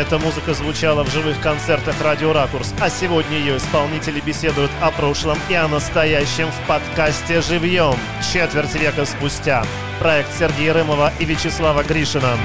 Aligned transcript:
Эта 0.00 0.18
музыка 0.18 0.54
звучала 0.54 1.04
в 1.04 1.12
живых 1.12 1.38
концертах 1.42 1.94
«Радио 2.00 2.32
Ракурс», 2.32 2.72
а 2.80 2.88
сегодня 2.88 3.36
ее 3.36 3.58
исполнители 3.58 4.18
беседуют 4.20 4.70
о 4.80 4.90
прошлом 4.90 5.36
и 5.50 5.54
о 5.54 5.68
настоящем 5.68 6.50
в 6.50 6.66
подкасте 6.66 7.42
«Живьем» 7.42 7.96
четверть 8.32 8.74
века 8.76 9.04
спустя. 9.04 9.62
Проект 9.98 10.32
Сергея 10.38 10.72
Рымова 10.72 11.12
и 11.20 11.26
Вячеслава 11.26 11.82
Гришина. 11.82 12.38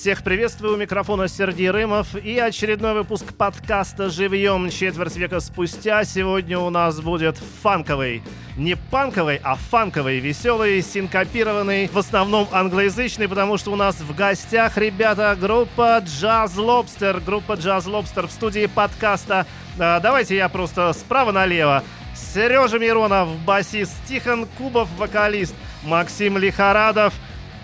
Всех 0.00 0.22
приветствую, 0.22 0.74
у 0.74 0.76
микрофона 0.76 1.26
Сергей 1.26 1.70
Рымов 1.70 2.14
и 2.14 2.38
очередной 2.38 2.94
выпуск 2.94 3.34
подкаста 3.36 4.10
«Живьем» 4.10 4.70
четверть 4.70 5.16
века 5.16 5.40
спустя. 5.40 6.04
Сегодня 6.04 6.56
у 6.60 6.70
нас 6.70 7.00
будет 7.00 7.36
фанковый 7.36 8.22
не 8.56 8.76
панковый, 8.76 9.40
а 9.42 9.56
фанковый, 9.56 10.20
веселый, 10.20 10.82
синкопированный, 10.82 11.88
в 11.88 11.98
основном 11.98 12.46
англоязычный, 12.52 13.28
потому 13.28 13.58
что 13.58 13.72
у 13.72 13.76
нас 13.76 13.96
в 13.96 14.14
гостях, 14.14 14.78
ребята, 14.78 15.36
группа 15.38 16.00
Jazz 16.04 16.54
Lobster, 16.54 17.20
группа 17.20 17.54
Jazz 17.54 17.86
Lobster 17.86 18.28
в 18.28 18.30
студии 18.30 18.66
подкаста. 18.66 19.46
А, 19.80 19.98
давайте 19.98 20.36
я 20.36 20.48
просто 20.48 20.92
справа 20.92 21.32
налево. 21.32 21.82
Сережа 22.14 22.78
Миронов, 22.78 23.28
басист, 23.40 23.94
Тихон 24.08 24.46
Кубов, 24.58 24.88
вокалист, 24.96 25.56
Максим 25.82 26.38
Лихорадов, 26.38 27.12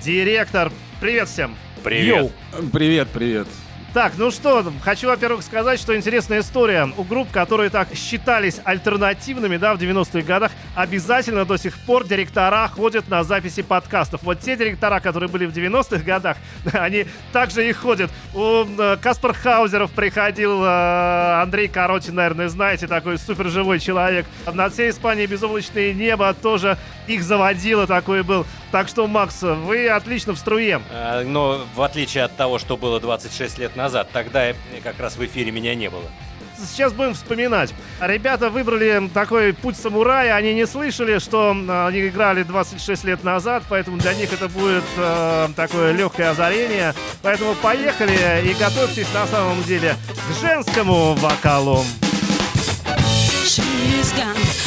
директор. 0.02 0.72
Привет 1.00 1.28
всем! 1.28 1.63
Привет! 1.84 2.16
Йоу. 2.16 2.32
Привет, 2.72 3.08
привет! 3.12 3.46
Так, 3.94 4.14
ну 4.16 4.32
что, 4.32 4.64
хочу, 4.82 5.06
во-первых, 5.06 5.44
сказать, 5.44 5.78
что 5.78 5.94
интересная 5.94 6.40
история. 6.40 6.92
У 6.96 7.04
групп, 7.04 7.30
которые 7.30 7.70
так 7.70 7.94
считались 7.94 8.60
альтернативными, 8.64 9.56
да, 9.56 9.72
в 9.72 9.78
90-х 9.78 10.22
годах, 10.22 10.50
обязательно 10.74 11.44
до 11.44 11.56
сих 11.56 11.78
пор 11.78 12.04
директора 12.04 12.66
ходят 12.66 13.08
на 13.08 13.22
записи 13.22 13.62
подкастов. 13.62 14.24
Вот 14.24 14.40
те 14.40 14.56
директора, 14.56 14.98
которые 14.98 15.30
были 15.30 15.46
в 15.46 15.56
90-х 15.56 16.02
годах, 16.02 16.38
они 16.72 17.06
также 17.32 17.68
и 17.68 17.72
ходят. 17.72 18.10
У 18.34 18.64
э, 18.64 18.96
Каспар 19.00 19.32
Хаузеров 19.32 19.92
приходил 19.92 20.64
э, 20.64 21.42
Андрей 21.42 21.68
Коротин, 21.68 22.16
наверное, 22.16 22.48
знаете, 22.48 22.88
такой 22.88 23.16
супер 23.16 23.48
живой 23.48 23.78
человек. 23.78 24.26
На 24.52 24.70
всей 24.70 24.90
Испании 24.90 25.26
безоблачное 25.26 25.92
небо 25.92 26.34
тоже 26.34 26.78
их 27.06 27.22
заводило, 27.22 27.86
такой 27.86 28.24
был. 28.24 28.44
Так 28.72 28.88
что, 28.88 29.06
Макс, 29.06 29.40
вы 29.42 29.88
отлично 29.88 30.32
в 30.32 30.38
струе. 30.38 30.80
А, 30.90 31.22
но 31.22 31.60
в 31.76 31.82
отличие 31.82 32.24
от 32.24 32.36
того, 32.36 32.58
что 32.58 32.76
было 32.76 32.98
26 32.98 33.58
лет 33.58 33.76
назад, 33.76 33.83
тогда 34.12 34.52
как 34.82 34.98
раз 34.98 35.16
в 35.16 35.24
эфире 35.24 35.50
меня 35.50 35.74
не 35.74 35.90
было. 35.90 36.04
Сейчас 36.58 36.92
будем 36.92 37.14
вспоминать. 37.14 37.74
Ребята 38.00 38.48
выбрали 38.48 39.10
такой 39.12 39.52
путь 39.52 39.76
самурая. 39.76 40.34
Они 40.34 40.54
не 40.54 40.66
слышали, 40.66 41.18
что 41.18 41.54
э, 41.54 41.86
они 41.86 42.08
играли 42.08 42.42
26 42.42 43.04
лет 43.04 43.24
назад, 43.24 43.64
поэтому 43.68 43.98
для 43.98 44.14
них 44.14 44.32
это 44.32 44.48
будет 44.48 44.84
э, 44.96 45.48
такое 45.56 45.92
легкое 45.92 46.30
озарение. 46.30 46.94
Поэтому 47.22 47.54
поехали 47.56 48.48
и 48.48 48.54
готовьтесь 48.54 49.12
на 49.12 49.26
самом 49.26 49.62
деле 49.64 49.96
к 50.28 50.40
женскому 50.40 51.14
вокалу. 51.14 51.84
She's 53.44 54.12
gone 54.16 54.64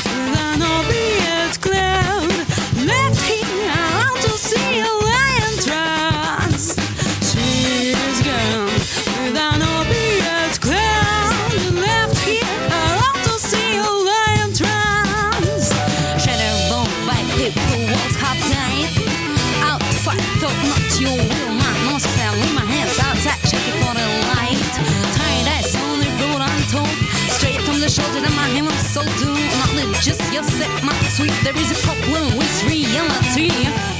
sweet. 31.17 31.33
There 31.43 31.57
is 31.57 31.71
a 31.71 31.87
problem 31.87 32.37
with 32.37 32.63
reality. 32.65 33.96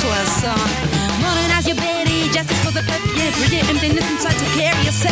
choice 0.00 0.44
uh, 0.44 0.50
on. 0.50 1.20
Modern 1.20 1.50
as 1.52 1.66
your 1.68 1.76
baby, 1.76 2.32
justice 2.32 2.60
for 2.64 2.72
the 2.72 2.80
earth, 2.80 3.52
yeah, 3.52 3.68
emptiness 3.68 4.08
inside 4.10 4.38
to 4.38 4.46
carry 4.56 4.84
yourself. 4.84 5.09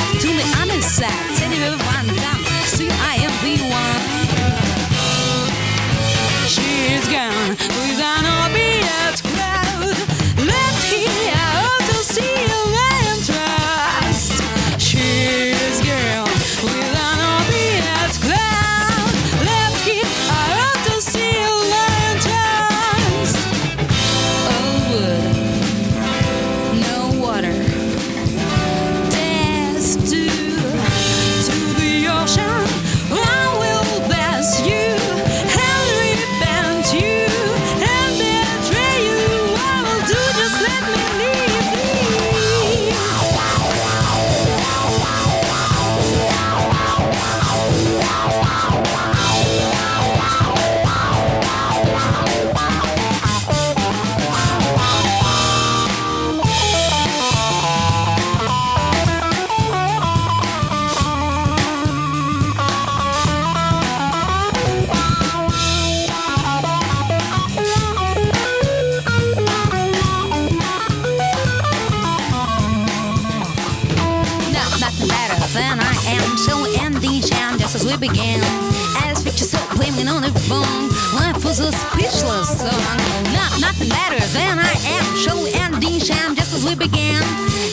Blaming 79.98 80.14
on 80.14 80.22
the 80.22 80.38
phone, 80.40 80.88
life 81.14 81.44
was 81.44 81.58
a 81.58 81.72
speechless 81.72 82.60
song. 82.60 82.96
Not 83.32 83.60
nothing 83.60 83.88
better 83.88 84.24
than 84.26 84.58
I 84.58 84.72
am. 84.86 85.16
Show 85.16 85.44
ending 85.60 85.98
sham 85.98 86.36
just 86.36 86.54
as 86.54 86.64
we 86.64 86.76
began. 86.76 87.22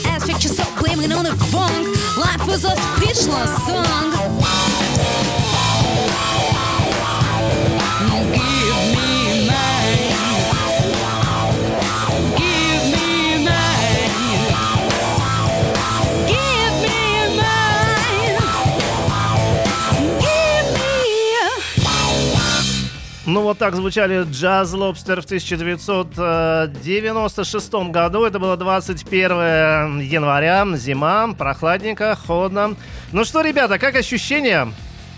As 0.07 0.25
pictures 0.25 0.57
so 0.57 0.63
blaming 0.79 1.11
on 1.11 1.25
the 1.25 1.35
phone, 1.35 1.83
life 2.17 2.47
was 2.47 2.63
a 2.63 2.75
speechless 2.75 3.55
song. 3.67 4.84
Ну 23.35 23.41
вот 23.41 23.57
так 23.57 23.75
звучали 23.75 24.25
Jazz 24.27 24.73
Lobster 24.73 25.19
в 25.19 25.25
1996 25.25 27.73
году. 27.91 28.23
Это 28.23 28.39
было 28.39 28.55
21 28.55 29.99
января, 29.99 30.65
зима, 30.77 31.33
прохладненько, 31.37 32.15
холодно. 32.15 32.77
Ну 33.11 33.25
что, 33.25 33.41
ребята, 33.41 33.77
как 33.77 33.97
ощущения? 33.97 34.69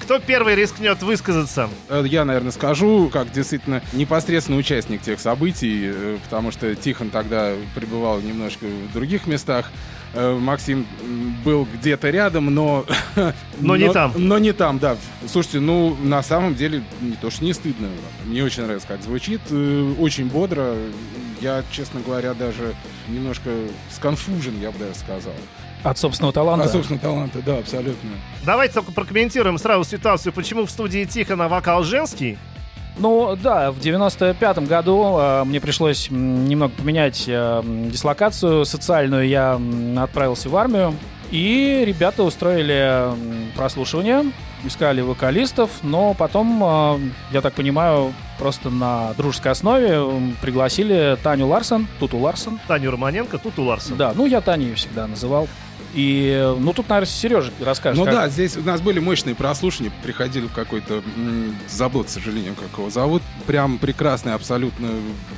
Кто 0.02 0.18
первый 0.18 0.56
рискнет 0.56 1.04
высказаться? 1.04 1.70
Э, 1.90 2.04
Я, 2.08 2.26
наверное, 2.26 2.52
скажу, 2.52 3.12
как 3.14 3.32
действительно 3.32 3.84
непосредственный 3.94 4.58
участник 4.58 5.04
тех 5.04 5.20
событий, 5.20 5.92
э, 5.94 6.18
потому 6.24 6.52
что 6.52 6.74
Тихон 6.74 7.12
тогда 7.12 7.52
пребывал 7.76 8.20
немножко 8.20 8.66
в 8.66 8.94
других 8.94 9.28
местах. 9.28 9.72
Э, 10.14 10.38
Максим 10.38 10.86
был 11.44 11.68
где-то 11.80 12.10
рядом, 12.10 12.54
но... 12.54 12.86
Но 13.60 13.76
не 13.76 13.92
там. 13.92 14.14
Но 14.16 14.38
не 14.38 14.54
там, 14.54 14.80
да. 14.80 14.98
Слушайте, 15.28 15.60
ну, 15.60 15.96
на 16.02 16.24
самом 16.24 16.56
деле, 16.56 16.84
не 17.02 17.14
то, 17.14 17.30
что 17.30 17.44
не 17.44 17.54
стыдно. 17.54 17.90
Мне 18.26 18.44
очень 18.44 18.64
нравится, 18.64 18.88
как 18.88 19.02
звучит. 19.02 19.42
э, 19.50 19.94
Очень 20.00 20.28
бодро. 20.28 20.76
Я, 21.42 21.64
честно 21.72 22.00
говоря, 22.02 22.34
даже 22.34 22.74
немножко 23.08 23.50
сконфужен, 23.92 24.60
я 24.60 24.72
бы 24.72 24.80
даже 24.80 24.96
сказал. 24.96 25.34
От 25.84 25.98
собственного 26.00 26.34
таланта. 26.34 26.66
А, 26.66 26.70
собственно, 26.70 27.00
таланта, 27.00 27.40
да, 27.46 27.60
абсолютно. 27.60 28.10
Давайте 28.44 28.74
только 28.74 28.92
прокомментируем 28.92 29.58
сразу 29.60 29.84
ситуацию, 29.84 30.34
почему 30.34 30.66
в 30.66 30.72
студии 30.72 31.06
Тихона 31.06 31.48
вокал 31.48 31.84
женский. 31.84 32.38
Ну 33.00 33.36
да, 33.36 33.72
в 33.72 33.78
95-м 33.78 34.66
году 34.66 35.18
э, 35.20 35.44
мне 35.44 35.62
пришлось 35.62 36.10
немного 36.10 36.74
поменять 36.76 37.26
э, 37.28 37.62
дислокацию 37.92 38.66
социальную. 38.66 39.28
Я 39.28 39.60
отправился 39.98 40.50
в 40.50 40.56
армию, 40.56 40.96
и 41.30 41.84
ребята 41.86 42.24
устроили 42.24 43.04
прослушивание, 43.56 44.24
искали 44.64 45.02
вокалистов, 45.02 45.70
но 45.84 46.16
потом, 46.16 46.64
э, 46.64 47.00
я 47.34 47.42
так 47.42 47.54
понимаю, 47.54 48.14
просто 48.40 48.72
на 48.72 49.14
дружеской 49.14 49.52
основе 49.52 50.02
пригласили 50.42 51.20
Таню 51.22 51.48
Ларсон, 51.48 51.88
Туту 52.00 52.18
Ларсон. 52.18 52.60
Таню 52.68 52.90
Романенко, 52.90 53.38
тут 53.38 53.60
у 53.60 53.64
Ларсон. 53.64 53.98
Да, 53.98 54.14
ну 54.16 54.26
я 54.26 54.42
Таню 54.42 54.76
всегда 54.76 55.06
называл. 55.06 55.48
И, 55.94 56.56
ну, 56.60 56.74
тут, 56.74 56.90
наверное, 56.90 57.10
Сережа 57.12 57.52
расскажет. 57.60 57.98
Ну 57.98 58.06
как- 58.06 58.14
да, 58.14 58.30
здесь 58.30 58.58
у 58.58 58.62
нас 58.62 58.82
были 58.82 59.00
мощные 59.00 59.36
прослушивания, 59.36 59.92
приходили 60.04 60.48
в 60.48 60.52
какой-то, 60.54 61.02
забыл, 61.70 62.04
к 62.04 62.10
сожалению, 62.10 62.56
как 62.56 62.78
его 62.78 62.90
зовут, 62.90 63.22
прям 63.46 63.78
прекрасный 63.78 64.34
абсолютно, 64.34 64.90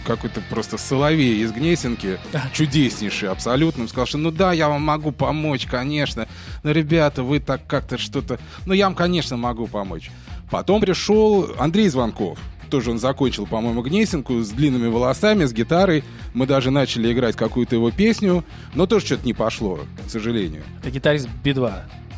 какой-то 0.06 0.42
просто 0.50 0.78
соловей 0.78 1.42
из 1.44 1.51
Гнесинки, 1.51 2.19
чудеснейший 2.54 3.30
абсолютно, 3.30 3.84
Он 3.84 3.90
сказал, 3.90 4.07
что 4.07 4.18
ну 4.18 4.31
да, 4.31 4.51
я 4.54 4.69
вам 4.69 4.81
могу 4.81 5.12
помочь, 5.12 5.66
конечно, 5.66 6.28
но, 6.63 6.72
ребята, 6.72 7.24
вы 7.24 7.40
так 7.40 7.62
как-то 7.68 7.98
что-то, 7.98 8.40
ну 8.66 8.74
я 8.74 8.86
вам, 8.86 8.96
конечно, 8.96 9.38
могу 9.38 9.68
помочь. 9.68 10.10
Потом 10.50 10.81
пришел 10.81 11.51
Андрей 11.60 11.90
Звонков, 11.90 12.40
тоже 12.69 12.92
он 12.92 13.00
закончил, 13.00 13.45
по-моему, 13.45 13.81
Гнесинку 13.81 14.42
с 14.42 14.50
длинными 14.50 14.88
волосами, 14.88 15.45
с 15.45 15.54
гитарой. 15.54 16.04
Мы 16.33 16.48
даже 16.48 16.71
начали 16.71 17.12
играть 17.12 17.36
какую-то 17.36 17.75
его 17.75 17.92
песню, 17.92 18.44
но 18.74 18.86
тоже 18.86 19.06
что-то 19.06 19.25
не 19.25 19.33
пошло, 19.33 19.80
к 20.06 20.10
сожалению. 20.10 20.63
Это 20.81 20.92
гитарист 20.92 21.27
Би-2. 21.44 21.74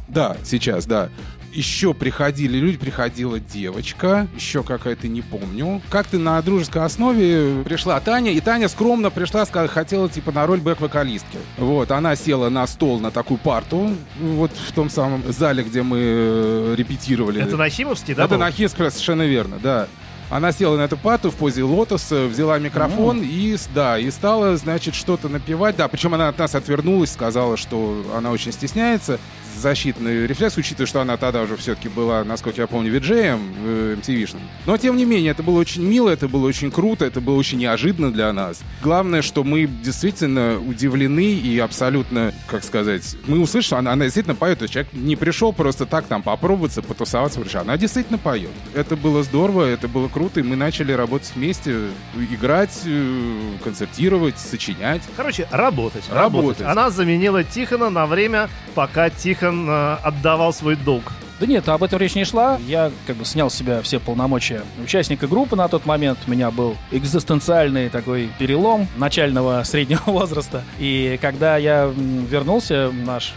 Да, 0.07 0.37
сейчас, 0.43 0.85
да. 0.85 1.09
Еще 1.53 1.93
приходили 1.93 2.57
люди, 2.57 2.77
приходила 2.77 3.37
девочка, 3.37 4.27
еще 4.35 4.63
какая-то, 4.63 5.09
не 5.09 5.21
помню. 5.21 5.81
Как-то 5.89 6.17
на 6.17 6.41
дружеской 6.41 6.83
основе 6.83 7.63
пришла 7.65 7.99
Таня, 7.99 8.31
и 8.31 8.39
Таня 8.39 8.69
скромно 8.69 9.09
пришла, 9.09 9.45
сказала, 9.45 9.67
хотела 9.67 10.07
типа 10.07 10.31
на 10.31 10.45
роль 10.45 10.59
бэк-вокалистки. 10.61 11.39
Вот, 11.57 11.91
она 11.91 12.15
села 12.15 12.47
на 12.47 12.65
стол, 12.67 13.01
на 13.01 13.11
такую 13.11 13.37
парту, 13.37 13.93
вот 14.21 14.51
в 14.51 14.71
том 14.71 14.89
самом 14.89 15.23
зале, 15.31 15.63
где 15.63 15.83
мы 15.83 15.97
э, 15.99 16.75
репетировали. 16.77 17.41
Это 17.41 17.57
Нахимовский, 17.57 18.15
да? 18.15 18.23
Это 18.25 18.35
был? 18.35 18.39
на 18.39 18.51
Хискра, 18.51 18.89
совершенно 18.89 19.23
верно, 19.23 19.59
да. 19.61 19.87
Она 20.31 20.53
села 20.53 20.77
на 20.77 20.83
эту 20.83 20.95
пату 20.97 21.29
в 21.29 21.35
позе 21.35 21.61
лотоса, 21.63 22.25
взяла 22.25 22.57
микрофон 22.57 23.21
и, 23.21 23.53
с- 23.57 23.67
да, 23.75 23.99
и 23.99 24.09
стала, 24.09 24.55
значит, 24.55 24.95
что-то 24.95 25.27
напевать. 25.27 25.75
Да, 25.75 25.89
причем 25.89 26.13
она 26.13 26.29
от 26.29 26.37
нас 26.39 26.55
отвернулась, 26.55 27.11
сказала, 27.11 27.57
что 27.57 28.01
она 28.15 28.31
очень 28.31 28.53
стесняется. 28.53 29.19
Защитный 29.59 30.27
рефлекс, 30.27 30.57
учитывая, 30.57 30.87
что 30.87 31.01
она 31.01 31.17
тогда 31.17 31.41
уже 31.43 31.55
все-таки 31.57 31.89
была, 31.89 32.23
насколько 32.23 32.61
я 32.61 32.67
помню, 32.67 32.91
виджеем 32.91 33.53
э, 33.63 33.97
MTV-шным. 33.99 34.39
Но, 34.65 34.77
тем 34.77 34.97
не 34.97 35.05
менее, 35.05 35.31
это 35.31 35.43
было 35.43 35.59
очень 35.59 35.83
мило, 35.83 36.09
это 36.09 36.27
было 36.27 36.47
очень 36.47 36.71
круто, 36.71 37.05
это 37.05 37.21
было 37.21 37.35
очень 37.35 37.59
неожиданно 37.59 38.11
для 38.11 38.31
нас. 38.33 38.61
Главное, 38.81 39.21
что 39.21 39.43
мы 39.43 39.65
действительно 39.67 40.59
удивлены 40.59 41.33
и 41.33 41.59
абсолютно, 41.59 42.33
как 42.47 42.63
сказать, 42.63 43.15
мы 43.27 43.39
услышали, 43.39 43.67
что 43.67 43.77
она, 43.77 43.91
она 43.91 44.05
действительно 44.05 44.35
поет. 44.35 44.59
То 44.59 44.63
есть 44.63 44.73
человек 44.73 44.93
не 44.93 45.15
пришел 45.15 45.53
просто 45.53 45.85
так 45.85 46.05
там 46.05 46.23
попробоваться, 46.23 46.81
потусоваться, 46.81 47.39
пришел. 47.39 47.61
Она 47.61 47.77
действительно 47.77 48.17
поет. 48.17 48.49
Это 48.73 48.95
было 48.95 49.23
здорово, 49.23 49.65
это 49.65 49.87
было 49.87 50.07
круто, 50.07 50.39
и 50.39 50.43
мы 50.43 50.55
начали 50.55 50.91
работать 50.93 51.31
вместе, 51.35 51.89
играть, 52.31 52.81
э, 52.85 53.51
концертировать, 53.63 54.37
сочинять. 54.37 55.01
Короче, 55.15 55.47
работать, 55.51 56.03
Работать. 56.11 56.61
Она 56.61 56.89
заменила 56.89 57.43
Тихона 57.43 57.89
на 57.89 58.05
время, 58.05 58.49
пока 58.75 59.09
Тихон 59.09 59.40
э, 59.43 59.97
отдавал 60.03 60.53
свой 60.53 60.75
долг. 60.75 61.11
Да 61.41 61.47
нет, 61.47 61.67
об 61.69 61.83
этом 61.83 61.99
речь 61.99 62.13
не 62.13 62.23
шла. 62.23 62.59
Я 62.67 62.91
как 63.07 63.15
бы 63.15 63.25
снял 63.25 63.49
с 63.49 63.55
себя 63.55 63.81
все 63.81 63.99
полномочия 63.99 64.61
участника 64.83 65.25
группы 65.27 65.55
на 65.55 65.67
тот 65.67 65.87
момент. 65.87 66.19
У 66.27 66.31
меня 66.31 66.51
был 66.51 66.77
экзистенциальный 66.91 67.89
такой 67.89 68.29
перелом 68.37 68.87
начального 68.95 69.63
среднего 69.65 70.03
возраста. 70.05 70.63
И 70.77 71.17
когда 71.19 71.57
я 71.57 71.85
вернулся 71.85 72.89
в 72.89 72.95
наш 72.95 73.33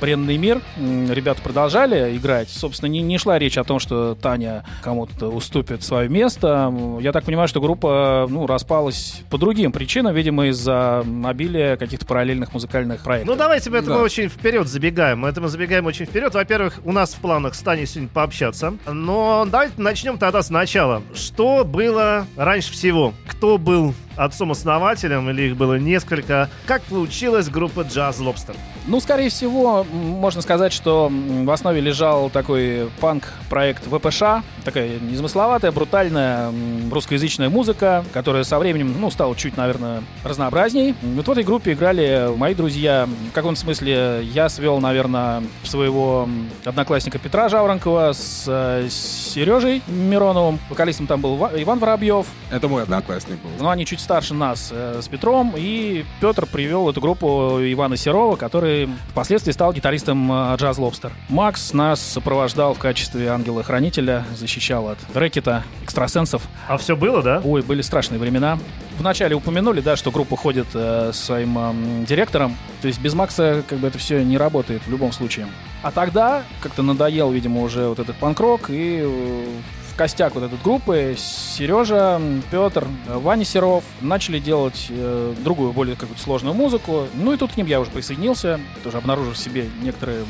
бренный 0.00 0.36
мир, 0.36 0.60
ребята 0.76 1.40
продолжали 1.42 2.16
играть. 2.16 2.48
Собственно, 2.48 2.88
не, 2.90 3.00
не 3.02 3.18
шла 3.18 3.38
речь 3.38 3.56
о 3.58 3.64
том, 3.64 3.78
что 3.78 4.14
Таня 4.14 4.64
кому-то 4.82 5.28
уступит 5.28 5.82
свое 5.82 6.08
место. 6.08 6.72
Я 7.00 7.12
так 7.12 7.24
понимаю, 7.24 7.48
что 7.48 7.60
группа 7.60 8.26
ну, 8.28 8.46
распалась 8.46 9.22
по 9.30 9.38
другим 9.38 9.72
причинам, 9.72 10.14
видимо, 10.14 10.46
из-за 10.48 11.04
обилия 11.24 11.76
каких-то 11.76 12.06
параллельных 12.06 12.52
музыкальных 12.52 13.02
проектов. 13.02 13.34
Ну, 13.34 13.38
давайте 13.38 13.70
мы 13.70 13.78
это 13.78 13.88
Да. 13.88 13.94
мы 13.94 14.02
очень 14.02 14.28
вперед 14.28 14.68
забегаем. 14.68 15.20
Мы 15.20 15.28
Это 15.28 15.40
мы 15.40 15.48
забегаем 15.48 15.86
очень 15.86 16.06
вперед. 16.06 16.34
Во-первых, 16.34 16.80
у 16.84 16.92
нас 16.92 17.14
в 17.14 17.18
планах 17.18 17.54
с 17.54 17.60
Таней 17.60 17.86
сегодня 17.86 18.08
пообщаться. 18.12 18.74
Но 18.86 19.46
давайте 19.50 19.74
начнем 19.78 20.18
тогда 20.18 20.42
сначала. 20.42 21.02
Что 21.14 21.64
было 21.64 22.26
раньше 22.36 22.72
всего? 22.72 23.12
Кто 23.26 23.58
был 23.58 23.94
отцом-основателем, 24.16 25.30
или 25.30 25.42
их 25.42 25.56
было 25.56 25.78
несколько? 25.78 26.48
Как 26.66 26.82
получилась 26.82 27.48
группа 27.48 27.80
Jazz 27.80 28.18
Lobster? 28.20 28.56
Ну, 28.86 29.00
скорее 29.00 29.30
всего, 29.30 29.84
можно 29.84 30.42
сказать, 30.42 30.72
что 30.72 31.10
в 31.10 31.50
основе 31.50 31.80
лежал 31.80 32.30
такой 32.30 32.90
панк-проект 33.00 33.84
ВПШ, 33.86 34.44
такая 34.64 34.98
незамысловатая, 34.98 35.70
брутальная 35.72 36.52
русскоязычная 36.90 37.50
музыка, 37.50 38.04
которая 38.12 38.44
со 38.44 38.58
временем, 38.58 38.94
ну, 38.98 39.10
стала 39.10 39.36
чуть, 39.36 39.56
наверное, 39.56 40.02
разнообразней. 40.24 40.94
Вот 41.02 41.26
в 41.26 41.30
этой 41.30 41.44
группе 41.44 41.72
играли 41.72 42.30
мои 42.36 42.54
друзья. 42.54 43.06
В 43.30 43.32
каком-то 43.34 43.60
смысле 43.60 44.20
я 44.24 44.48
свел, 44.48 44.80
наверное, 44.80 45.42
своего 45.64 46.28
одноклассника 46.64 47.18
Петра 47.18 47.48
Жаворонкова 47.48 48.12
с 48.12 48.44
э, 48.46 48.88
Сережей 48.90 49.82
Мироновым. 49.86 50.58
Вокалистом 50.70 51.06
там 51.06 51.20
был 51.20 51.36
Ва- 51.36 51.52
Иван 51.54 51.78
Воробьев. 51.78 52.26
Это 52.50 52.68
мой 52.68 52.82
одноклассник 52.84 53.40
был. 53.42 53.50
Но 53.60 53.70
они 53.70 53.84
чуть 53.84 54.00
старше 54.00 54.32
нас 54.34 54.70
э, 54.72 55.00
с 55.02 55.08
Петром, 55.08 55.52
и 55.56 56.04
Петр 56.20 56.46
привел 56.46 56.88
эту 56.88 57.00
группу 57.00 57.58
Ивана 57.60 57.96
Серова, 57.96 58.36
который 58.36 58.88
впоследствии 59.10 59.52
стал 59.52 59.72
гитаристом 59.72 60.30
э, 60.32 60.56
Джаз 60.56 60.78
Лобстер. 60.78 61.12
Макс 61.28 61.72
нас 61.74 62.00
сопровождал 62.00 62.74
в 62.74 62.78
качестве 62.78 63.28
ангела-хранителя, 63.28 64.24
защищал 64.34 64.53
от 64.90 64.98
рэкета, 65.14 65.64
экстрасенсов. 65.82 66.42
А 66.68 66.76
все 66.76 66.96
было, 66.96 67.22
да? 67.22 67.40
Ой, 67.44 67.62
были 67.62 67.82
страшные 67.82 68.18
времена. 68.18 68.58
Вначале 68.98 69.34
упомянули, 69.34 69.80
да, 69.80 69.96
что 69.96 70.10
группа 70.10 70.36
ходит 70.36 70.66
э, 70.74 71.10
со 71.12 71.24
своим 71.24 71.58
эм, 71.58 72.04
директором. 72.04 72.56
То 72.80 72.88
есть 72.88 73.00
без 73.00 73.14
Макса 73.14 73.64
как 73.68 73.78
бы 73.78 73.88
это 73.88 73.98
все 73.98 74.24
не 74.24 74.38
работает 74.38 74.82
в 74.86 74.90
любом 74.90 75.12
случае. 75.12 75.46
А 75.82 75.90
тогда 75.90 76.42
как-то 76.60 76.82
надоел, 76.82 77.30
видимо, 77.30 77.62
уже 77.62 77.88
вот 77.88 77.98
этот 77.98 78.16
панк-рок, 78.16 78.70
и 78.70 79.00
э, 79.02 79.46
в 79.94 79.96
костяк 79.96 80.34
вот 80.34 80.44
этой 80.44 80.58
группы 80.62 81.14
Сережа, 81.16 82.20
Петр, 82.50 82.86
Ваня 83.06 83.44
Серов 83.44 83.84
начали 84.00 84.38
делать 84.38 84.86
э, 84.90 85.34
другую, 85.44 85.72
более 85.72 85.94
какую-то 85.94 86.22
сложную 86.22 86.54
музыку. 86.54 87.06
Ну 87.14 87.32
и 87.32 87.36
тут 87.36 87.52
к 87.52 87.56
ним 87.56 87.66
я 87.66 87.80
уже 87.80 87.90
присоединился, 87.90 88.60
тоже 88.82 88.98
обнаружив 88.98 89.34
в 89.34 89.38
себе 89.38 89.66
некоторые 89.82 90.24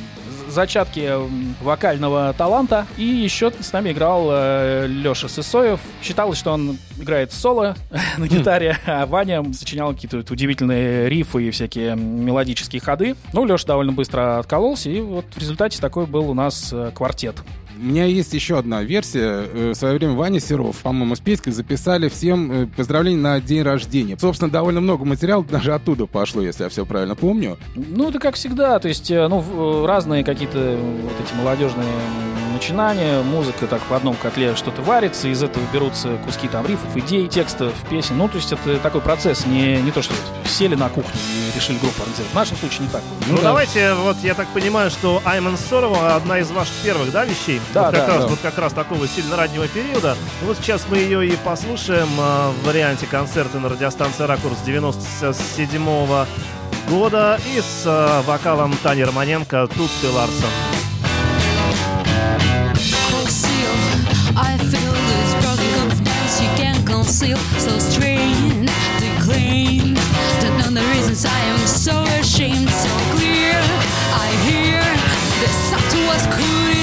зачатки 0.54 1.00
м, 1.00 1.54
вокального 1.60 2.32
таланта. 2.32 2.86
И 2.96 3.04
еще 3.04 3.52
с 3.58 3.72
нами 3.72 3.90
играл 3.92 4.30
Леша 4.86 5.28
Сысоев. 5.28 5.80
Считалось, 6.02 6.38
что 6.38 6.52
он 6.52 6.78
играет 6.98 7.32
соло 7.32 7.76
на 8.18 8.26
гитаре, 8.28 8.78
а 8.86 9.06
Ваня 9.06 9.44
сочинял 9.52 9.92
какие-то 9.92 10.18
удивительные 10.32 11.08
рифы 11.08 11.48
и 11.48 11.50
всякие 11.50 11.96
мелодические 11.96 12.80
ходы. 12.80 13.16
Ну, 13.32 13.44
Леша 13.44 13.66
довольно 13.66 13.92
быстро 13.92 14.38
откололся, 14.38 14.88
и 14.90 15.00
вот 15.00 15.26
в 15.34 15.38
результате 15.38 15.80
такой 15.80 16.06
был 16.06 16.30
у 16.30 16.34
нас 16.34 16.70
э, 16.72 16.90
квартет. 16.94 17.36
У 17.76 17.84
меня 17.84 18.04
есть 18.04 18.32
еще 18.32 18.58
одна 18.58 18.82
версия. 18.82 19.46
Э, 19.52 19.72
В 19.72 19.74
свое 19.74 19.94
время 19.96 20.14
Ваня 20.14 20.38
Серов, 20.40 20.76
по-моему, 20.78 21.16
с 21.16 21.20
Петькой 21.20 21.52
записали 21.52 22.08
всем 22.08 22.52
э, 22.52 22.66
поздравления 22.66 23.20
на 23.20 23.40
день 23.40 23.62
рождения. 23.62 24.16
Собственно, 24.18 24.50
довольно 24.50 24.80
много 24.80 25.04
материала 25.04 25.44
даже 25.44 25.74
оттуда 25.74 26.06
пошло, 26.06 26.42
если 26.42 26.64
я 26.64 26.68
все 26.68 26.86
правильно 26.86 27.14
помню. 27.16 27.58
Ну, 27.74 28.08
это 28.08 28.18
как 28.18 28.36
всегда, 28.36 28.78
то 28.78 28.88
есть, 28.88 29.10
э, 29.10 29.26
ну, 29.28 29.86
разные 29.86 30.24
какие-то 30.24 30.78
вот 31.02 31.12
эти 31.24 31.34
молодежные 31.36 31.86
м, 32.54 32.58
начинания, 32.58 33.22
музыка 33.22 33.66
так 33.66 33.82
в 33.88 33.94
одном 33.94 34.14
котле 34.14 34.54
что-то 34.56 34.82
варится, 34.82 35.28
из 35.28 35.42
этого 35.42 35.64
берутся 35.72 36.16
куски 36.24 36.48
там 36.48 36.66
рифов, 36.66 36.96
идей, 36.96 37.28
текстов, 37.28 37.72
песен. 37.90 38.16
Ну, 38.16 38.28
то 38.28 38.36
есть 38.36 38.52
это 38.52 38.78
такой 38.78 39.00
процесс, 39.00 39.46
не, 39.46 39.76
не 39.76 39.90
то, 39.90 40.02
что 40.02 40.14
сели 40.46 40.74
на 40.74 40.88
кухне 40.88 41.20
и 41.20 41.56
решили 41.56 41.78
группу 41.78 42.02
организовать. 42.02 42.30
В 42.30 42.34
нашем 42.34 42.56
случае 42.56 42.80
не 42.82 42.88
так. 42.88 43.02
Ну, 43.28 43.36
да. 43.36 43.42
давайте, 43.42 43.94
вот 43.94 44.16
я 44.22 44.34
так 44.34 44.48
понимаю, 44.48 44.90
что 44.90 45.22
I'm 45.24 45.54
Sorrow 45.54 46.14
одна 46.14 46.38
из 46.38 46.50
ваших 46.50 46.74
первых, 46.82 47.10
да, 47.12 47.24
вещей? 47.24 47.60
Да, 47.72 47.86
вот 47.86 47.94
как 47.94 48.06
да, 48.06 48.14
раз, 48.14 48.24
да. 48.24 48.28
Вот 48.28 48.38
как 48.40 48.58
раз 48.58 48.72
такого 48.72 49.08
сильно 49.08 49.36
раннего 49.36 49.66
периода. 49.68 50.16
Ну, 50.40 50.48
вот 50.48 50.58
сейчас 50.58 50.86
мы 50.88 50.98
ее 50.98 51.26
и 51.26 51.36
послушаем 51.36 52.08
а, 52.18 52.52
в 52.52 52.66
варианте 52.66 53.06
концерта 53.06 53.58
на 53.58 53.68
радиостанции 53.68 54.24
«Ракурс» 54.24 54.58
97 54.64 56.26
года 56.88 57.40
и 57.54 57.60
с 57.60 57.84
а, 57.86 58.22
вокалом 58.22 58.74
Тани 58.82 59.04
Романенко 59.04 59.68
«Тут 59.74 59.90
ты, 60.00 60.10
Ларсон». 60.10 60.93
I 64.36 64.58
feel 64.58 64.92
this 64.92 65.34
broken 65.44 65.70
confidence 65.78 66.40
you 66.42 66.48
can't 66.56 66.84
conceal. 66.86 67.36
So 67.58 67.78
strange 67.78 68.68
to 68.98 69.08
claim. 69.22 69.94
Don't 70.40 70.58
know 70.58 70.80
the 70.80 70.86
reasons 70.90 71.24
I 71.24 71.38
am 71.38 71.58
so 71.66 72.02
ashamed. 72.20 72.68
So 72.68 72.88
clear, 73.14 73.54
I 74.26 74.28
hear 74.48 74.80
the 75.40 75.48
something 75.70 76.06
was 76.06 76.26
cooling 76.34 76.73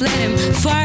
let 0.00 0.18
him 0.18 0.54
fly 0.54 0.79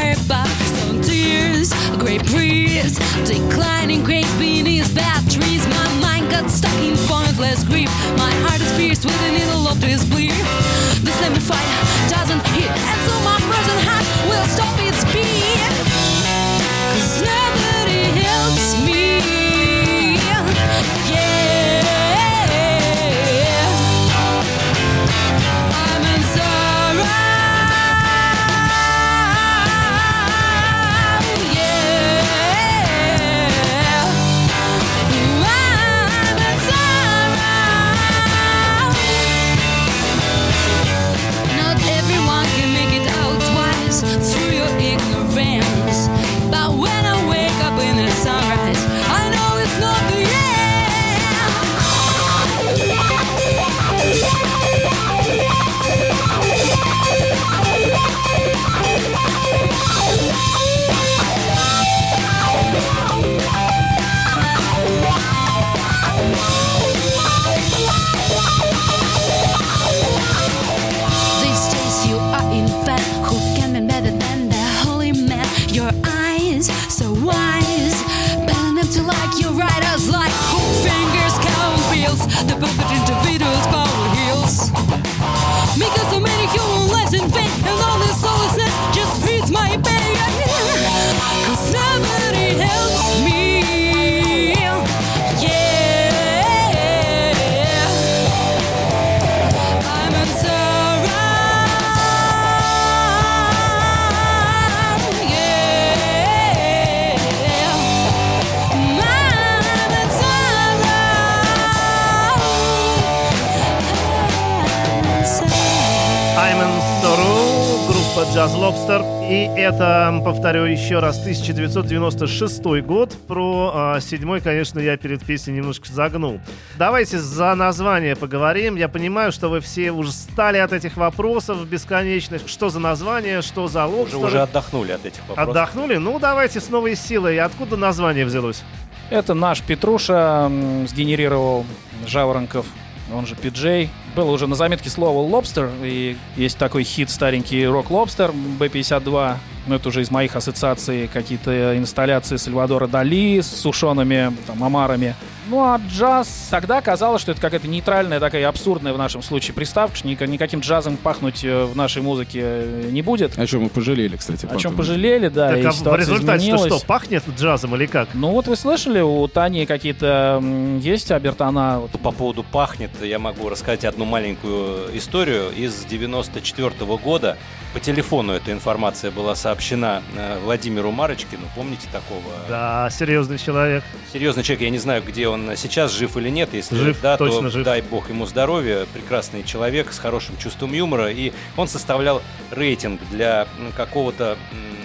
Jazz 118.36 118.54
Lobster. 118.54 119.02
И 119.30 119.48
это, 119.58 120.20
повторю 120.22 120.64
еще 120.64 120.98
раз, 120.98 121.18
1996 121.20 122.82
год. 122.82 123.16
Про 123.26 123.72
а, 123.74 124.00
седьмой, 124.00 124.42
конечно, 124.42 124.78
я 124.78 124.98
перед 124.98 125.24
песней 125.24 125.54
немножко 125.54 125.90
загнул. 125.90 126.38
Давайте 126.76 127.18
за 127.18 127.54
название 127.54 128.14
поговорим. 128.14 128.76
Я 128.76 128.90
понимаю, 128.90 129.32
что 129.32 129.48
вы 129.48 129.60
все 129.60 129.90
уже 129.90 130.12
стали 130.12 130.58
от 130.58 130.74
этих 130.74 130.98
вопросов 130.98 131.66
бесконечных. 131.66 132.42
Что 132.46 132.68
за 132.68 132.78
название, 132.78 133.40
что 133.40 133.68
за 133.68 133.86
Уже, 133.86 134.16
Lobster? 134.18 134.26
уже 134.26 134.42
отдохнули 134.42 134.92
от 134.92 135.06
этих 135.06 135.26
вопросов. 135.26 135.48
Отдохнули? 135.48 135.96
Ну, 135.96 136.18
давайте 136.18 136.60
с 136.60 136.68
новой 136.68 136.94
силой. 136.94 137.38
Откуда 137.40 137.78
название 137.78 138.26
взялось? 138.26 138.64
Это 139.08 139.32
наш 139.32 139.62
Петруша 139.62 140.52
сгенерировал 140.86 141.64
Жаворонков, 142.06 142.66
он 143.14 143.26
же 143.26 143.34
Пиджей. 143.34 143.88
Было 144.16 144.30
уже 144.30 144.46
на 144.46 144.54
заметке 144.54 144.88
слово 144.88 145.18
«лобстер», 145.28 145.70
и 145.82 146.16
есть 146.36 146.56
такой 146.56 146.84
хит 146.84 147.10
старенький 147.10 147.66
«Рок 147.66 147.90
Лобстер» 147.90 148.32
B-52. 148.32 149.34
Ну, 149.66 149.74
это 149.74 149.88
уже 149.90 150.00
из 150.00 150.10
моих 150.10 150.36
ассоциаций 150.36 151.06
какие-то 151.06 151.76
инсталляции 151.76 152.36
Сальвадора 152.36 152.86
Дали 152.86 153.42
с 153.42 153.46
сушеными 153.46 154.34
там, 154.46 154.64
омарами. 154.64 155.14
Ну, 155.48 155.60
а 155.62 155.80
джаз... 155.88 156.48
Тогда 156.50 156.80
казалось, 156.80 157.22
что 157.22 157.32
это 157.32 157.40
какая-то 157.40 157.68
нейтральная, 157.68 158.20
такая 158.20 158.48
абсурдная 158.48 158.92
в 158.92 158.98
нашем 158.98 159.22
случае 159.22 159.54
приставка, 159.54 159.96
что 159.96 160.08
ника- 160.08 160.26
никаким 160.26 160.60
джазом 160.60 160.96
пахнуть 160.96 161.44
э, 161.44 161.64
в 161.64 161.76
нашей 161.76 162.02
музыке 162.02 162.40
э, 162.42 162.88
не 162.90 163.02
будет. 163.02 163.38
О 163.38 163.46
чем 163.46 163.62
мы 163.62 163.68
пожалели, 163.68 164.16
кстати. 164.16 164.46
О 164.46 164.56
чем 164.56 164.74
пожалели, 164.74 165.28
да, 165.28 165.48
так 165.50 165.58
и 165.58 165.66
а 165.66 165.70
в 165.70 165.96
результате 165.96 166.38
изменилась. 166.38 166.74
что, 166.74 166.86
пахнет 166.86 167.22
джазом 167.38 167.74
или 167.76 167.86
как? 167.86 168.08
Ну 168.14 168.30
вот 168.30 168.48
вы 168.48 168.56
слышали, 168.56 169.00
у 169.00 169.26
Тани 169.28 169.66
какие-то 169.66 170.42
есть 170.80 171.10
обертона? 171.10 171.80
Вот 171.80 171.90
По 172.00 172.10
поводу 172.10 172.42
пахнет, 172.42 172.90
я 173.02 173.18
могу 173.18 173.48
рассказать 173.48 173.84
одну 173.84 174.04
маленькую 174.04 174.96
историю. 174.96 175.50
Из 175.56 175.84
94 175.84 176.70
года 177.02 177.36
по 177.76 177.80
телефону 177.80 178.32
эта 178.32 178.52
информация 178.52 179.10
была 179.10 179.34
сообщена 179.34 180.02
э, 180.16 180.38
Владимиру 180.42 180.90
Марочкину. 180.92 181.42
Помните 181.54 181.86
такого? 181.92 182.22
Да, 182.48 182.88
серьезный 182.90 183.36
человек. 183.36 183.84
Серьезный 184.12 184.42
человек, 184.42 184.62
я 184.62 184.70
не 184.70 184.78
знаю, 184.78 185.02
где 185.06 185.28
он 185.28 185.35
сейчас, 185.56 185.92
жив 185.92 186.16
или 186.16 186.28
нет. 186.28 186.50
Если 186.52 186.76
Жив, 186.76 186.98
да, 187.02 187.16
точно 187.16 187.42
то 187.42 187.50
жив. 187.50 187.64
дай 187.64 187.82
бог 187.82 188.08
ему 188.10 188.26
здоровья. 188.26 188.86
Прекрасный 188.92 189.42
человек 189.44 189.92
с 189.92 189.98
хорошим 189.98 190.36
чувством 190.38 190.72
юмора. 190.72 191.10
И 191.10 191.32
он 191.56 191.68
составлял 191.68 192.22
рейтинг 192.50 193.00
для 193.10 193.46
какого-то 193.76 194.36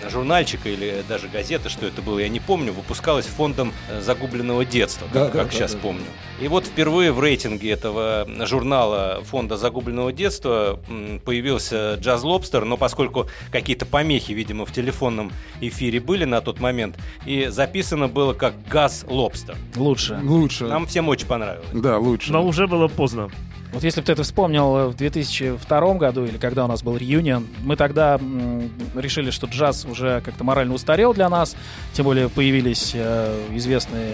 журнальчика 0.09 0.67
или 0.67 1.03
даже 1.07 1.27
газеты, 1.29 1.69
что 1.69 1.85
это 1.85 2.01
было, 2.01 2.19
я 2.19 2.27
не 2.27 2.39
помню, 2.39 2.73
выпускалась 2.73 3.25
фондом 3.27 3.71
э, 3.89 4.01
загубленного 4.01 4.65
детства, 4.65 5.07
Да, 5.13 5.25
как, 5.25 5.33
да, 5.33 5.39
как 5.39 5.47
да, 5.51 5.53
сейчас 5.57 5.73
да. 5.73 5.79
помню. 5.79 6.03
И 6.41 6.47
вот 6.47 6.65
впервые 6.65 7.11
в 7.13 7.19
рейтинге 7.21 7.69
этого 7.71 8.27
журнала 8.45 9.21
фонда 9.23 9.55
загубленного 9.57 10.11
детства 10.11 10.79
появился 11.23 11.95
Джаз 12.01 12.23
Лобстер, 12.23 12.65
но 12.65 12.77
поскольку 12.77 13.27
какие-то 13.51 13.85
помехи, 13.85 14.31
видимо, 14.33 14.65
в 14.65 14.73
телефонном 14.73 15.31
эфире 15.61 15.99
были 15.99 16.25
на 16.25 16.41
тот 16.41 16.59
момент, 16.59 16.97
и 17.25 17.45
записано 17.47 18.07
было 18.07 18.33
как 18.33 18.53
Газ 18.67 19.05
Лобстер. 19.07 19.55
лучше. 19.75 20.19
Лучше. 20.23 20.40
Нам 20.67 20.85
всем 20.87 21.07
очень 21.09 21.27
понравилось. 21.27 21.67
Да, 21.73 21.97
лучше. 21.97 22.31
Но 22.31 22.45
уже 22.45 22.67
было 22.67 22.87
поздно. 22.87 23.29
Вот 23.73 23.83
если 23.85 24.01
бы 24.01 24.05
ты 24.05 24.11
это 24.11 24.23
вспомнил 24.23 24.75
э, 24.77 24.87
в 24.87 24.95
2002 24.95 25.93
году 25.93 26.25
или 26.25 26.37
когда 26.37 26.65
у 26.65 26.67
нас 26.67 26.83
был 26.83 26.97
реюнион, 26.97 27.47
мы 27.63 27.77
тогда 27.77 28.15
м, 28.15 28.69
решили, 28.95 29.31
что 29.31 29.47
джаз 29.47 29.85
уже 29.85 30.21
как-то 30.25 30.43
морально 30.43 30.73
устарел 30.73 31.13
для 31.13 31.29
нас, 31.29 31.55
тем 31.93 32.03
более 32.03 32.27
появились 32.27 32.91
э, 32.93 33.47
известные 33.55 34.13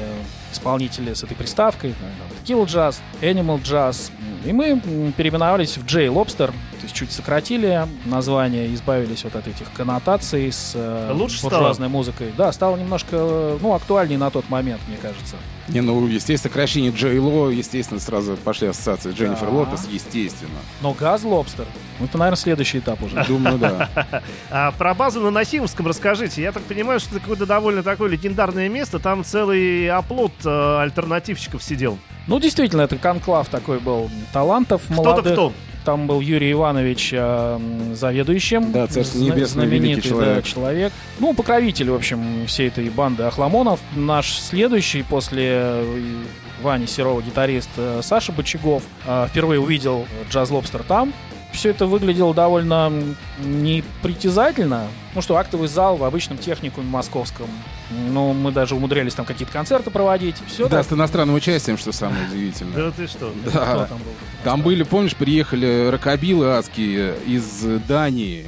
исполнители 0.54 1.14
с 1.16 1.24
этой 1.24 1.36
приставкой, 1.36 1.96
Kill 2.46 2.66
Jazz, 2.68 2.98
Animal 3.22 3.60
Jazz, 3.64 4.12
и 4.46 4.54
мы 4.54 4.80
м, 4.86 5.12
переименовались 5.14 5.76
в 5.78 5.86
J 5.88 6.06
Lobster, 6.06 6.54
есть 6.88 6.96
чуть 6.96 7.12
сократили 7.12 7.88
название, 8.06 8.74
избавились 8.74 9.24
вот 9.24 9.36
от 9.36 9.48
этих 9.48 9.72
коннотаций 9.74 10.52
с 10.52 10.72
э, 10.76 11.12
Лучше 11.14 11.40
стало? 11.40 11.74
музыкой. 11.88 12.34
Да, 12.36 12.52
стало 12.52 12.78
немножко, 12.78 13.10
э, 13.14 13.58
ну, 13.62 13.74
актуальнее 13.74 14.18
на 14.18 14.30
тот 14.32 14.50
момент, 14.50 14.82
мне 14.88 14.98
кажется. 14.98 15.36
Не, 15.68 15.82
ну, 15.82 16.08
естественно, 16.08 16.50
сокращение 16.52 16.92
Джей 16.92 17.20
Ло, 17.20 17.50
естественно, 17.50 18.00
сразу 18.00 18.38
пошли 18.38 18.68
ассоциации 18.70 19.12
Дженнифер 19.12 19.48
Да. 19.48 19.54
Лопес, 19.54 19.88
естественно. 19.92 20.60
Но 20.82 20.94
Газ 20.94 21.24
Лобстер, 21.24 21.66
ну, 22.00 22.06
это, 22.06 22.18
наверное, 22.18 22.38
следующий 22.38 22.80
этап 22.80 23.02
уже. 23.04 23.24
Думаю, 23.26 23.58
да. 23.58 23.90
А 24.50 24.72
про 24.72 24.94
базу 24.94 25.20
на 25.20 25.32
Нахимовском 25.32 25.88
расскажите. 25.88 26.42
Я 26.42 26.52
так 26.52 26.64
понимаю, 26.64 27.00
что 27.00 27.12
это 27.12 27.20
какое-то 27.20 27.46
довольно 27.46 27.84
такое 27.84 28.10
легендарное 28.10 28.70
место. 28.70 29.00
Там 29.00 29.24
целый 29.26 29.90
оплот 29.90 30.32
э, 30.46 30.78
альтернативщиков 30.82 31.62
сидел. 31.62 31.98
Ну, 32.28 32.40
действительно, 32.40 32.82
это 32.82 32.98
конклав 32.98 33.50
такой 33.50 33.80
был 33.80 34.10
талантов 34.32 34.82
Кто-то 34.86 35.02
молодых. 35.02 35.34
кто? 35.34 35.54
Там 35.88 36.06
был 36.06 36.20
Юрий 36.20 36.52
Иванович 36.52 37.12
э, 37.14 37.60
заведующим. 37.94 38.74
Да, 38.74 38.88
царство 38.88 39.20
небесное, 39.20 39.68
знаменитый, 39.68 40.04
да, 40.04 40.10
человек. 40.10 40.46
человек. 40.46 40.94
Ну, 41.20 41.34
покровитель, 41.34 41.92
в 41.92 41.96
общем, 41.96 42.46
всей 42.46 42.68
этой 42.68 42.90
банды 42.90 43.24
Ахламонов. 43.24 43.80
Наш 43.96 44.34
следующий 44.34 45.04
после 45.04 45.48
э, 45.48 46.24
Вани 46.62 46.88
Серова 46.88 47.22
гитарист 47.22 47.70
э, 47.78 48.02
Саша 48.04 48.34
Бочагов 48.34 48.84
э, 49.06 49.28
впервые 49.30 49.62
увидел 49.62 50.06
джаз 50.30 50.52
Лобстер 50.52 50.84
там. 50.84 51.14
Все 51.54 51.70
это 51.70 51.86
выглядело 51.86 52.34
довольно 52.34 52.92
непритязательно. 53.40 54.88
Ну 55.16 55.22
что, 55.22 55.38
актовый 55.38 55.70
зал 55.70 55.96
в 55.96 56.04
обычном 56.04 56.38
техникуме 56.38 56.90
московском. 56.90 57.48
Ну, 57.90 58.34
мы 58.34 58.52
даже 58.52 58.76
умудрялись 58.76 59.14
там 59.14 59.26
какие-то 59.26 59.54
концерты 59.54 59.92
проводить. 59.92 60.36
Все 60.48 60.68
Да, 60.68 60.84
с 60.84 60.92
иностранным 60.92 61.36
участием, 61.36 61.78
что 61.78 61.92
самое 61.92 62.26
удивительное. 62.28 62.76
Да 62.76 62.92
ты 62.92 63.08
что? 63.08 63.34
Кто 63.46 63.52
Да. 63.52 63.86
там 63.86 63.98
был? 64.00 64.12
Там 64.44 64.62
были, 64.62 64.84
помнишь, 64.84 65.16
приехали 65.16 65.88
рокобилы 65.90 66.48
адские 66.58 67.16
из 67.26 67.64
Дании. 67.88 68.46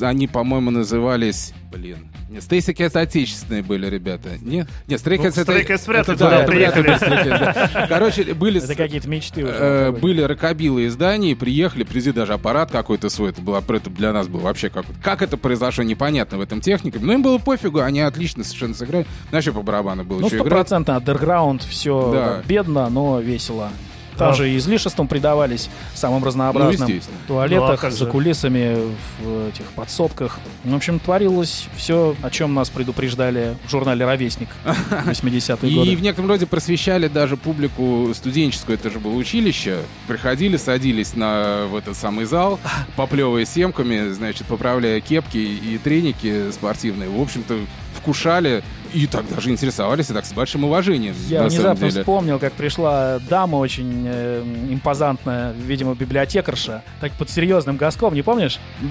Они, 0.00 0.26
по-моему, 0.26 0.70
назывались... 0.70 1.52
Блин. 1.72 2.08
Нет, 2.34 2.42
Стейси 2.42 2.72
Кэтс 2.72 2.96
отечественные 2.96 3.62
были, 3.62 3.86
ребята. 3.88 4.30
Нет? 4.42 4.66
Нет, 4.88 5.00
Stray 5.00 5.18
Ну, 5.18 5.24
Cats 5.26 5.40
это... 5.40 5.52
Stray 5.52 5.66
Cats 5.68 5.86
вряд 5.86 6.08
ли 6.08 6.14
туда 6.14 6.40
да, 6.40 6.44
приехали. 6.44 6.98
да. 7.00 7.86
Короче, 7.88 8.34
были... 8.34 8.60
Это 8.60 8.74
какие-то 8.74 9.08
мечты 9.08 9.44
уже. 9.44 9.54
Э, 9.54 9.90
были 9.92 10.20
рокобилы 10.20 10.82
из 10.82 10.96
Дании, 10.96 11.34
приехали, 11.34 11.84
привезли 11.84 12.10
даже 12.10 12.32
аппарат 12.32 12.72
какой-то 12.72 13.08
свой. 13.08 13.30
Это, 13.30 13.40
было, 13.40 13.62
это 13.66 13.88
для 13.88 14.12
нас 14.12 14.26
было 14.26 14.40
вообще 14.40 14.68
как 14.68 14.84
Как 15.00 15.22
это 15.22 15.36
произошло, 15.36 15.84
непонятно 15.84 16.38
в 16.38 16.40
этом 16.40 16.60
технике. 16.60 16.98
Но 17.00 17.12
им 17.12 17.22
было 17.22 17.38
пофигу, 17.38 17.78
они 17.80 18.00
отлично 18.00 18.42
совершенно 18.42 18.74
сыграли. 18.74 19.06
Знаешь, 19.30 19.44
по 19.44 19.62
барабану 19.62 20.02
было 20.02 20.18
Ну, 20.18 20.28
стопроцентно 20.28 20.96
андерграунд, 20.96 21.62
все 21.62 22.10
Да. 22.12 22.42
бедно, 22.48 22.88
но 22.90 23.20
весело. 23.20 23.70
Тоже 24.18 24.56
излишеством 24.56 25.08
предавались 25.08 25.68
самым 25.94 26.24
разнообразным 26.24 26.88
Ну, 26.88 27.00
туалетах, 27.26 27.82
Ну, 27.82 27.88
а 27.88 27.90
за 27.90 28.04
же? 28.04 28.06
кулисами, 28.06 28.76
в 29.20 29.48
этих 29.48 29.64
подсобках. 29.74 30.38
В 30.64 30.74
общем, 30.74 30.98
творилось 30.98 31.66
все, 31.76 32.14
о 32.22 32.30
чем 32.30 32.54
нас 32.54 32.70
предупреждали 32.70 33.56
в 33.66 33.70
журнале 33.70 34.04
«Ровесник» 34.04 34.48
80-е 34.90 35.70
И 35.70 35.74
годы. 35.74 35.96
в 35.96 36.02
некотором 36.02 36.28
роде 36.30 36.46
просвещали 36.46 37.08
даже 37.08 37.36
публику 37.36 38.10
студенческую, 38.14 38.76
это 38.78 38.90
же 38.90 38.98
было 38.98 39.14
училище. 39.14 39.78
Приходили, 40.06 40.56
садились 40.56 41.14
на 41.14 41.66
в 41.66 41.76
этот 41.76 41.96
самый 41.96 42.24
зал, 42.24 42.58
поплевывая 42.96 43.44
семками, 43.44 44.10
значит, 44.12 44.46
поправляя 44.46 45.00
кепки 45.00 45.38
и 45.38 45.78
треники 45.78 46.50
спортивные. 46.52 47.08
В 47.08 47.20
общем-то, 47.20 47.56
вкушали 47.98 48.62
и 48.94 49.06
так 49.08 49.28
даже 49.28 49.50
интересовались, 49.50 50.10
и 50.10 50.14
так 50.14 50.24
с 50.24 50.32
большим 50.32 50.64
уважением. 50.64 51.16
Я 51.26 51.42
внезапно 51.42 51.88
вспомнил, 51.88 52.38
как 52.38 52.52
пришла 52.52 53.18
дама 53.28 53.56
очень 53.56 54.04
э, 54.06 54.42
импозантная, 54.70 55.52
видимо, 55.52 55.94
библиотекарша, 55.94 56.82
так 57.00 57.12
под 57.12 57.28
серьезным 57.28 57.76
газком, 57.76 58.14
не 58.14 58.22
помнишь? 58.22 58.60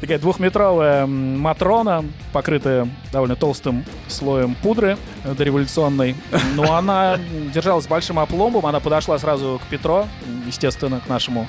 Такая 0.00 0.18
двухметровая 0.20 1.06
матрона, 1.06 2.04
покрытая 2.32 2.88
довольно 3.12 3.34
толстым 3.34 3.84
слоем 4.06 4.54
пудры 4.62 4.96
э, 5.24 5.34
дореволюционной. 5.34 6.14
Но 6.54 6.76
она 6.76 7.18
держалась 7.52 7.88
большим 7.88 8.20
опломбом, 8.20 8.64
она 8.66 8.78
подошла 8.78 9.18
сразу 9.18 9.60
к 9.64 9.68
Петро, 9.68 10.06
естественно, 10.46 11.00
к 11.00 11.08
нашему 11.08 11.48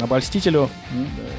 обольстителю, 0.00 0.68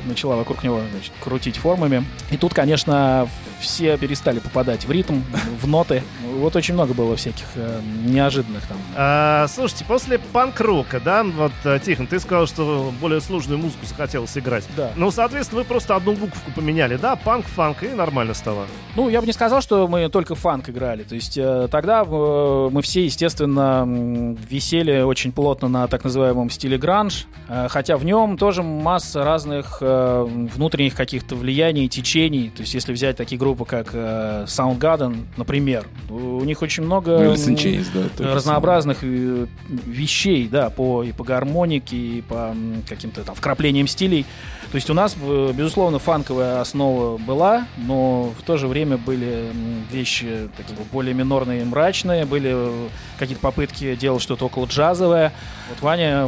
начала 0.05 0.37
вокруг 0.37 0.63
него 0.63 0.81
значит, 0.91 1.11
крутить 1.21 1.57
формами. 1.57 2.05
И 2.31 2.37
тут, 2.37 2.53
конечно, 2.53 3.27
все 3.63 3.97
перестали 3.97 4.39
попадать 4.39 4.85
в 4.85 4.91
ритм, 4.91 5.21
в 5.61 5.67
ноты. 5.67 6.03
Вот 6.35 6.55
очень 6.55 6.73
много 6.73 6.93
было 6.93 7.15
всяких 7.15 7.45
э, 7.55 7.81
неожиданных 8.05 8.67
там 8.67 8.77
А, 8.95 9.47
слушайте, 9.47 9.85
после 9.85 10.19
панк-рока, 10.19 10.99
да, 10.99 11.23
вот, 11.23 11.51
э, 11.63 11.79
Тихон, 11.83 12.07
ты 12.07 12.19
сказал, 12.19 12.47
что 12.47 12.91
более 12.99 13.21
сложную 13.21 13.59
музыку 13.59 13.85
захотелось 13.85 14.37
играть. 14.37 14.65
Да. 14.75 14.91
Ну, 14.95 15.11
соответственно, 15.11 15.61
вы 15.61 15.67
просто 15.67 15.95
одну 15.95 16.13
буковку 16.13 16.51
поменяли, 16.51 16.97
да, 16.97 17.15
панк, 17.15 17.45
фанк, 17.45 17.83
и 17.83 17.87
нормально 17.89 18.33
стало. 18.33 18.65
Ну, 18.95 19.09
я 19.09 19.21
бы 19.21 19.27
не 19.27 19.33
сказал, 19.33 19.61
что 19.61 19.87
мы 19.87 20.09
только 20.09 20.35
фанк 20.35 20.69
играли. 20.69 21.03
То 21.03 21.15
есть 21.15 21.37
э, 21.37 21.67
тогда 21.71 22.03
э, 22.03 22.69
мы 22.71 22.81
все, 22.81 23.05
естественно, 23.05 24.35
висели 24.49 25.01
очень 25.01 25.31
плотно 25.31 25.67
на 25.67 25.87
так 25.87 26.03
называемом 26.03 26.49
стиле 26.49 26.77
гранж, 26.77 27.27
э, 27.47 27.67
хотя 27.69 27.97
в 27.97 28.05
нем 28.05 28.37
тоже 28.37 28.63
масса 28.63 29.23
разных 29.23 29.77
э, 29.81 30.25
внутренних 30.55 30.95
каких-то 30.95 31.35
влияний, 31.35 31.87
течений. 31.87 32.49
То 32.49 32.61
есть 32.61 32.73
если 32.73 32.91
взять 32.91 33.17
такие 33.17 33.37
группы, 33.37 33.52
как 33.55 33.89
э, 33.93 34.45
Soundgarden, 34.47 35.25
например, 35.37 35.85
у 36.09 36.43
них 36.43 36.61
очень 36.61 36.83
много 36.83 37.11
Ну, 37.19 37.23
м, 37.25 37.33
Saint-Chains, 37.33 37.87
да, 38.17 38.33
разнообразных 38.33 38.99
э, 39.03 39.45
вещей, 39.85 40.47
да, 40.47 40.69
по, 40.69 41.03
и 41.03 41.11
по 41.11 41.23
гармонике, 41.23 41.95
и 41.95 42.21
по 42.21 42.55
каким-то 42.87 43.23
там 43.23 43.35
вкраплениям 43.35 43.87
стилей. 43.87 44.25
То 44.73 44.77
есть 44.77 44.89
у 44.89 44.95
нас, 44.95 45.15
э, 45.21 45.51
безусловно, 45.53 45.99
фанковая 45.99 46.59
основа 46.59 47.19
была, 47.19 47.67
но 47.77 48.33
в 48.35 48.41
то 48.41 48.57
же 48.57 48.67
время 48.67 48.97
были 48.97 49.51
вещи 49.91 50.49
такие 50.57 50.75
более 50.91 51.13
минорные 51.13 51.61
и 51.61 51.63
мрачные, 51.63 52.25
были 52.25 52.53
э, 52.55 52.87
какие-то 53.19 53.39
попытки 53.39 53.93
делать 53.93 54.23
что-то 54.23 54.45
около 54.47 54.65
джазовое. 54.65 55.31
Вот 55.69 55.81
Ваня 55.81 56.27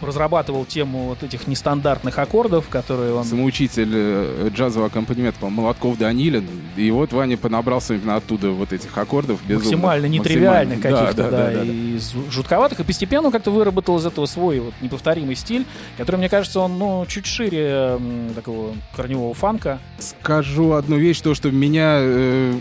разрабатывал 0.00 0.64
тему 0.64 1.08
вот 1.08 1.22
этих 1.22 1.46
нестандартных 1.46 2.18
аккордов, 2.18 2.70
которые 2.70 3.12
он... 3.12 3.24
Самоучитель 3.24 3.90
э, 3.92 4.50
джазового 4.54 4.86
аккомпанемента, 4.86 5.38
по-моему, 5.38 5.60
Молотков 5.60 5.98
Данилин. 5.98 6.48
И 6.78 6.90
вот 6.90 7.12
Ваня 7.12 7.36
понабрался 7.36 7.92
именно 7.92 8.16
оттуда 8.16 8.52
вот 8.52 8.72
этих 8.72 8.96
аккордов. 8.96 9.40
безумно. 9.42 9.64
максимально 9.64 10.06
нетривиальных 10.06 10.80
каких-то, 10.80 11.14
да, 11.14 11.30
да, 11.30 11.30
да, 11.30 11.50
да. 11.50 11.62
и 11.62 11.96
зу- 11.96 12.30
жутковатых, 12.30 12.80
и 12.80 12.84
постепенно 12.84 13.30
как-то 13.30 13.50
выработал 13.50 13.98
из 13.98 14.06
этого 14.06 14.24
свой 14.24 14.60
вот 14.60 14.72
неповторимый 14.80 15.36
стиль, 15.36 15.66
который, 15.98 16.16
мне 16.16 16.30
кажется, 16.30 16.60
он, 16.60 16.78
ну, 16.78 17.04
чуть 17.06 17.26
шире 17.26 17.65
м, 17.66 18.34
такого 18.34 18.74
корневого 18.94 19.34
фанка. 19.34 19.78
Скажу 19.98 20.72
одну 20.72 20.96
вещь, 20.96 21.20
то, 21.20 21.34
что 21.34 21.50
меня... 21.50 21.98
э, 22.00 22.54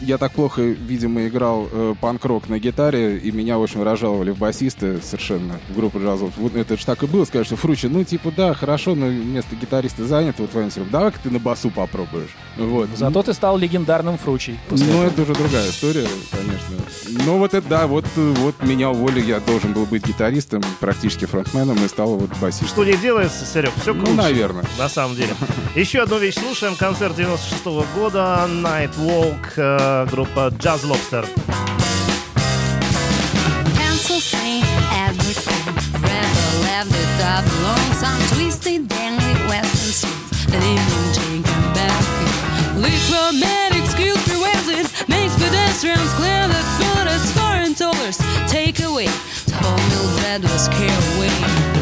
я 0.00 0.18
так 0.18 0.32
плохо, 0.32 0.62
видимо, 0.62 1.26
играл 1.26 1.68
э, 1.70 1.94
панк-рок 2.00 2.48
на 2.48 2.58
гитаре, 2.58 3.18
и 3.18 3.30
меня 3.32 3.58
очень 3.58 3.82
разжаловали 3.82 4.30
в 4.30 4.38
басисты 4.38 5.00
совершенно, 5.02 5.60
в 5.70 5.76
группу 5.76 5.98
джазов. 6.00 6.32
Вот 6.36 6.54
это 6.56 6.76
же 6.76 6.84
так 6.84 7.02
и 7.02 7.06
было, 7.06 7.24
сказать, 7.24 7.46
что 7.46 7.56
Фручи, 7.56 7.86
ну, 7.86 8.04
типа, 8.04 8.32
да, 8.36 8.54
хорошо, 8.54 8.94
но 8.94 9.08
место 9.10 9.56
гитариста 9.56 10.06
занято, 10.06 10.42
вот 10.42 10.54
Ваня 10.54 10.70
Серов, 10.70 10.90
давай-ка 10.90 11.18
ты 11.22 11.30
на 11.30 11.38
басу 11.38 11.70
попробуешь. 11.70 12.30
Вот. 12.56 12.88
Зато 12.96 13.22
ты 13.22 13.32
стал 13.32 13.56
легендарным 13.58 14.18
фручей. 14.18 14.58
Ну, 14.70 14.76
этого. 14.76 15.04
это 15.04 15.22
уже 15.22 15.34
другая 15.34 15.68
история, 15.68 16.06
конечно. 16.30 17.24
Ну, 17.26 17.38
вот 17.38 17.54
это, 17.54 17.66
да, 17.68 17.86
вот, 17.86 18.04
вот 18.16 18.62
меня 18.62 18.90
уволили, 18.90 19.26
я 19.26 19.40
должен 19.40 19.72
был 19.72 19.86
быть 19.86 20.06
гитаристом, 20.06 20.62
практически 20.80 21.24
фронтменом, 21.24 21.82
и 21.84 21.88
стал 21.88 22.16
вот 22.16 22.30
басистом. 22.40 22.68
Что 22.68 22.84
не 22.84 22.96
делается, 22.96 23.44
Серег, 23.44 23.72
все 23.80 23.94
Ну, 23.94 24.04
круто. 24.04 24.22
Наверное. 24.52 24.78
На 24.78 24.88
самом 24.88 25.16
деле. 25.16 25.34
Еще 25.74 26.02
одну 26.02 26.18
вещь 26.18 26.34
слушаем. 26.34 26.76
Концерт 26.76 27.16
96 27.16 27.64
года. 27.94 28.46
Night 28.48 28.94
Walk. 28.98 29.52
э, 29.56 30.06
группа 30.10 30.48
Jazz 30.58 30.84
Lobster. 30.84 31.26
The 36.82 37.06
top 37.18 37.44
along 37.60 37.92
some 37.94 38.20
twisted, 38.34 38.88
dangling 38.88 39.38
western 39.46 39.92
streets. 39.92 40.46
Leaving 40.50 41.12
Jacob 41.14 41.74
back. 41.74 42.04
Lichromatic 42.76 43.86
skills 43.86 44.20
prevented. 44.24 44.86
Makes 45.08 45.34
pedestrians 45.36 46.12
clear 46.18 46.42
that 46.48 46.64
food 46.78 47.06
is 47.06 47.24
foreign 47.38 47.72
dollars. 47.74 48.18
Take 48.50 48.80
away. 48.82 49.06
Wholemeal 49.62 50.18
bread 50.18 50.42
was 50.42 50.68
carried 50.68 51.16
away. 51.16 51.81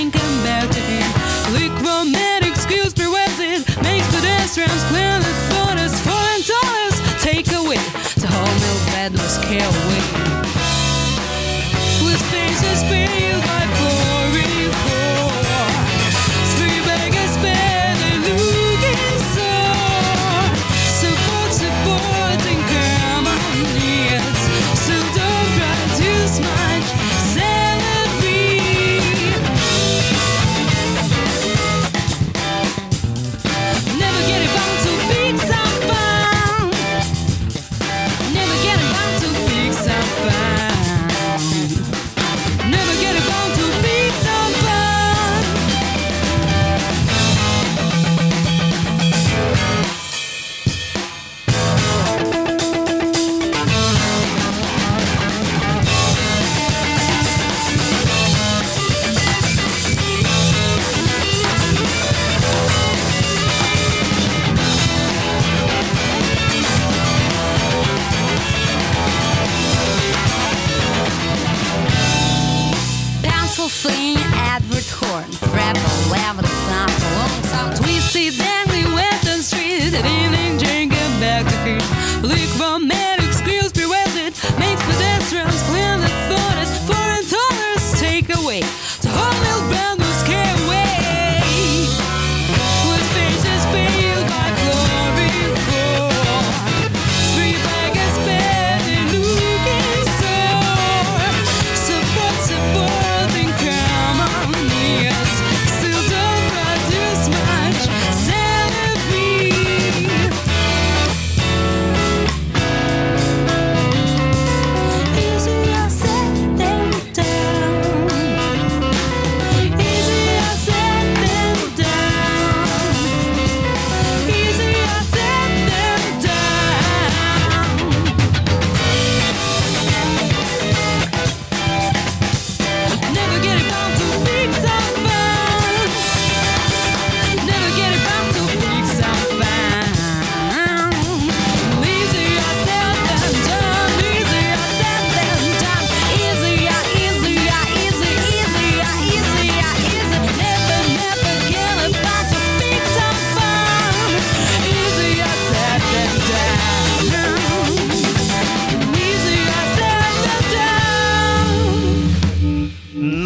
Edward 74.33 74.87
Horn, 74.99 75.29
Rebel, 75.53 75.81
Level, 76.11 76.45
Example, 76.45 77.09
Long 77.17 77.43
Sound, 77.51 77.75
Twisted, 77.77 78.37
Dangling, 78.37 78.93
Western 78.93 79.41
Street, 79.41 79.93
and 79.93 80.05
evening 80.05 80.57
drinking 80.57 81.13
back 81.19 81.45
to 81.45 81.57
feet. 81.63 81.85
Lick 82.23 82.49
romantic 82.59 83.31
skills 83.33 83.71
prerequisite, 83.71 84.35
makes 84.59 84.81
pedestrians 84.83 85.61
clear 85.69 85.97
the 85.97 86.11
forest, 86.29 86.73
foreign 86.89 87.25
dollars 87.29 87.85
take 87.99 88.27
away. 88.35 88.61
The 89.01 89.09
whole 89.09 89.37
mill 89.43 89.61
brand 89.69 90.00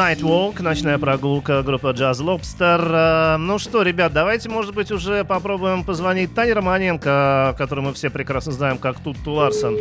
Nightwalk, 0.06 0.62
ночная 0.62 1.00
прогулка, 1.00 1.64
группа 1.64 1.88
Jazz 1.88 2.22
Lobster. 2.22 3.36
Э, 3.36 3.38
Ну 3.38 3.58
что, 3.58 3.82
ребят, 3.82 4.14
давайте, 4.14 4.50
может 4.50 4.76
быть, 4.76 4.92
уже 4.92 5.24
попробуем 5.24 5.84
позвонить 5.84 6.36
Тане 6.36 6.54
Романенко, 6.54 7.56
которую 7.58 7.88
мы 7.88 7.94
все 7.94 8.12
прекрасно 8.12 8.52
знаем 8.52 8.78
как 8.78 9.00
Тутту 9.00 9.32
Ларсон. 9.32 9.76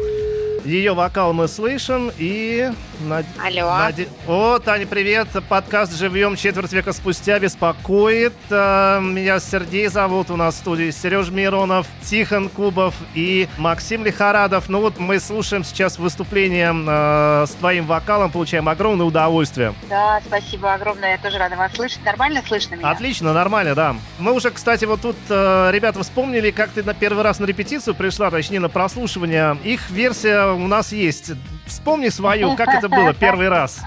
Ее 0.64 0.94
вокал 0.94 1.34
мы 1.34 1.46
слышим 1.46 2.10
и... 2.16 2.70
над- 3.00 3.26
Алло. 3.42 3.70
наде- 3.78 4.09
О, 4.26 4.59
Таня, 4.59 4.87
привет. 4.87 5.28
Подкаст 5.48 5.96
«Живьем» 5.96 6.37
четверть 6.37 6.72
века 6.72 6.92
спустя 6.92 7.38
беспокоит. 7.38 8.33
Э, 8.50 9.00
Меня 9.00 9.40
Сергей 9.40 9.88
зовут. 9.88 10.30
У 10.30 10.37
нас 10.37 10.54
в 10.54 10.59
студии 10.59 10.90
Сереж 10.90 11.28
Миронов, 11.30 11.87
Тихон 12.02 12.48
Кубов 12.48 12.94
и 13.14 13.48
Максим 13.59 14.04
Лихорадов. 14.04 14.68
Ну 14.68 14.80
вот 14.80 14.98
мы 14.98 15.20
слушаем 15.20 15.64
сейчас 15.64 15.98
выступление 15.98 16.72
э, 16.74 17.46
с 17.46 17.50
твоим 17.52 17.87
вокалом, 17.87 18.30
получаем 18.30 18.68
огромное 18.68 19.07
удовольствие. 19.07 19.74
Да, 19.88 20.20
спасибо 20.26 20.72
огромное. 20.74 21.12
Я 21.12 21.18
тоже 21.18 21.38
рада 21.38 21.57
вас 21.57 21.72
слышать. 21.74 22.04
Нормально 22.04 22.42
слышно 22.46 22.74
меня? 22.76 22.90
Отлично, 22.90 23.33
нормально, 23.33 23.74
да. 23.74 23.96
Мы 24.18 24.33
уже, 24.33 24.50
кстати, 24.50 24.85
вот 24.85 25.00
тут 25.00 25.16
э, 25.28 25.70
ребята 25.72 26.02
вспомнили, 26.02 26.50
как 26.50 26.70
ты 26.70 26.83
на 26.83 26.94
первый 26.94 27.22
раз 27.22 27.38
на 27.38 27.44
репетицию 27.46 27.94
пришла, 27.94 28.30
точнее 28.30 28.61
на 28.61 28.68
прослушивание. 28.68 29.57
Их 29.64 29.90
версия 29.90 30.52
у 30.52 30.66
нас 30.66 30.92
есть. 30.92 31.33
Вспомни 31.66 32.09
свою, 32.09 32.57
как 32.57 32.68
это 32.68 32.88
было 32.88 33.14
первый 33.18 33.48
раз. 33.48 33.81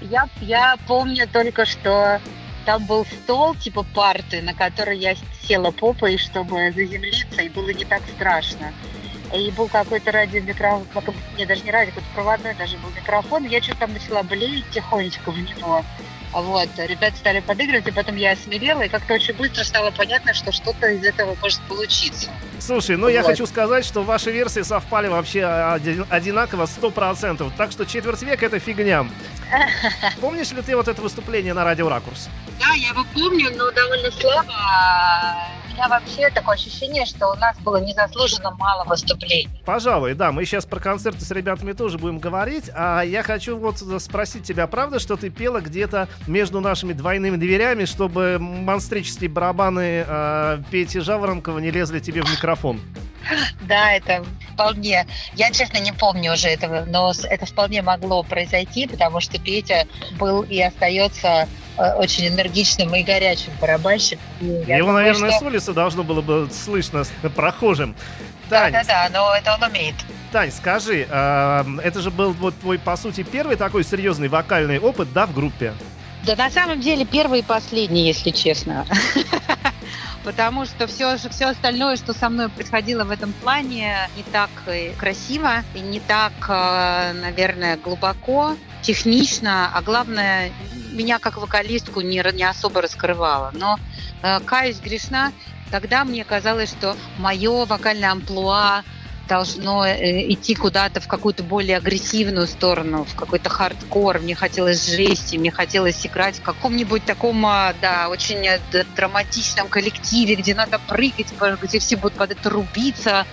Я, 0.00 0.28
я 0.40 0.76
помню 0.86 1.28
только, 1.28 1.66
что 1.66 2.20
там 2.64 2.84
был 2.84 3.06
стол, 3.06 3.54
типа 3.54 3.84
парты, 3.94 4.42
на 4.42 4.54
который 4.54 4.98
я 4.98 5.14
села 5.42 5.70
попой, 5.70 6.18
чтобы 6.18 6.72
заземлиться, 6.72 7.42
и 7.42 7.48
было 7.48 7.70
не 7.70 7.84
так 7.84 8.02
страшно. 8.16 8.72
И 9.34 9.50
был 9.50 9.68
какой-то 9.68 10.12
радиомикрофон, 10.12 11.14
не, 11.36 11.46
даже 11.46 11.62
не 11.62 11.70
радио, 11.70 11.90
какой-то 11.90 12.14
проводной 12.14 12.54
даже 12.54 12.76
был 12.78 12.90
микрофон, 12.90 13.44
я 13.44 13.62
что-то 13.62 13.80
там 13.80 13.92
начала 13.92 14.22
блеять 14.22 14.68
тихонечко 14.70 15.30
в 15.30 15.38
него. 15.38 15.84
Вот, 16.32 16.68
ребята 16.76 17.16
стали 17.16 17.40
подыгрывать, 17.40 17.86
и 17.86 17.90
потом 17.90 18.16
я 18.16 18.32
осмелела, 18.32 18.82
и 18.82 18.88
как-то 18.88 19.14
очень 19.14 19.34
быстро 19.34 19.64
стало 19.64 19.90
понятно, 19.90 20.34
что 20.34 20.52
что-то 20.52 20.86
из 20.88 21.02
этого 21.04 21.34
может 21.40 21.60
получиться. 21.62 22.28
Слушай, 22.58 22.96
ну 22.96 23.08
я 23.08 23.22
Вот. 23.22 23.28
хочу 23.30 23.46
сказать, 23.46 23.84
что 23.86 24.02
ваши 24.02 24.30
версии 24.30 24.62
совпали 24.62 25.08
вообще 25.08 25.44
оди- 25.44 26.04
одинаково 26.10 26.66
100%. 26.66 27.50
Так 27.56 27.72
что 27.72 27.86
четверть 27.86 28.22
века 28.22 28.46
это 28.46 28.58
фигня. 28.58 29.06
Помнишь 30.20 30.50
ли 30.50 30.60
ты 30.62 30.76
вот 30.76 30.88
это 30.88 31.00
выступление 31.00 31.54
на 31.54 31.64
радио 31.64 31.88
Ракурс? 31.88 32.28
Да, 32.60 32.72
я 32.74 32.88
его 32.88 33.04
помню, 33.14 33.50
но 33.56 33.70
довольно 33.70 34.10
слабо. 34.10 34.52
Меня 35.76 35.88
вообще 35.88 36.30
такое 36.30 36.54
ощущение, 36.54 37.04
что 37.04 37.32
у 37.32 37.34
нас 37.34 37.58
было 37.58 37.76
незаслуженно 37.76 38.50
мало 38.52 38.84
выступлений. 38.84 39.50
Пожалуй, 39.66 40.14
да, 40.14 40.32
мы 40.32 40.46
сейчас 40.46 40.64
про 40.64 40.80
концерты 40.80 41.22
с 41.22 41.30
ребятами 41.30 41.72
тоже 41.72 41.98
будем 41.98 42.18
говорить, 42.18 42.70
а 42.74 43.02
я 43.02 43.22
хочу 43.22 43.58
вот 43.58 43.82
спросить 44.00 44.44
тебя, 44.44 44.66
правда, 44.68 44.98
что 44.98 45.16
ты 45.16 45.28
пела 45.28 45.60
где-то 45.60 46.08
между 46.26 46.62
нашими 46.62 46.94
двойными 46.94 47.36
дверями, 47.36 47.84
чтобы 47.84 48.38
монстрические 48.40 49.28
барабаны 49.28 50.02
э, 50.06 50.62
Пети 50.70 50.98
Жаворонкова 51.00 51.58
не 51.58 51.70
лезли 51.70 52.00
тебе 52.00 52.22
в 52.22 52.30
микрофон? 52.30 52.80
Да, 53.62 53.92
это 53.92 54.24
вполне. 54.52 55.06
Я, 55.34 55.50
честно, 55.50 55.78
не 55.78 55.92
помню 55.92 56.32
уже 56.34 56.48
этого, 56.48 56.84
но 56.86 57.12
это 57.24 57.46
вполне 57.46 57.82
могло 57.82 58.22
произойти, 58.22 58.86
потому 58.86 59.20
что 59.20 59.38
Петя 59.38 59.86
был 60.18 60.42
и 60.42 60.60
остается 60.60 61.48
э, 61.78 61.92
очень 61.94 62.28
энергичным 62.28 62.94
и 62.94 63.02
горячим 63.02 63.52
барабанщиком. 63.60 64.24
И 64.40 64.44
Его, 64.44 64.64
думаю, 64.78 64.92
наверное, 64.94 65.30
что- 65.30 65.40
с 65.40 65.42
улицы 65.42 65.72
должно 65.72 66.02
было 66.04 66.20
бы 66.22 66.48
слышно 66.52 67.04
с 67.04 67.08
прохожим. 67.34 67.94
Тань, 68.48 68.72
Да-да-да, 68.72 69.08
но 69.12 69.34
это 69.34 69.54
он 69.54 69.62
умеет. 69.70 69.96
Тань, 70.30 70.52
скажи, 70.52 71.06
э, 71.08 71.64
это 71.82 72.00
же 72.00 72.10
был 72.10 72.32
вот 72.32 72.58
твой, 72.60 72.78
по 72.78 72.96
сути, 72.96 73.24
первый 73.24 73.56
такой 73.56 73.82
серьезный 73.84 74.28
вокальный 74.28 74.78
опыт, 74.78 75.12
да, 75.12 75.26
в 75.26 75.34
группе? 75.34 75.74
Да 76.24 76.34
на 76.36 76.50
самом 76.50 76.80
деле 76.80 77.04
первый 77.04 77.40
и 77.40 77.42
последний, 77.42 78.06
если 78.06 78.30
честно. 78.30 78.86
Потому 80.26 80.64
что 80.64 80.88
все, 80.88 81.16
все 81.16 81.44
остальное, 81.46 81.94
что 81.94 82.12
со 82.12 82.28
мной 82.28 82.48
происходило 82.48 83.04
в 83.04 83.12
этом 83.12 83.32
плане, 83.32 84.10
не 84.16 84.24
так 84.24 84.50
э, 84.66 84.90
красиво 84.94 85.62
и 85.72 85.78
не 85.78 86.00
так, 86.00 86.32
э, 86.48 87.12
наверное, 87.12 87.76
глубоко, 87.76 88.56
технично, 88.82 89.70
а 89.72 89.80
главное, 89.82 90.50
меня 90.90 91.20
как 91.20 91.36
вокалистку 91.36 92.00
не, 92.00 92.24
не 92.34 92.42
особо 92.42 92.82
раскрывало. 92.82 93.52
Но 93.54 93.78
э, 94.22 94.40
каюсь 94.40 94.80
грешна, 94.80 95.32
тогда 95.70 96.04
мне 96.04 96.24
казалось, 96.24 96.70
что 96.70 96.96
мое 97.18 97.64
вокальное 97.64 98.10
амплуа 98.10 98.82
должно 99.26 99.86
э, 99.86 100.32
идти 100.32 100.54
куда-то 100.54 101.00
в 101.00 101.08
какую-то 101.08 101.42
более 101.42 101.76
агрессивную 101.76 102.46
сторону, 102.46 103.04
в 103.04 103.14
какой-то 103.14 103.48
хардкор. 103.50 104.20
Мне 104.20 104.34
хотелось 104.34 104.86
жести, 104.86 105.36
мне 105.36 105.50
хотелось 105.50 106.06
играть 106.06 106.36
в 106.38 106.42
каком-нибудь 106.42 107.04
таком, 107.04 107.44
а, 107.46 107.74
да, 107.80 108.08
очень 108.08 108.46
э, 108.46 108.60
драматичном 108.94 109.68
коллективе, 109.68 110.36
где 110.36 110.54
надо 110.54 110.78
прыгать, 110.78 111.32
где 111.62 111.78
все 111.78 111.96
будут 111.96 112.14
под 112.16 112.32
это 112.32 112.50
рубиться, 112.50 113.26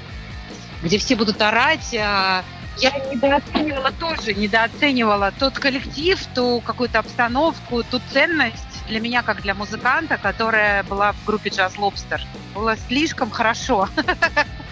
где 0.81 0.97
все 0.97 1.15
будут 1.15 1.41
орать. 1.41 1.95
а 1.99 2.43
Я 2.77 2.91
недооценивала 3.11 3.91
тоже, 3.91 4.33
недооценивала 4.33 5.31
тот 5.39 5.59
коллектив, 5.59 6.19
ту 6.35 6.61
какую-то 6.65 6.99
обстановку, 6.99 7.83
ту 7.83 8.01
ценность 8.11 8.57
для 8.87 8.99
меня, 8.99 9.23
как 9.23 9.41
для 9.41 9.53
музыканта, 9.53 10.17
которая 10.17 10.83
была 10.83 11.13
в 11.13 11.25
группе 11.25 11.49
Jazz 11.49 11.77
Lobster. 11.77 12.19
Было 12.53 12.75
слишком 12.87 13.29
хорошо. 13.29 13.87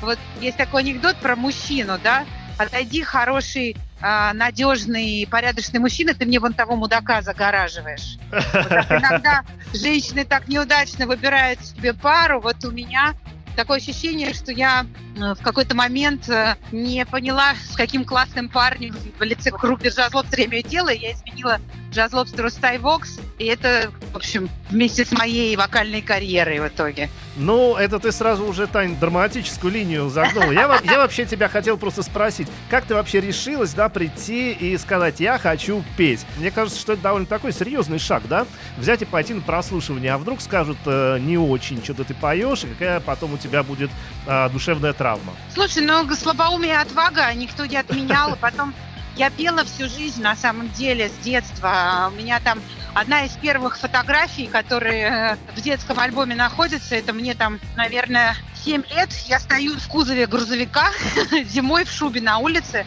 Вот 0.00 0.18
есть 0.40 0.56
такой 0.56 0.82
анекдот 0.82 1.16
про 1.16 1.36
мужчину, 1.36 1.98
да? 2.02 2.24
Отойди, 2.56 3.02
хороший, 3.02 3.76
а, 4.00 4.32
надежный, 4.32 5.26
порядочный 5.30 5.80
мужчина, 5.80 6.14
ты 6.14 6.24
мне 6.24 6.38
вон 6.38 6.54
того 6.54 6.76
мудака 6.76 7.22
загораживаешь. 7.22 8.18
Вот 8.30 8.90
иногда 8.90 9.42
женщины 9.74 10.24
так 10.24 10.48
неудачно 10.48 11.06
выбирают 11.06 11.64
себе 11.64 11.94
пару. 11.94 12.40
Вот 12.40 12.64
у 12.64 12.70
меня 12.70 13.14
такое 13.58 13.78
ощущение, 13.78 14.32
что 14.34 14.52
я 14.52 14.86
э, 15.16 15.34
в 15.34 15.42
какой-то 15.42 15.74
момент 15.74 16.28
э, 16.28 16.54
не 16.70 17.04
поняла, 17.04 17.54
с 17.68 17.74
каким 17.74 18.04
классным 18.04 18.48
парнем 18.48 18.94
в 19.18 19.22
лице 19.24 19.50
группы 19.50 19.88
Jazz 19.88 20.12
Lobster 20.12 20.38
я 20.38 20.44
имею 20.46 20.62
дело, 20.62 20.90
я 20.90 21.12
изменила 21.12 21.58
Jazz 21.90 22.12
Lobster 22.12 22.46
Skyvox, 22.46 23.20
и 23.38 23.46
это, 23.46 23.90
в 24.12 24.16
общем, 24.16 24.48
вместе 24.70 25.04
с 25.04 25.12
моей 25.12 25.56
вокальной 25.56 26.02
карьерой 26.02 26.60
в 26.60 26.68
итоге. 26.68 27.08
Ну, 27.36 27.76
это 27.76 27.98
ты 27.98 28.12
сразу 28.12 28.44
уже, 28.44 28.66
Тань, 28.66 28.96
драматическую 28.98 29.72
линию 29.72 30.08
загнула. 30.08 30.50
Я, 30.50 30.80
я 30.84 30.98
вообще 30.98 31.24
тебя 31.24 31.48
хотел 31.48 31.78
просто 31.78 32.02
спросить, 32.02 32.48
как 32.68 32.84
ты 32.84 32.94
вообще 32.94 33.20
решилась, 33.20 33.74
да, 33.74 33.88
прийти 33.88 34.52
и 34.52 34.76
сказать, 34.76 35.20
я 35.20 35.38
хочу 35.38 35.84
петь? 35.96 36.26
Мне 36.36 36.50
кажется, 36.50 36.80
что 36.80 36.94
это 36.94 37.02
довольно 37.02 37.26
такой 37.26 37.52
серьезный 37.52 37.98
шаг, 37.98 38.24
да? 38.28 38.46
Взять 38.76 39.02
и 39.02 39.04
пойти 39.04 39.34
на 39.34 39.40
прослушивание, 39.40 40.12
а 40.12 40.18
вдруг 40.18 40.40
скажут 40.40 40.78
э, 40.84 41.18
не 41.20 41.38
очень, 41.38 41.82
что-то 41.82 42.04
ты 42.04 42.14
поешь, 42.14 42.64
и 42.64 42.66
какая 42.66 43.00
потом 43.00 43.34
у 43.34 43.38
тебя 43.38 43.47
будет 43.62 43.90
а, 44.26 44.48
душевная 44.48 44.92
травма. 44.92 45.32
Слушай, 45.54 45.82
ну 45.82 46.08
слабоумие 46.14 46.78
отвага 46.78 47.32
никто 47.34 47.66
не 47.66 47.76
отменял. 47.76 48.34
И 48.34 48.38
потом 48.38 48.74
я 49.16 49.30
пела 49.30 49.64
всю 49.64 49.88
жизнь, 49.88 50.22
на 50.22 50.36
самом 50.36 50.70
деле, 50.70 51.08
с 51.08 51.24
детства. 51.24 52.10
У 52.12 52.16
меня 52.16 52.38
там 52.38 52.60
одна 52.94 53.24
из 53.24 53.32
первых 53.32 53.76
фотографий, 53.76 54.46
которые 54.46 55.02
э, 55.02 55.36
в 55.56 55.60
детском 55.60 55.98
альбоме 55.98 56.36
находятся, 56.36 56.94
это 56.94 57.12
мне 57.12 57.34
там, 57.34 57.58
наверное, 57.76 58.36
7 58.64 58.82
лет. 58.90 59.10
Я 59.26 59.40
стою 59.40 59.76
в 59.76 59.88
кузове 59.88 60.26
грузовика 60.26 60.90
зимой 61.44 61.84
в 61.84 61.90
шубе 61.90 62.20
на 62.20 62.38
улице, 62.38 62.86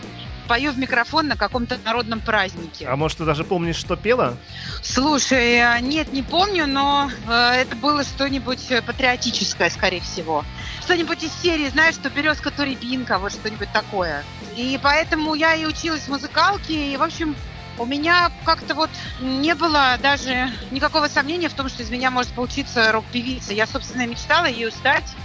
пою 0.52 0.74
в 0.74 0.78
микрофон 0.78 1.28
на 1.30 1.38
каком-то 1.38 1.78
народном 1.86 2.20
празднике. 2.20 2.86
А 2.86 2.98
может, 2.98 3.20
ты 3.20 3.24
даже 3.24 3.46
помнишь, 3.46 3.78
что 3.78 3.96
пела? 3.96 4.38
Слушай, 4.84 5.60
э, 5.60 5.80
нет, 5.80 6.12
не 6.12 6.24
помню, 6.24 6.68
но 6.68 7.10
э, 7.26 7.62
это 7.62 7.78
было 7.78 8.04
что-нибудь 8.04 8.70
э, 8.70 8.82
патриотическое, 8.82 9.70
скорее 9.70 10.02
всего. 10.02 10.44
Что-нибудь 10.82 11.24
из 11.24 11.32
серии, 11.42 11.70
знаешь, 11.70 11.96
что 11.96 12.10
березка, 12.10 12.52
то 12.52 12.66
рябинка, 12.66 13.18
вот 13.18 13.32
что-нибудь 13.32 13.72
такое. 13.72 14.26
И 14.58 14.78
поэтому 14.84 15.36
я 15.36 15.56
и 15.56 15.66
училась 15.66 16.02
в 16.02 16.10
музыкалке, 16.10 16.92
и, 16.92 16.98
в 16.98 17.04
общем, 17.04 17.34
у 17.80 17.86
меня 17.86 18.30
как-то 18.44 18.76
вот 18.76 18.90
не 19.22 19.56
было 19.56 19.98
даже 20.04 20.52
никакого 20.70 21.08
сомнения 21.08 21.48
в 21.48 21.54
том, 21.54 21.70
что 21.70 21.82
из 21.82 21.90
меня 21.90 22.12
может 22.12 22.34
получиться 22.34 22.92
рок-певица. 22.92 23.54
Я, 23.54 23.68
собственно, 23.68 24.06
мечтала 24.06 24.48
ее 24.48 24.70
стать. 24.70 25.16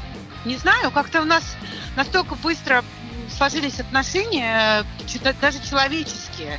Не 0.44 0.56
знаю, 0.56 0.92
как-то 0.92 1.20
у 1.20 1.24
нас 1.24 1.42
настолько 1.96 2.36
быстро 2.36 2.84
сложились 3.30 3.80
отношения, 3.80 4.80
э, 4.80 4.84
даже 5.40 5.58
человеческие, 5.60 6.58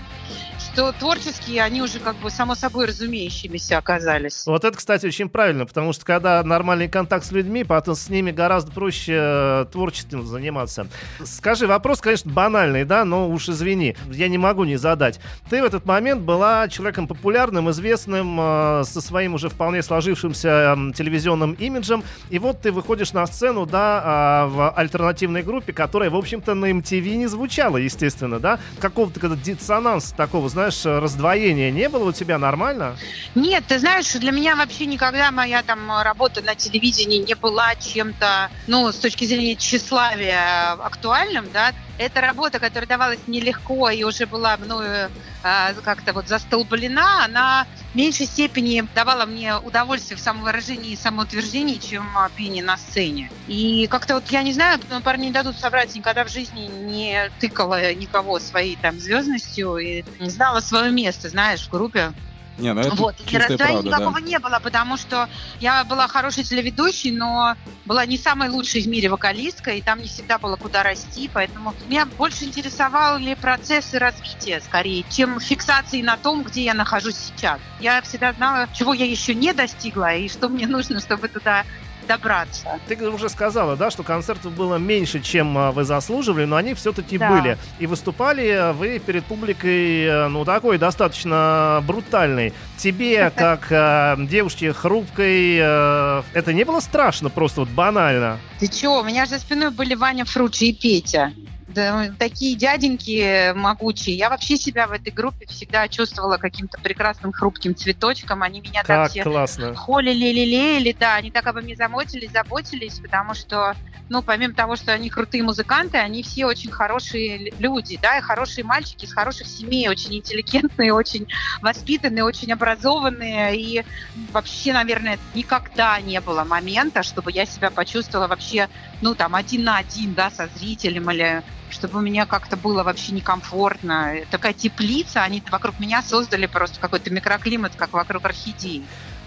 что 0.78 0.92
творческие 0.92 1.64
они 1.64 1.82
уже 1.82 1.98
как 1.98 2.16
бы 2.18 2.30
само 2.30 2.54
собой 2.54 2.86
разумеющимися 2.86 3.80
оказались. 3.80 4.46
Вот 4.46 4.64
это, 4.64 4.78
кстати, 4.78 5.08
очень 5.08 5.28
правильно, 5.28 5.66
потому 5.66 5.92
что 5.92 6.06
когда 6.06 6.44
нормальный 6.44 6.88
контакт 6.88 7.26
с 7.26 7.32
людьми, 7.32 7.64
потом 7.64 7.96
с 7.96 8.10
ними 8.10 8.30
гораздо 8.30 8.72
проще 8.72 9.14
э, 9.18 9.66
творчеством 9.72 10.28
заниматься. 10.28 10.86
Скажи, 11.26 11.66
вопрос, 11.66 12.00
конечно, 12.00 12.32
банальный, 12.32 12.86
да, 12.86 13.06
но 13.06 13.28
уж 13.28 13.50
извини, 13.50 13.96
я 14.12 14.28
не 14.28 14.38
могу 14.38 14.66
не 14.66 14.76
задать. 14.76 15.20
Ты 15.50 15.64
в 15.64 15.66
этот 15.66 15.88
момент 15.88 16.22
была 16.22 16.68
человеком 16.68 17.08
популярным, 17.08 17.72
известным, 17.72 18.38
э, 18.40 18.84
со 18.86 19.02
своим 19.02 19.34
уже 19.34 19.50
вполне 19.50 19.82
сложившимся 19.82 20.76
м, 20.78 20.94
телевизионным 20.94 21.54
имиджем, 21.54 22.04
и 22.30 22.38
вот 22.38 22.62
ты 22.62 22.72
выходишь 22.72 23.14
на 23.14 23.26
сцену, 23.26 23.66
да, 23.66 24.02
а, 24.06 24.46
в 24.46 24.70
альтернативной 24.70 25.42
группе, 25.42 25.74
которая, 25.74 26.12
в 26.12 26.16
общем-то, 26.16 26.54
на 26.54 26.70
MTV 26.70 27.16
не 27.16 27.26
звучала, 27.26 27.78
естественно, 27.78 28.40
да? 28.40 28.60
Какого-то 28.80 29.36
диссонанса 29.36 30.16
такого, 30.16 30.50
знаешь, 30.50 30.67
раздвоения 30.86 31.72
не 31.72 31.90
было 31.90 32.10
у 32.10 32.12
тебя 32.12 32.38
нормально? 32.38 32.98
Нет, 33.36 33.64
ты 33.68 33.80
знаешь, 33.80 34.12
для 34.14 34.32
меня 34.32 34.56
вообще 34.56 34.86
никогда 34.86 35.32
моя 35.32 35.64
там 35.64 36.02
работа 36.02 36.42
на 36.42 36.56
телевидении 36.56 37.18
не 37.18 37.36
была 37.36 37.76
чем-то, 37.76 38.50
ну, 38.68 38.92
с 38.92 38.96
точки 38.96 39.26
зрения 39.26 39.56
тщеславия 39.56 40.74
актуальным, 40.74 41.46
да. 41.54 41.74
Это 41.98 42.22
работа, 42.22 42.60
которая 42.60 42.88
давалась 42.88 43.20
нелегко 43.28 43.90
и 43.90 44.04
уже 44.04 44.28
была 44.28 44.56
мною 44.58 45.10
а, 45.44 45.74
как-то 45.74 46.14
вот 46.14 46.28
застолблена, 46.28 47.26
она 47.26 47.66
в 47.94 47.96
меньшей 47.96 48.26
степени 48.26 48.84
давала 48.94 49.26
мне 49.26 49.58
удовольствие 49.58 50.18
в 50.18 50.22
самовыражении 50.22 50.92
и 50.92 50.96
самоутверждении, 50.96 51.78
чем 51.78 52.06
а, 52.18 52.30
пение 52.30 52.64
на 52.64 52.78
сцене. 52.78 53.32
И 53.48 53.88
как-то 53.88 54.16
вот, 54.16 54.30
я 54.30 54.44
не 54.44 54.54
знаю, 54.54 54.80
но 54.90 55.02
парни 55.02 55.28
не 55.28 55.32
дадут 55.32 55.58
соврать, 55.58 55.96
никогда 55.96 56.24
в 56.24 56.30
жизни 56.30 56.68
не 56.68 57.32
тыкала 57.40 57.94
никого 57.94 58.40
своей 58.40 58.76
там 58.76 59.00
звездностью 59.00 59.78
и 59.78 60.04
не 60.20 60.30
знала 60.30 60.60
свое 60.60 60.92
место, 60.92 61.30
знаешь, 61.30 61.66
в 61.66 61.72
группе. 61.72 62.14
Не, 62.58 62.74
ну 62.74 62.82
это 62.82 62.96
Вот, 62.96 63.16
и 63.20 63.38
раздвоения 63.38 63.58
правда, 63.58 63.90
да. 63.90 63.98
никакого 63.98 64.18
не 64.18 64.40
было, 64.40 64.60
потому 64.62 64.98
что 64.98 65.30
я 65.60 65.84
была 65.84 66.08
хорошей 66.08 66.44
телеведущей, 66.44 67.12
но 67.12 67.56
была 67.86 68.06
не 68.06 68.18
самой 68.18 68.50
лучшей 68.50 68.82
в 68.82 68.88
мире 68.88 69.10
вокалисткой, 69.10 69.78
и 69.78 69.82
там 69.82 70.00
не 70.00 70.08
всегда 70.08 70.38
было 70.38 70.56
куда 70.56 70.84
расти, 70.84 71.30
поэтому 71.32 71.76
меня 71.88 72.06
больше 72.06 72.46
интересовали 72.46 73.36
процессы 73.36 74.00
развития, 74.00 74.62
скорее, 74.62 75.06
чем 75.10 75.40
фиксации 75.40 76.02
на 76.02 76.18
том, 76.18 76.44
где 76.44 76.64
я 76.64 76.74
нахожусь 76.74 77.16
сейчас. 77.16 77.60
Я 77.80 78.02
всегда 78.02 78.34
знала, 78.34 78.68
чего 78.74 78.94
я 78.94 79.06
еще 79.06 79.36
не 79.36 79.54
достигла, 79.54 80.16
и 80.16 80.28
что 80.28 80.50
мне 80.50 80.68
нужно, 80.68 81.00
чтобы 81.00 81.28
туда 81.28 81.64
добраться. 82.08 82.80
Ты 82.88 82.96
уже 83.10 83.30
сказала, 83.30 83.76
да, 83.76 83.92
что 83.92 84.04
концертов 84.04 84.54
было 84.54 84.78
меньше, 84.78 85.20
чем 85.20 85.58
а, 85.58 85.72
вы 85.72 85.84
заслуживали, 85.84 86.46
но 86.46 86.56
они 86.56 86.74
все-таки 86.74 87.18
Да. 87.18 87.30
были. 87.30 87.58
И 87.80 87.86
выступали 87.88 88.74
вы 88.74 89.00
перед 89.00 89.26
публикой, 89.26 90.04
э, 90.06 90.28
ну, 90.28 90.46
такой 90.46 90.78
достаточно 90.78 91.84
брутальной. 91.86 92.54
Тебе, 92.78 93.30
как 93.36 93.68
а, 93.72 94.16
девушке 94.18 94.74
хрупкой, 94.74 95.58
э, 95.60 96.24
это 96.34 96.54
не 96.54 96.64
было 96.64 96.80
страшно, 96.80 97.30
просто 97.30 97.62
вот 97.62 97.70
банально? 97.70 98.40
Ты 98.60 98.68
чего? 98.68 99.00
У 99.00 99.04
меня 99.04 99.26
же 99.26 99.32
за 99.32 99.40
спиной 99.40 99.72
были 99.72 99.94
Ваня 99.94 100.26
Фручи 100.26 100.66
и 100.66 100.74
Петя. 100.74 101.34
Да, 101.78 102.12
такие 102.18 102.56
дяденьки 102.56 103.54
могучие. 103.54 104.16
Я 104.16 104.32
вообще 104.32 104.58
себя 104.58 104.88
в 104.88 104.94
этой 104.94 105.12
группе 105.14 105.46
всегда 105.46 105.88
чувствовала 105.88 106.38
каким-то 106.38 106.80
прекрасным 106.82 107.32
хрупким 107.32 107.76
цветочком. 107.76 108.42
Они 108.42 108.62
меня 108.62 108.82
Как 108.84 109.12
все 109.12 109.22
классно. 109.22 109.76
холили, 109.76 110.32
лелеяли, 110.32 110.96
да, 111.00 111.14
они 111.14 111.30
так 111.30 111.46
обо 111.46 111.62
мне 111.62 111.76
заботились, 111.76 112.32
заботились, 112.32 113.00
потому 113.00 113.36
что, 113.36 113.76
ну, 114.10 114.24
помимо 114.24 114.56
того, 114.56 114.76
что 114.76 114.92
они 114.92 115.12
крутые 115.12 115.44
музыканты, 115.44 116.00
они 116.00 116.24
все 116.24 116.48
очень 116.48 116.72
хорошие 116.72 117.54
люди, 117.60 118.00
да, 118.02 118.18
и 118.18 118.22
хорошие 118.22 118.64
мальчики 118.64 119.06
из 119.06 119.14
хороших 119.14 119.46
семей, 119.46 119.88
очень 119.88 120.16
интеллигентные, 120.16 120.92
очень 120.92 121.28
воспитанные, 121.62 122.24
очень 122.24 122.52
образованные, 122.52 123.56
и 123.56 123.86
вообще, 124.32 124.74
наверное, 124.74 125.20
никогда 125.36 126.02
не 126.02 126.20
было 126.22 126.44
момента, 126.44 127.04
чтобы 127.04 127.32
я 127.32 127.46
себя 127.46 127.70
почувствовала 127.70 128.28
вообще, 128.28 128.68
ну, 129.02 129.14
там, 129.14 129.36
один 129.36 129.66
на 129.66 129.78
один, 129.78 130.16
да, 130.16 130.32
со 130.32 130.50
зрителем, 130.56 131.12
или 131.12 131.44
чтобы 131.70 132.02
мне 132.02 132.26
как-то 132.26 132.58
было 132.58 132.84
вообще 132.84 133.14
некомфортно. 133.14 134.16
Такая 134.32 134.54
теплица, 134.54 135.24
они 135.24 135.44
вокруг 135.50 135.80
меня 135.80 136.02
создали 136.02 136.46
просто 136.46 136.80
какой-то 136.80 137.10
микроклимат, 137.12 137.74
как 137.76 137.94
вокруг 137.94 138.26
орхидеи. 138.26 138.84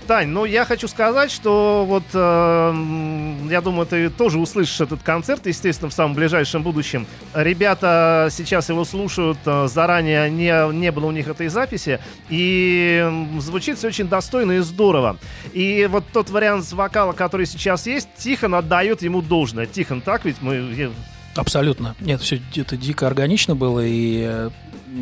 Тань, 0.06 0.26
ну 0.26 0.44
я 0.44 0.64
хочу 0.64 0.88
сказать, 0.88 1.30
что 1.30 1.84
вот 1.86 2.02
э, 2.14 3.46
я 3.48 3.60
думаю, 3.60 3.86
ты 3.86 4.10
тоже 4.10 4.40
услышишь 4.40 4.80
этот 4.80 5.02
концерт, 5.04 5.46
естественно, 5.46 5.88
в 5.88 5.92
самом 5.92 6.14
ближайшем 6.14 6.64
будущем. 6.64 7.06
Ребята 7.32 8.26
сейчас 8.32 8.70
его 8.70 8.84
слушают, 8.84 9.38
э, 9.46 9.68
заранее 9.68 10.28
не, 10.28 10.72
не 10.72 10.90
было 10.90 11.06
у 11.06 11.10
них 11.12 11.28
этой 11.28 11.46
записи, 11.46 12.00
и 12.28 13.08
звучит 13.38 13.78
все 13.78 13.86
очень 13.86 14.08
достойно 14.08 14.52
и 14.52 14.58
здорово. 14.58 15.16
И 15.52 15.86
вот 15.88 16.02
тот 16.12 16.30
вариант 16.30 16.64
с 16.64 16.72
вокала, 16.72 17.12
который 17.12 17.46
сейчас 17.46 17.86
есть, 17.86 18.08
Тихон 18.16 18.56
отдает 18.56 19.02
ему 19.02 19.22
должное. 19.22 19.66
Тихон, 19.66 20.00
так 20.00 20.24
ведь 20.24 20.42
мы... 20.42 20.90
Абсолютно. 21.36 21.94
Нет, 22.00 22.20
все 22.20 22.40
это 22.56 22.76
дико 22.76 23.06
органично 23.06 23.54
было, 23.54 23.84
и 23.84 24.24
э, 24.26 24.50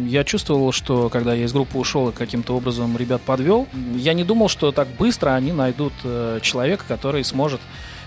Я 0.06 0.24
чувствовал, 0.24 0.72
что 0.72 1.08
когда 1.08 1.32
я 1.32 1.46
из 1.46 1.52
группы 1.52 1.78
ушел 1.78 2.10
и 2.10 2.12
каким-то 2.12 2.54
образом 2.54 2.96
ребят 2.96 3.22
подвел, 3.22 3.66
я 3.96 4.12
не 4.12 4.24
думал, 4.24 4.48
что 4.48 4.70
так 4.70 4.88
быстро 4.98 5.34
они 5.34 5.52
найдут 5.52 5.94
э, 6.04 6.40
человека, 6.42 6.84
который 6.86 7.24
сможет 7.24 7.60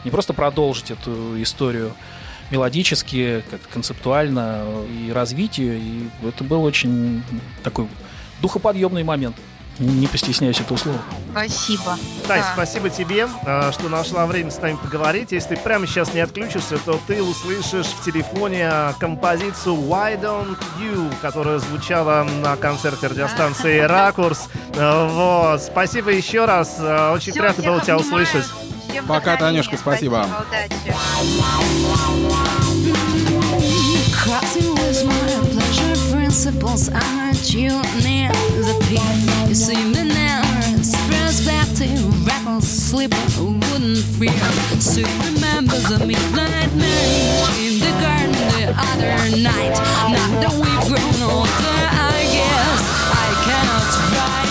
не 0.06 0.12
просто 0.12 0.34
продолжить 0.34 0.92
эту 0.92 1.42
историю 1.42 1.94
мелодически, 2.52 3.44
как 3.50 3.62
концептуально 3.70 4.66
и 4.90 5.12
развить. 5.12 5.58
И 5.58 6.10
это 6.24 6.44
был 6.44 6.64
очень 6.64 7.24
такой 7.64 7.88
духоподъемный 8.42 9.04
момент. 9.04 9.36
Не 9.82 10.06
постесняюсь 10.06 10.60
этого 10.60 10.78
слова. 10.78 11.00
Спасибо. 11.32 11.98
Тась, 12.28 12.46
Да. 12.46 12.52
спасибо 12.54 12.90
тебе, 12.92 13.28
а, 13.46 13.72
что 13.72 13.90
нашла 13.90 14.28
время 14.28 14.52
с 14.52 14.62
нами 14.62 14.76
поговорить. 14.76 15.32
Если 15.32 15.56
ты 15.56 15.58
прямо 15.58 15.88
сейчас 15.88 16.14
не 16.14 16.20
отключишься, 16.20 16.78
то 16.78 17.00
ты 17.08 17.24
услышишь 17.24 17.88
в 17.88 18.06
телефоне 18.06 18.70
композицию 19.00 19.74
Why 19.76 20.22
Don't 20.22 20.56
You, 20.80 21.12
которая 21.24 21.58
звучала 21.58 22.24
на 22.44 22.56
концерте 22.58 23.08
радиостанции 23.08 23.80
«Ракурс». 23.88 24.50
А, 24.78 25.08
Вот. 25.08 25.64
Спасибо 25.64 26.12
еще 26.12 26.46
раз. 26.46 26.76
Очень 26.80 27.32
Всё, 27.32 27.42
приятно 27.42 27.64
было 27.64 27.82
тебя 27.82 27.96
обнимаю. 27.96 28.24
услышать. 28.24 28.46
Всем 28.88 29.08
Пока. 29.08 29.36
Танюшка, 29.36 29.78
спасибо. 29.78 30.28
Удачи. 30.46 30.92
Principles, 36.12 36.90
the 38.62 38.74
peak. 38.88 39.41
You 39.52 39.56
see 39.56 39.92
the 39.92 40.06
nerves, 40.06 40.96
perspective, 41.12 42.00
wouldn't 43.36 44.00
remember 45.04 45.76
the 45.92 46.00
midnight 46.08 46.74
marriage 46.74 47.60
in 47.60 47.80
the 47.84 47.92
garden 48.00 48.32
the 48.32 48.72
other 48.72 49.36
night. 49.44 49.76
Now 50.08 50.40
that 50.40 50.54
we've 50.56 50.88
grown 50.88 51.22
older, 51.30 51.80
I 51.92 52.24
guess 52.32 52.82
I 53.12 53.28
cannot 53.44 53.92
write. 54.16 54.51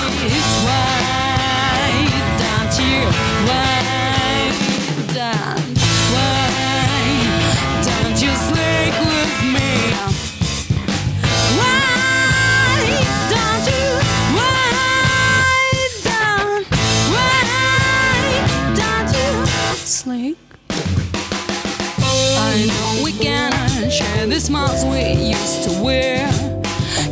Sleep? 20.00 20.38
I 20.70 22.64
know 22.66 23.04
we 23.04 23.12
cannot 23.12 23.92
share 23.92 24.26
the 24.26 24.40
smiles 24.40 24.82
we 24.86 25.28
used 25.28 25.64
to 25.64 25.82
wear. 25.82 26.26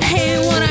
Hey, 0.00 0.38
what 0.46 0.62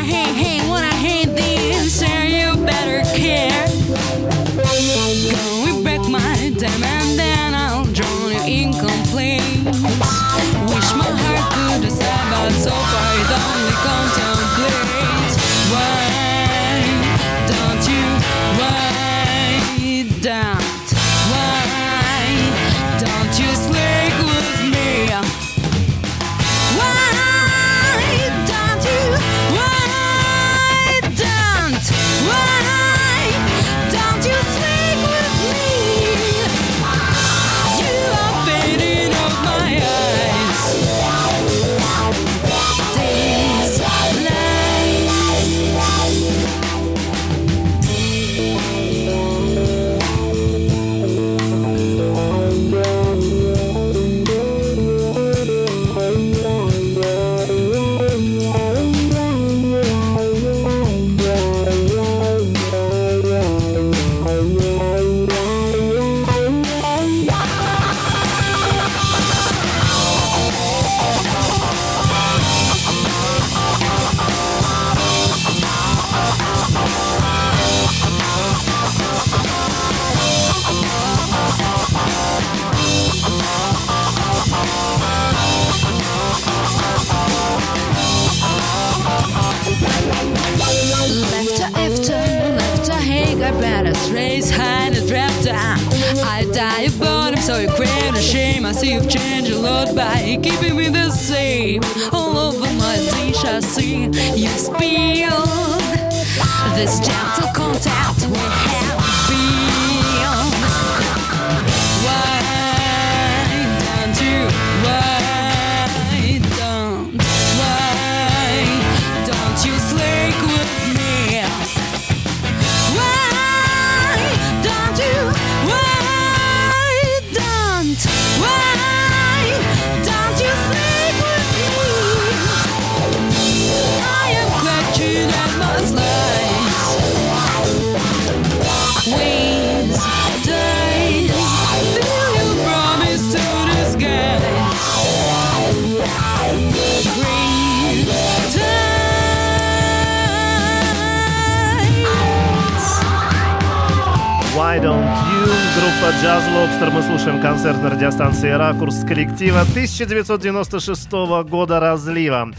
Группа 155.77 156.11
Jazz 156.23 156.43
Lobster. 156.55 156.89
Мы 156.89 157.03
слушаем 157.03 157.39
концерт 157.39 157.79
на 157.83 157.91
радиостанции 157.91 158.49
«Ракурс» 158.49 159.03
коллектива 159.07 159.61
1996 159.61 161.11
года 161.47 161.79
разлива. 161.79 162.51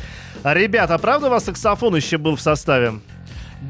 Ребята, 0.45 0.99
правда 0.99 1.27
у 1.27 1.31
вас 1.31 1.47
саксофон 1.47 1.97
еще 1.97 2.17
был 2.17 2.37
в 2.37 2.41
составе? 2.41 3.01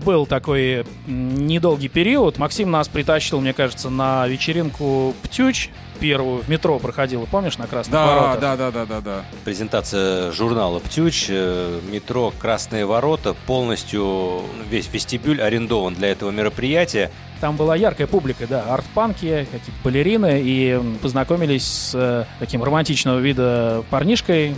Был 0.04 0.26
такой 0.26 0.84
недолгий 1.06 1.88
период. 1.88 2.36
Максим 2.36 2.70
нас 2.70 2.88
притащил, 2.88 3.40
мне 3.40 3.54
кажется, 3.54 3.88
на 3.88 4.28
вечеринку 4.28 5.14
«Птюч». 5.22 5.70
Первую 6.00 6.42
в 6.42 6.48
метро 6.48 6.78
проходила, 6.78 7.24
помнишь, 7.26 7.58
на 7.58 7.66
Красных 7.66 7.92
Да, 7.92 8.06
воротах? 8.06 8.40
да, 8.40 8.56
да, 8.56 8.70
да, 8.70 8.86
да, 8.86 9.00
да. 9.00 9.24
Презентация 9.44 10.30
журнала 10.32 10.78
«Птюч», 10.78 11.26
э, 11.28 11.80
метро 11.90 12.32
«Красные 12.38 12.86
ворота», 12.86 13.34
полностью 13.46 14.42
весь 14.70 14.88
вестибюль 14.92 15.42
арендован 15.42 15.94
для 15.94 16.08
этого 16.08 16.30
мероприятия. 16.30 17.10
Там 17.40 17.56
была 17.56 17.76
яркая 17.76 18.06
публика, 18.06 18.46
да, 18.48 18.62
арт-панки, 18.72 19.46
какие-то 19.50 19.82
балерины, 19.84 20.40
и 20.42 20.80
познакомились 21.02 21.64
с 21.66 21.92
э, 21.94 22.24
таким 22.40 22.62
романтичного 22.64 23.18
вида 23.18 23.84
парнишкой. 23.90 24.54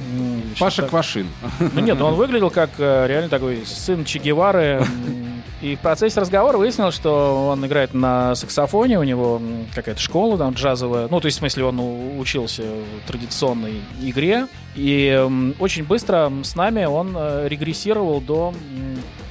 Паша 0.59 0.83
Квашин. 0.83 1.29
Ну 1.59 1.81
нет, 1.81 2.01
он 2.01 2.15
выглядел 2.15 2.51
как 2.51 2.71
э, 2.79 3.07
реально 3.07 3.29
такой 3.29 3.65
сын 3.67 4.05
Че 4.05 4.19
Гевары. 4.19 4.85
И 5.61 5.77
в 5.77 5.81
процессе 5.81 6.19
разговора 6.21 6.57
выяснилось, 6.57 6.95
что 6.95 7.49
он 7.51 7.65
играет 7.67 7.93
на 7.93 8.35
саксофоне, 8.35 8.99
у 8.99 9.03
него 9.03 9.41
какая-то 9.75 10.01
школа 10.01 10.39
там 10.39 10.55
джазовая. 10.55 11.07
Ну, 11.11 11.21
то 11.21 11.27
есть, 11.27 11.37
в 11.37 11.41
смысле, 11.41 11.65
он 11.65 11.79
у- 11.79 12.19
учился 12.19 12.63
в 12.63 13.07
традиционной 13.07 13.75
игре. 14.03 14.47
И 14.75 15.29
очень 15.59 15.85
быстро 15.85 16.33
с 16.43 16.55
нами 16.55 16.85
он 16.87 17.15
э, 17.15 17.47
регрессировал 17.49 18.21
до 18.23 18.55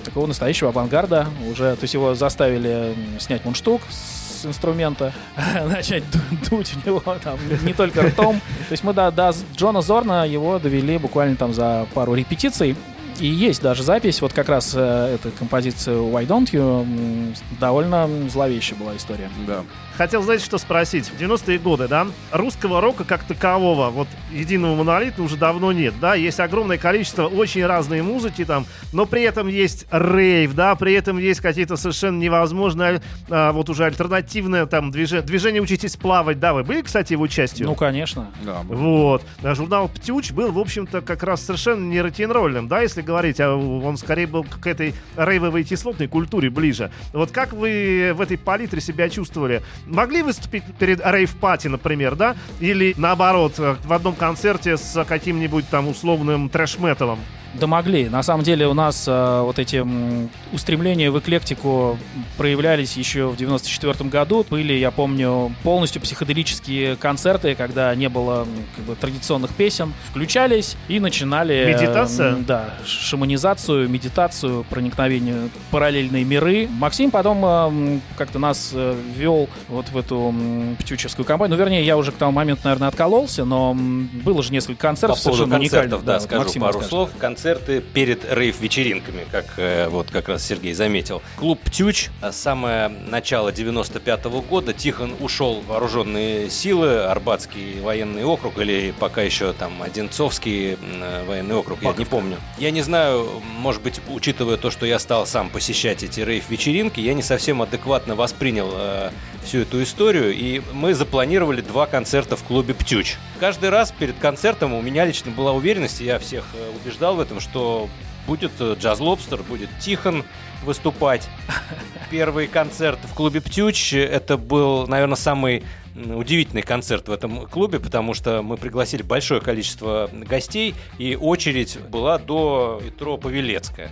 такого 0.04 0.28
настоящего 0.28 0.70
авангарда. 0.70 1.28
Уже, 1.50 1.76
то 1.76 1.84
есть 1.84 1.94
его 1.96 2.14
заставили 2.14 2.94
снять 3.20 3.44
мундштук 3.46 3.82
с 3.90 4.46
инструмента, 4.46 5.12
начать 5.66 6.04
ду- 6.12 6.58
дуть 6.58 6.70
в 6.70 6.86
него 6.86 7.02
там 7.24 7.38
не 7.66 7.74
только 7.74 8.04
ртом. 8.04 8.40
То 8.68 8.72
есть 8.72 8.84
мы 8.84 8.94
до, 8.94 9.12
до 9.12 9.34
Джона 9.56 9.82
Зорна 9.82 10.26
его 10.28 10.60
довели 10.60 10.98
буквально 10.98 11.36
там 11.36 11.54
за 11.54 11.88
пару 11.94 12.14
репетиций. 12.14 12.76
И 13.20 13.28
есть 13.28 13.62
даже 13.62 13.84
запись, 13.84 14.22
вот 14.22 14.34
как 14.34 14.48
раз 14.48 14.74
э, 14.76 15.16
эта 15.16 15.30
композиция 15.32 15.96
Why 15.96 16.26
Don't 16.26 16.52
You, 16.52 17.36
довольно 17.60 18.08
зловещая 18.30 18.80
была 18.80 18.96
история. 18.96 19.30
Да. 19.46 19.64
Хотел, 20.00 20.22
знаете, 20.22 20.46
что 20.46 20.58
спросить? 20.58 21.10
В 21.10 21.20
90-е 21.20 21.60
годы, 21.60 21.90
да, 21.90 22.08
русского 22.32 22.80
рока 22.80 23.04
как 23.04 23.26
такового, 23.26 23.90
вот 23.90 24.08
единого 24.32 24.74
монолита 24.78 25.22
уже 25.22 25.36
давно 25.36 25.74
нет, 25.74 25.94
да, 26.00 26.16
есть 26.16 26.40
огромное 26.40 26.78
количество 26.78 27.26
очень 27.26 27.66
разной 27.66 28.02
музыки 28.02 28.46
там, 28.46 28.66
но 28.94 29.06
при 29.06 29.24
этом 29.24 29.50
есть 29.50 29.88
рейв, 29.92 30.56
да, 30.56 30.76
при 30.76 30.94
этом 30.94 31.18
есть 31.18 31.42
какие-то 31.42 31.76
совершенно 31.76 32.18
невозможные, 32.18 33.02
а, 33.30 33.52
вот 33.52 33.70
уже 33.70 33.84
альтернативное 33.84 34.68
там 34.68 34.90
движение, 34.90 35.22
движение 35.22 35.62
«Учитесь 35.62 35.98
плавать», 35.98 36.40
да, 36.40 36.54
вы 36.54 36.64
были, 36.64 36.82
кстати, 36.82 37.12
его 37.12 37.28
частью? 37.28 37.66
Ну, 37.68 37.76
конечно. 37.76 38.32
Да, 38.46 38.62
Вот. 38.70 39.24
А 39.44 39.54
Журнал 39.54 39.90
«Птюч» 39.90 40.32
был, 40.32 40.54
в 40.54 40.60
общем-то, 40.60 41.02
как 41.02 41.24
раз 41.24 41.42
совершенно 41.42 41.84
не 41.84 42.00
рок-н-ролльным, 42.00 42.70
да, 42.70 42.80
если 42.80 43.02
говорить, 43.02 43.42
а 43.42 43.54
он 43.54 43.98
скорее 43.98 44.28
был 44.28 44.46
к 44.46 44.66
этой 44.66 44.96
рейвовой 45.18 45.66
кислотной 45.66 46.08
культуре 46.08 46.50
ближе. 46.50 46.90
Вот 47.12 47.32
как 47.32 47.52
вы 47.52 48.14
в 48.16 48.22
этой 48.22 48.38
палитре 48.38 48.80
себя 48.80 49.10
чувствовали? 49.10 49.62
Могли 49.90 50.22
выступить 50.22 50.64
перед 50.78 51.02
рейв-пати, 51.04 51.68
например, 51.68 52.16
да? 52.16 52.36
Или, 52.60 52.94
наоборот, 52.98 53.54
э, 53.58 53.76
в 53.84 53.94
одном 53.94 54.16
концерте 54.16 54.78
с 54.78 55.04
каким-нибудь 55.04 55.68
там 55.70 55.88
условным 55.88 56.48
трэш-металом? 56.50 57.20
Да 57.56 57.66
могли. 57.68 58.10
На 58.10 58.22
самом 58.24 58.44
деле 58.44 58.68
у 58.68 58.74
нас 58.74 59.06
э, 59.08 59.42
вот 59.44 59.58
эти 59.60 59.78
м, 59.78 60.30
устремления 60.54 61.10
в 61.10 61.18
эклектику 61.20 61.98
проявлялись 62.38 62.96
еще 62.96 63.28
в 63.30 63.38
94 63.38 64.10
году. 64.10 64.46
Были, 64.50 64.74
я 64.74 64.92
помню, 64.92 65.52
полностью 65.64 66.02
психоделические 66.02 66.96
концерты, 66.96 67.56
когда 67.56 67.94
не 67.96 68.08
было 68.08 68.48
как 68.76 68.86
бы, 68.86 68.96
традиционных 68.96 69.52
песен. 69.56 69.94
Включались 70.12 70.76
и 70.88 71.00
начинали... 71.00 71.56
э, 71.56 71.74
Медитация? 71.74 72.34
м, 72.34 72.46
да, 72.46 72.70
шаманизацию, 72.86 73.90
медитацию, 73.90 74.64
проникновение 74.70 75.50
в 75.68 75.72
параллельные 75.72 76.24
миры. 76.24 76.68
Максим 76.72 77.10
потом 77.10 77.42
э, 77.44 78.00
как-то 78.18 78.38
нас 78.38 78.72
э, 78.74 78.96
ввел 79.16 79.50
вот 79.70 79.90
в 79.90 79.98
эту 79.98 80.30
м, 80.30 80.76
птючевскую 80.80 81.26
компанию. 81.26 81.58
Ну, 81.58 81.64
вернее, 81.64 81.84
я 81.84 81.98
уже 81.98 82.12
к 82.12 82.16
тому 82.16 82.32
моменту, 82.32 82.62
наверное, 82.66 82.90
откололся, 82.90 83.44
но 83.44 83.74
было 83.76 84.44
же 84.44 84.52
несколько 84.54 84.76
По 84.78 84.82
концертов 84.90 85.24
поводу 85.24 85.38
совершенно 85.46 85.60
концертов, 85.60 86.02
уникальных. 86.02 86.06
да, 86.06 86.14
вот 86.14 86.22
скажу 86.24 86.42
Максим 86.44 86.62
пару 86.62 86.74
расскажет. 86.74 86.90
слов. 86.90 87.10
Концерты 87.40 87.80
перед 87.80 88.30
рейв-вечеринками, 88.30 89.26
как 89.32 89.46
э, 89.56 89.88
вот 89.88 90.12
как 90.12 90.28
раз 90.28 90.46
Сергей 90.46 90.74
заметил. 90.74 91.22
Клуб 91.38 91.62
«Птюч» 91.64 92.10
а 92.22 92.34
самое 92.34 92.90
начало 92.90 93.54
95 93.54 94.26
года. 94.26 94.74
Тихон 94.74 95.16
ушел 95.22 95.62
в 95.62 95.68
вооруженные 95.68 96.50
силы, 96.50 97.06
Арбатский 97.06 97.80
военный 97.80 98.26
округ 98.26 98.58
или 98.58 98.94
пока 99.00 99.22
еще 99.22 99.54
там 99.54 99.82
Одинцовский 99.82 100.74
э, 100.74 101.24
военный 101.26 101.56
округ, 101.56 101.82
я 101.82 101.94
не 101.94 102.04
помню. 102.04 102.36
Я 102.58 102.72
не 102.72 102.82
знаю, 102.82 103.30
может 103.60 103.82
быть, 103.84 104.02
учитывая 104.10 104.58
то, 104.58 104.70
что 104.70 104.86
я 104.86 105.00
стал 105.00 105.26
сам 105.26 105.50
посещать 105.50 106.04
эти 106.04 106.20
рейв-вечеринки, 106.20 107.00
я 107.00 107.14
не 107.14 107.24
совсем 107.24 107.62
адекватно 107.62 108.16
воспринял 108.16 108.70
э, 108.74 109.12
всю 109.44 109.60
эту 109.60 109.82
историю, 109.82 110.34
и 110.34 110.62
мы 110.74 110.94
запланировали 110.94 111.62
два 111.62 111.86
концерта 111.86 112.36
в 112.36 112.44
клубе 112.44 112.74
«Птюч». 112.74 113.16
Каждый 113.40 113.70
раз 113.70 113.92
перед 113.92 114.18
концертом 114.18 114.74
у 114.74 114.82
меня 114.82 115.06
лично 115.06 115.32
была 115.32 115.54
уверенность, 115.54 116.02
и 116.02 116.06
я 116.06 116.20
всех 116.20 116.44
э, 116.54 116.72
убеждал 116.76 117.16
в 117.16 117.20
этом, 117.20 117.29
что 117.40 117.90
будет 118.28 118.52
э, 118.60 118.76
Джаз 118.80 119.00
Лобстер, 119.00 119.44
будет 119.44 119.70
Тихон 119.80 120.24
выступать. 120.64 121.28
Первый 122.12 122.48
концерт 122.48 123.00
в 123.04 123.14
клубе 123.14 123.42
«Птюч»— 123.42 123.94
это 123.96 124.38
был, 124.38 124.88
наверное, 124.88 125.16
самый 125.16 125.64
удивительный 125.96 126.62
концерт 126.62 127.08
в 127.08 127.12
этом 127.12 127.46
клубе, 127.48 127.80
потому 127.80 128.14
что 128.14 128.42
мы 128.42 128.58
пригласили 128.58 129.02
большое 129.02 129.42
количество 129.42 130.10
гостей, 130.14 130.74
и 130.98 131.16
очередь 131.16 131.80
была 131.90 132.18
до 132.18 132.82
метро 132.84 133.18
Павелецкая. 133.18 133.92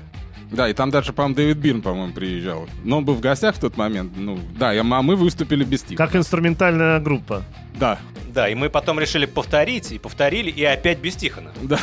Да, 0.51 0.69
и 0.69 0.73
там 0.73 0.91
даже, 0.91 1.11
по-моему, 1.11 1.35
Дэвид 1.35 1.57
Бирн, 1.57 1.81
по-моему, 1.81 2.13
приезжал. 2.13 2.67
Но 2.85 2.99
он 2.99 3.05
был 3.05 3.15
в 3.15 3.19
гостях 3.19 3.55
в 3.55 3.59
тот 3.59 3.75
момент. 3.75 4.13
Ну, 4.15 4.39
да, 4.57 4.73
и, 4.73 4.77
а 4.77 4.83
мы 4.83 5.15
выступили 5.17 5.65
без 5.65 5.81
Тиха. 5.81 5.97
Как 6.05 6.15
инструментальная 6.15 6.99
группа. 6.99 7.43
Да, 7.75 7.99
Да, 8.33 8.47
и 8.47 8.55
мы 8.55 8.69
потом 8.69 8.99
решили 8.99 9.25
повторить, 9.25 9.91
и 9.91 9.99
повторили, 9.99 10.49
и 10.49 10.63
опять 10.63 10.99
без 10.99 11.15
Тихона. 11.15 11.51
да. 11.63 11.79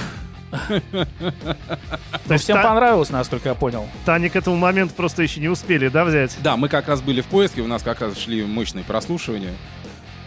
То 0.69 1.07
Ну, 2.27 2.33
есть 2.35 2.45
всем 2.45 2.63
понравилось, 2.63 3.11
насколько 3.11 3.49
я 3.49 3.55
понял. 3.55 3.87
Тани 4.05 4.29
к 4.29 4.37
этому 4.37 4.57
моменту 4.57 4.95
просто 4.95 5.23
еще 5.23 5.41
не 5.41 5.49
успели, 5.49 5.89
да, 5.89 6.05
взять? 6.05 6.37
Да, 6.43 6.57
мы 6.57 6.69
как 6.69 6.89
раз 6.89 7.01
были 7.01 7.21
в 7.21 7.27
поиске, 7.27 7.61
у 7.63 7.67
нас 7.67 7.83
как 7.83 8.01
раз 8.01 8.19
шли 8.19 8.45
мощные 8.45 8.85
прослушивания. 8.85 9.53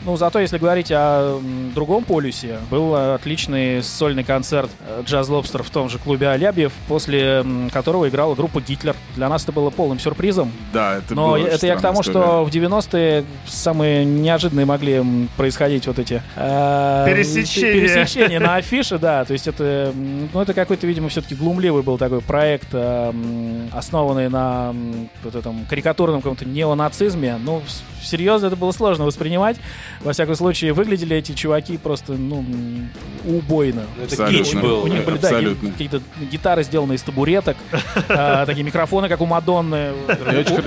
Ну, 0.05 0.15
зато 0.15 0.39
если 0.39 0.57
говорить 0.57 0.91
о 0.91 1.39
другом 1.73 2.03
полюсе, 2.03 2.59
был 2.69 2.95
отличный 2.95 3.83
сольный 3.83 4.23
концерт 4.23 4.69
э, 4.87 5.01
Джаз 5.05 5.27
Лобстер 5.27 5.63
в 5.63 5.69
том 5.69 5.89
же 5.89 5.97
клубе 5.97 6.29
Алябьев, 6.29 6.71
после 6.87 7.43
которого 7.73 8.07
играла 8.07 8.35
группа 8.35 8.61
Гитлер. 8.61 8.95
Для 9.15 9.27
нас 9.27 9.43
это 9.43 9.51
было 9.51 9.69
полным 9.69 9.99
сюрпризом. 9.99 10.51
Да, 10.71 10.97
это 10.97 11.15
Но 11.15 11.29
было 11.29 11.37
это 11.47 11.65
я 11.67 11.75
к 11.75 11.81
тому, 11.81 12.03
странная 12.03 12.43
что 12.43 12.43
в 12.45 12.49
90-е 12.49 13.25
самые 13.47 14.05
неожиданные 14.05 14.65
могли 14.65 15.03
происходить 15.35 15.87
вот 15.87 15.99
эти... 15.99 16.21
э, 16.35 17.05
Пересечения. 17.07 17.73
Пересечения 17.73 18.39
на 18.39 18.55
афише, 18.55 18.97
да. 18.97 19.25
То 19.25 19.33
есть 19.33 19.47
это, 19.47 19.93
ну, 19.95 20.41
это 20.41 20.53
какой-то, 20.53 20.85
видимо, 20.87 21.09
все-таки 21.09 21.35
глумливый 21.35 21.83
был 21.83 21.97
такой 21.97 22.21
проект, 22.21 22.69
э, 22.71 23.13
основанный 23.73 24.29
на 24.29 24.75
вот 25.23 25.35
этом 25.35 25.65
карикатурном 25.65 26.21
каком-то 26.21 26.45
неонацизме. 26.45 27.37
Ну, 27.43 27.61
серьезно, 28.01 28.47
это 28.47 28.55
было 28.55 28.71
сложно 28.71 29.05
воспринимать. 29.05 29.57
Во 30.01 30.13
всяком 30.13 30.35
случае, 30.35 30.73
выглядели 30.73 31.15
эти 31.15 31.33
чуваки 31.33 31.77
просто, 31.77 32.13
ну, 32.13 32.43
убойно. 33.25 33.83
Это 34.01 34.29
кич 34.29 34.53
был. 34.53 34.83
У 34.83 34.87
них 34.87 35.05
были, 35.05 35.17
да, 35.17 35.29
какие-то 35.29 36.01
гитары, 36.31 36.63
сделанные 36.63 36.97
из 36.97 37.01
табуреток, 37.01 37.57
а, 38.09 38.45
такие 38.45 38.63
микрофоны, 38.63 39.09
как 39.09 39.21
у 39.21 39.25
Мадонны, 39.25 39.91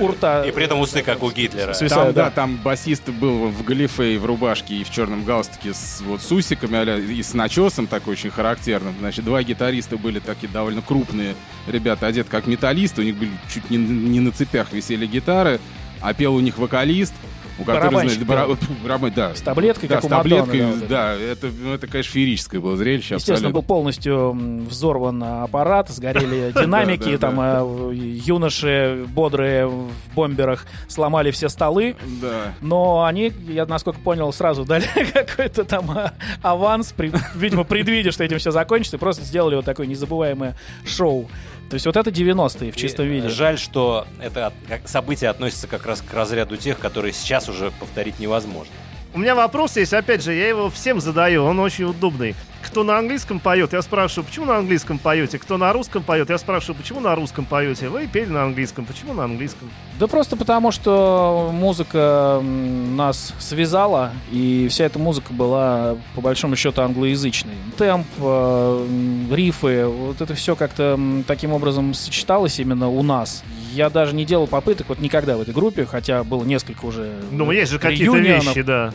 у- 0.00 0.08
рта. 0.08 0.44
И 0.44 0.50
при 0.50 0.64
этом 0.64 0.80
усы, 0.80 1.02
как 1.02 1.22
у 1.22 1.30
Гитлера. 1.30 1.72
Там, 1.72 2.12
да. 2.12 2.30
там 2.30 2.56
басист 2.56 3.08
был 3.08 3.48
в 3.48 3.64
галифе 3.64 4.14
и 4.14 4.18
в 4.18 4.24
рубашке 4.24 4.74
и 4.74 4.84
в 4.84 4.90
черном 4.90 5.24
галстуке 5.24 5.74
с, 5.74 6.02
вот, 6.06 6.22
с 6.22 6.30
усиками 6.30 6.78
а-ля, 6.78 6.96
и 6.96 7.22
с 7.22 7.34
начесом 7.34 7.86
такой 7.86 8.12
очень 8.14 8.30
характерным. 8.30 8.94
Значит, 8.98 9.24
два 9.24 9.42
гитариста 9.42 9.96
были 9.96 10.18
такие 10.18 10.48
довольно 10.48 10.82
крупные 10.82 11.34
ребята, 11.66 12.06
одеты 12.06 12.30
как 12.30 12.46
металлисты, 12.46 13.02
у 13.02 13.04
них 13.04 13.16
были 13.16 13.30
чуть 13.52 13.70
не, 13.70 13.76
не 13.76 14.20
на 14.20 14.32
цепях 14.32 14.72
висели 14.72 15.06
гитары, 15.06 15.60
а 16.00 16.14
пел 16.14 16.34
у 16.34 16.40
них 16.40 16.58
вокалист, 16.58 17.14
у 17.58 17.64
которого, 17.64 18.00
значит, 18.00 18.18
фу, 18.20 18.24
барабан- 18.84 19.12
да. 19.14 19.34
С 19.34 19.42
таблеткой, 19.42 19.88
да, 19.88 19.96
как 19.96 20.04
с 20.04 20.06
у 20.06 20.08
Мадонны, 20.10 20.46
таблеткой, 20.46 20.88
да, 20.88 21.14
да, 21.14 21.14
это, 21.14 21.50
ну, 21.58 21.74
это, 21.74 21.86
конечно, 21.86 22.12
феерическое 22.12 22.58
было 22.58 22.74
зрелище 22.78 23.16
Естественно, 23.16 23.50
был 23.50 23.58
абсолютно. 23.60 23.68
полностью 23.68 24.14
м, 24.30 24.64
взорван 24.66 25.22
аппарат, 25.22 25.90
сгорели 25.90 26.52
динамики, 26.58 27.18
там 27.18 27.38
э, 27.38 27.94
юноши 27.94 29.04
бодрые 29.08 29.66
в 29.66 29.90
бомберах 30.14 30.64
сломали 30.88 31.30
все 31.32 31.50
столы. 31.50 31.96
Да. 32.22 32.54
Но 32.62 33.04
они, 33.04 33.30
я 33.48 33.66
насколько 33.66 34.00
понял, 34.00 34.32
сразу 34.32 34.64
дали 34.64 34.86
какой-то 35.12 35.64
там 35.64 35.90
а, 35.90 36.14
аванс, 36.40 36.94
видимо, 37.34 37.64
предвидя, 37.64 38.10
что 38.10 38.24
этим 38.24 38.38
все 38.38 38.52
закончится, 38.52 38.96
и 38.96 39.00
просто 39.00 39.22
сделали 39.24 39.56
вот 39.56 39.66
такое 39.66 39.86
незабываемое 39.86 40.56
шоу. 40.86 41.28
То 41.70 41.74
есть 41.74 41.86
вот 41.86 41.96
это 41.96 42.10
90-е 42.10 42.72
в 42.72 42.76
чистом 42.76 43.06
И, 43.06 43.08
виде. 43.08 43.28
э, 43.28 43.30
Жаль, 43.30 43.56
что 43.56 44.06
это 44.20 44.52
событие 44.86 45.30
относится 45.30 45.68
как 45.68 45.86
раз 45.86 46.02
к 46.02 46.12
разряду 46.12 46.56
тех, 46.56 46.78
которые 46.80 47.12
сейчас 47.12 47.48
уже 47.48 47.70
повторить 47.70 48.18
невозможно. 48.18 48.72
У 49.14 49.18
меня 49.18 49.34
вопрос 49.36 49.76
есть, 49.76 49.92
опять 49.94 50.22
же, 50.22 50.34
я 50.34 50.48
его 50.48 50.68
всем 50.68 51.00
задаю, 51.00 51.44
он 51.44 51.58
очень 51.60 51.84
удобный. 51.84 52.34
Кто 52.62 52.84
на 52.84 52.98
английском 52.98 53.40
поет, 53.40 53.72
я 53.72 53.82
спрашиваю, 53.82 54.26
почему 54.26 54.46
на 54.46 54.58
английском 54.58 54.98
поете? 54.98 55.38
Кто 55.38 55.56
на 55.56 55.72
русском 55.72 56.02
поет, 56.02 56.30
я 56.30 56.38
спрашиваю, 56.38 56.76
почему 56.76 57.00
на 57.00 57.14
русском 57.14 57.44
поете? 57.44 57.88
Вы 57.88 58.06
пели 58.06 58.30
на 58.30 58.44
английском, 58.44 58.84
почему 58.84 59.14
на 59.14 59.24
английском? 59.24 59.70
Да 59.98 60.06
просто 60.06 60.36
потому, 60.36 60.70
что 60.70 61.50
музыка 61.52 62.40
нас 62.42 63.34
связала, 63.38 64.12
и 64.30 64.68
вся 64.70 64.84
эта 64.84 64.98
музыка 64.98 65.32
была, 65.32 65.96
по 66.14 66.20
большому 66.20 66.56
счету, 66.56 66.82
англоязычной. 66.82 67.54
Темп, 67.76 68.06
э, 68.18 68.86
рифы, 69.30 69.86
вот 69.86 70.20
это 70.20 70.34
все 70.34 70.54
как-то 70.54 70.98
таким 71.26 71.52
образом 71.52 71.94
сочеталось 71.94 72.58
именно 72.60 72.88
у 72.88 73.02
нас. 73.02 73.42
Я 73.72 73.88
даже 73.88 74.14
не 74.14 74.24
делал 74.24 74.46
попыток 74.46 74.88
вот 74.88 75.00
никогда 75.00 75.36
в 75.36 75.40
этой 75.40 75.54
группе, 75.54 75.86
хотя 75.86 76.24
было 76.24 76.44
несколько 76.44 76.84
уже 76.84 77.12
Ну, 77.30 77.50
есть 77.50 77.70
же 77.70 77.78
какие-то 77.78 78.18
вещи, 78.18 78.62
да. 78.62 78.92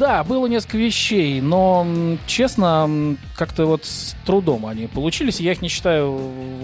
Да, 0.00 0.24
было 0.24 0.46
несколько 0.46 0.78
вещей, 0.78 1.42
но, 1.42 1.86
честно, 2.26 3.18
как-то 3.36 3.66
вот 3.66 3.84
с 3.84 4.16
трудом 4.24 4.64
они 4.64 4.86
получились, 4.86 5.40
я 5.40 5.52
их 5.52 5.60
не 5.60 5.68
считаю... 5.68 6.18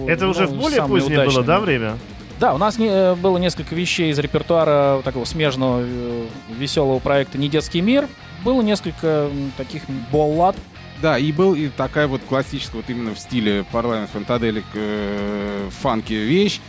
Это 0.08 0.24
ну, 0.24 0.30
уже 0.30 0.46
в 0.46 0.54
более 0.54 0.78
самыми 0.78 1.00
позднее 1.00 1.18
было, 1.18 1.24
удачными. 1.24 1.46
да, 1.46 1.60
время? 1.60 1.98
Да, 2.40 2.54
у 2.54 2.58
нас 2.58 2.78
не, 2.78 2.88
э, 2.88 3.14
было 3.14 3.36
несколько 3.36 3.74
вещей 3.74 4.10
из 4.10 4.18
репертуара 4.18 5.02
такого 5.04 5.26
смежного 5.26 5.82
э, 5.82 6.26
веселого 6.58 6.98
проекта 6.98 7.36
«Не 7.36 7.50
детский 7.50 7.82
мир». 7.82 8.08
Было 8.42 8.62
несколько 8.62 9.28
таких 9.58 9.82
баллад. 10.10 10.56
Да, 11.02 11.18
и 11.18 11.30
был 11.30 11.54
и 11.54 11.68
такая 11.68 12.06
вот 12.06 12.22
классическая, 12.26 12.78
вот 12.78 12.88
именно 12.88 13.14
в 13.14 13.18
стиле 13.18 13.66
парламент 13.70 14.08
фантаделик 14.14 14.64
э, 14.72 15.68
фанки 15.82 16.14
вещь. 16.14 16.60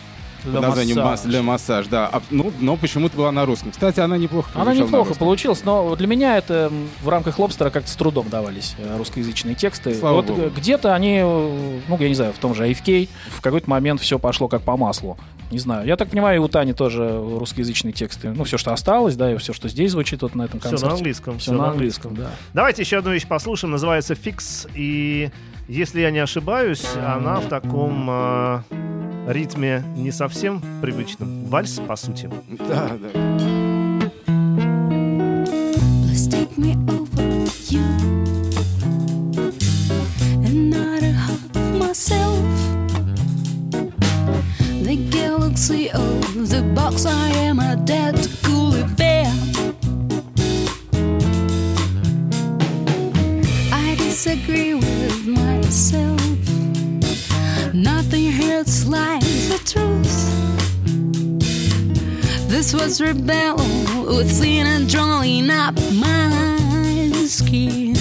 Для 0.52 0.60
под 0.60 0.70
названием 0.70 0.98
массажа. 0.98 1.12
«Масс 1.12 1.22
для 1.24 1.42
массаж», 1.44 1.88
да. 1.88 2.10
А, 2.12 2.22
ну, 2.30 2.52
но 2.60 2.76
почему-то 2.78 3.18
была 3.18 3.32
на 3.32 3.46
русском. 3.46 3.72
Кстати, 3.72 4.00
она 4.00 4.18
неплохо 4.18 4.50
Она 4.54 4.66
прозвучала 4.66 4.86
на 4.86 4.90
неплохо 4.90 5.20
получилась, 5.20 5.64
но 5.64 5.96
для 5.96 6.08
меня 6.08 6.38
это 6.38 6.72
в 7.02 7.10
рамках 7.10 7.40
Лобстера 7.40 7.70
как-то 7.70 7.90
с 7.90 7.96
трудом 7.96 8.30
давались 8.30 8.76
э, 8.78 8.98
русскоязычные 8.98 9.56
тексты. 9.56 9.96
Слава 9.96 10.16
вот 10.16 10.26
богу. 10.28 10.50
где-то 10.56 10.94
они, 10.94 11.20
э, 11.22 11.80
ну, 11.88 11.98
я 12.00 12.08
не 12.10 12.16
знаю, 12.16 12.34
в 12.34 12.38
том 12.38 12.54
же 12.54 12.68
AFK, 12.68 13.10
в 13.30 13.42
какой-то 13.42 13.70
момент 13.70 14.02
все 14.02 14.20
пошло 14.20 14.48
как 14.48 14.62
по 14.64 14.78
маслу. 14.78 15.18
Не 15.52 15.60
знаю. 15.60 15.88
Я 15.88 15.96
так 15.96 16.10
понимаю, 16.10 16.36
и 16.38 16.40
у 16.40 16.48
Тани 16.50 16.74
тоже 16.74 17.08
русскоязычные 17.18 17.94
тексты. 17.94 18.32
Ну, 18.32 18.44
все, 18.44 18.58
что 18.58 18.74
осталось, 18.74 19.16
да, 19.16 19.32
и 19.32 19.38
все, 19.38 19.54
что 19.54 19.70
здесь 19.70 19.92
звучит 19.92 20.22
вот 20.22 20.36
на 20.36 20.44
этом 20.44 20.60
Все 20.60 20.70
концерте. 20.70 20.86
на 20.88 20.98
английском. 20.98 21.40
Все 21.40 21.52
на 21.54 21.70
английском, 21.70 22.16
да. 22.16 22.32
Давайте 22.54 22.82
еще 22.82 22.98
одну 22.98 23.12
вещь 23.14 23.26
послушаем. 23.26 23.72
Называется 23.72 24.14
«Фикс». 24.14 24.68
И, 24.76 25.30
если 25.70 26.02
я 26.02 26.12
не 26.12 26.20
ошибаюсь, 26.20 26.84
она 26.96 27.40
в 27.40 27.48
таком 27.48 28.08
э, 28.10 28.62
ритме 29.28 29.84
не 29.96 30.12
совсем 30.12 30.62
привычном. 30.82 31.46
Вальс, 31.46 31.80
по 31.88 31.96
сути. 31.96 32.30
Да, 32.58 32.92
да. 32.98 33.10
Please 36.04 36.28
take 36.28 36.58
me 36.58 36.76
over 36.88 37.24
you 37.70 37.84
and 40.46 40.70
not 40.70 41.04
a 41.04 41.12
half 41.12 41.56
myself. 41.78 42.44
The 44.84 44.96
galaxy 45.12 45.92
of 45.92 46.50
the 46.50 46.64
box, 46.74 47.06
I 47.06 47.30
am 47.48 47.60
a 47.60 47.76
dead 47.76 48.16
cool 48.44 48.84
bear. 48.96 49.32
I 53.72 53.96
disagree 53.98 54.74
with 54.76 55.28
myself. 55.28 56.27
Hurts 58.58 58.88
like 58.88 59.22
the 59.22 59.60
truth. 59.64 60.18
This 62.50 62.74
was 62.74 63.00
rebel 63.00 63.58
within 64.08 64.66
and 64.66 64.90
drawing 64.90 65.52
up 65.52 65.76
my 65.94 67.12
skin. 67.28 67.96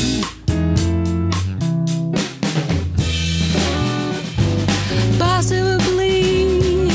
Possibly, 5.18 6.88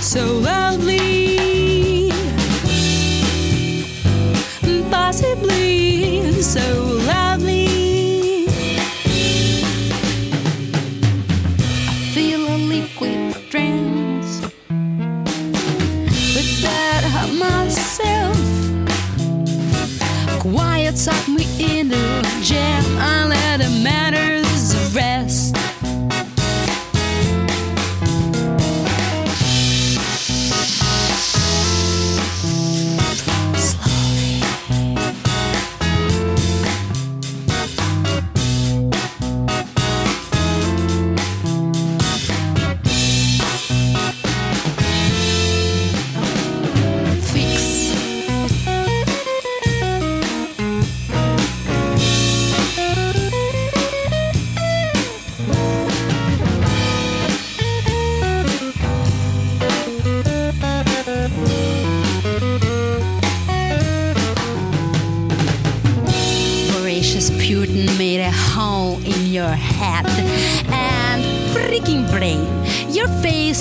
so 0.00 0.26
loudly, 0.38 2.10
possibly, 4.90 6.42
so 6.42 6.89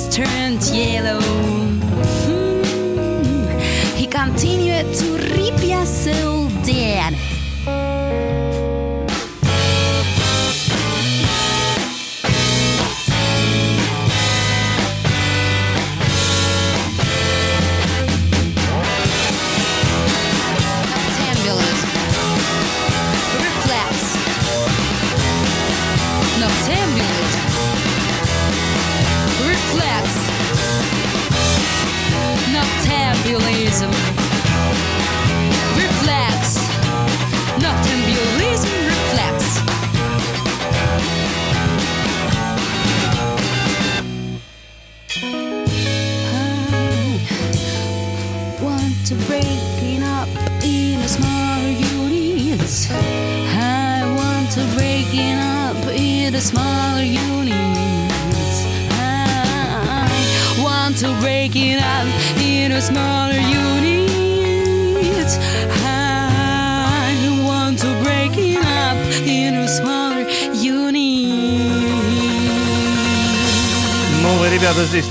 turn 0.10 0.49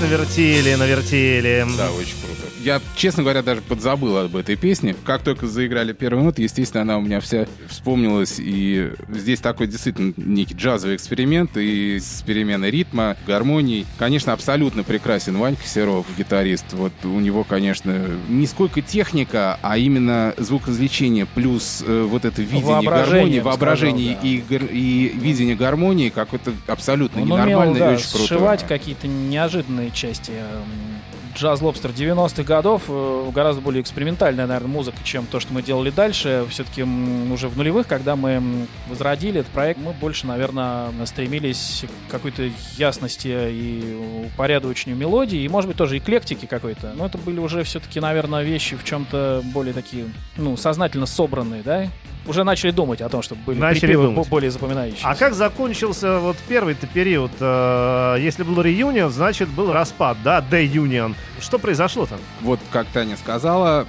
навертели, 0.09 0.75
навертели. 0.75 1.65
Да, 1.77 1.91
очень 1.91 2.15
круто. 2.23 2.51
Я, 2.63 2.81
честно 2.95 3.23
говоря, 3.23 3.43
даже 3.43 3.61
подзабыл 3.61 4.17
об 4.17 4.35
этой 4.35 4.55
песне. 4.55 4.95
Как 5.05 5.21
только 5.21 5.47
заиграли 5.47 5.93
первые 5.93 6.23
ноты, 6.23 6.41
естественно, 6.41 6.81
она 6.81 6.97
у 6.97 7.01
меня 7.01 7.19
вся 7.19 7.47
вспомнилась. 7.79 8.35
И 8.39 8.91
здесь 9.07 9.39
такой 9.39 9.67
действительно 9.67 10.13
некий 10.17 10.53
джазовый 10.53 10.97
эксперимент 10.97 11.51
и 11.55 11.97
с 11.99 12.21
переменой 12.23 12.69
ритма, 12.71 13.15
гармонии. 13.25 13.85
Конечно, 13.97 14.33
абсолютно 14.33 14.83
прекрасен 14.83 15.37
Ванька 15.37 15.65
Серов, 15.65 16.05
гитарист. 16.17 16.65
Вот 16.73 16.91
у 17.03 17.19
него, 17.19 17.45
конечно, 17.45 18.05
не 18.27 18.47
сколько 18.47 18.81
техника, 18.81 19.57
а 19.61 19.77
именно 19.77 20.33
звукоизвлечение 20.37 21.25
плюс 21.25 21.83
э, 21.85 22.05
вот 22.09 22.25
это 22.25 22.41
видение 22.41 22.89
гармонии, 22.89 23.39
воображение 23.39 24.15
сказал, 24.17 24.57
да. 24.61 24.67
и, 24.67 25.07
и 25.09 25.17
видение 25.17 25.55
гармонии, 25.55 26.09
как 26.09 26.33
это 26.33 26.51
абсолютно 26.67 27.21
Он 27.21 27.31
умел, 27.31 27.45
ненормально 27.45 27.79
да, 27.79 27.91
и 27.91 27.95
очень 27.95 28.09
круто. 28.09 28.25
сшивать 28.25 28.67
какие-то 28.67 29.07
неожиданные 29.07 29.91
части. 29.91 30.33
Джаз 31.39 31.61
Лобстер 31.61 31.91
90-х 31.91 32.43
годов 32.43 32.83
э, 32.89 33.31
гораздо 33.33 33.61
более 33.61 33.81
экспериментальная, 33.81 34.45
наверное, 34.45 34.69
музыка, 34.69 34.97
чем 35.05 35.25
то, 35.25 35.39
что 35.39 35.53
мы 35.53 35.61
делали 35.63 35.89
дальше. 35.89 36.45
Все-таки 36.49 36.83
уже 36.83 37.47
в 37.47 37.55
нулевых, 37.55 37.87
когда 37.87 38.17
мы 38.17 38.67
возродили 38.89 39.39
этот 39.39 39.51
проект, 39.53 39.79
мы 39.79 39.93
больше, 39.93 40.27
наверное, 40.27 40.91
стремились 41.05 41.85
к 42.07 42.11
какой-то 42.11 42.49
ясности 42.75 43.29
и 43.29 44.25
упорядочению 44.25 44.97
мелодии, 44.99 45.39
и, 45.39 45.47
может 45.47 45.69
быть, 45.69 45.77
тоже 45.77 45.97
эклектики 45.97 46.45
какой-то. 46.45 46.91
Но 46.93 47.05
это 47.05 47.17
были 47.17 47.39
уже 47.39 47.63
все-таки, 47.63 48.01
наверное, 48.01 48.43
вещи 48.43 48.75
в 48.75 48.83
чем-то 48.83 49.41
более 49.53 49.73
такие, 49.73 50.09
ну, 50.35 50.57
сознательно 50.57 51.05
собранные, 51.05 51.63
да? 51.63 51.87
Уже 52.25 52.43
начали 52.43 52.71
думать 52.71 53.01
о 53.01 53.09
том, 53.09 53.21
чтобы 53.21 53.41
были 53.43 53.59
Начали 53.59 53.79
припевы 53.81 54.03
думать. 54.05 54.17
бо- 54.27 54.29
более 54.29 54.51
запоминающиеся. 54.51 55.07
А 55.07 55.15
как 55.15 55.33
закончился 55.33 56.19
вот 56.19 56.37
первый-то 56.47 56.85
период? 56.87 57.31
Э, 57.39 58.17
Если 58.19 58.43
был 58.43 58.61
реюнион, 58.61 59.11
значит 59.11 59.49
был 59.49 59.71
распад, 59.73 60.17
да, 60.23 60.41
де-юнион. 60.41 61.15
Что 61.39 61.57
произошло 61.59 62.05
там? 62.05 62.19
Вот, 62.41 62.59
как 62.71 62.87
Таня 62.87 63.17
сказала, 63.17 63.87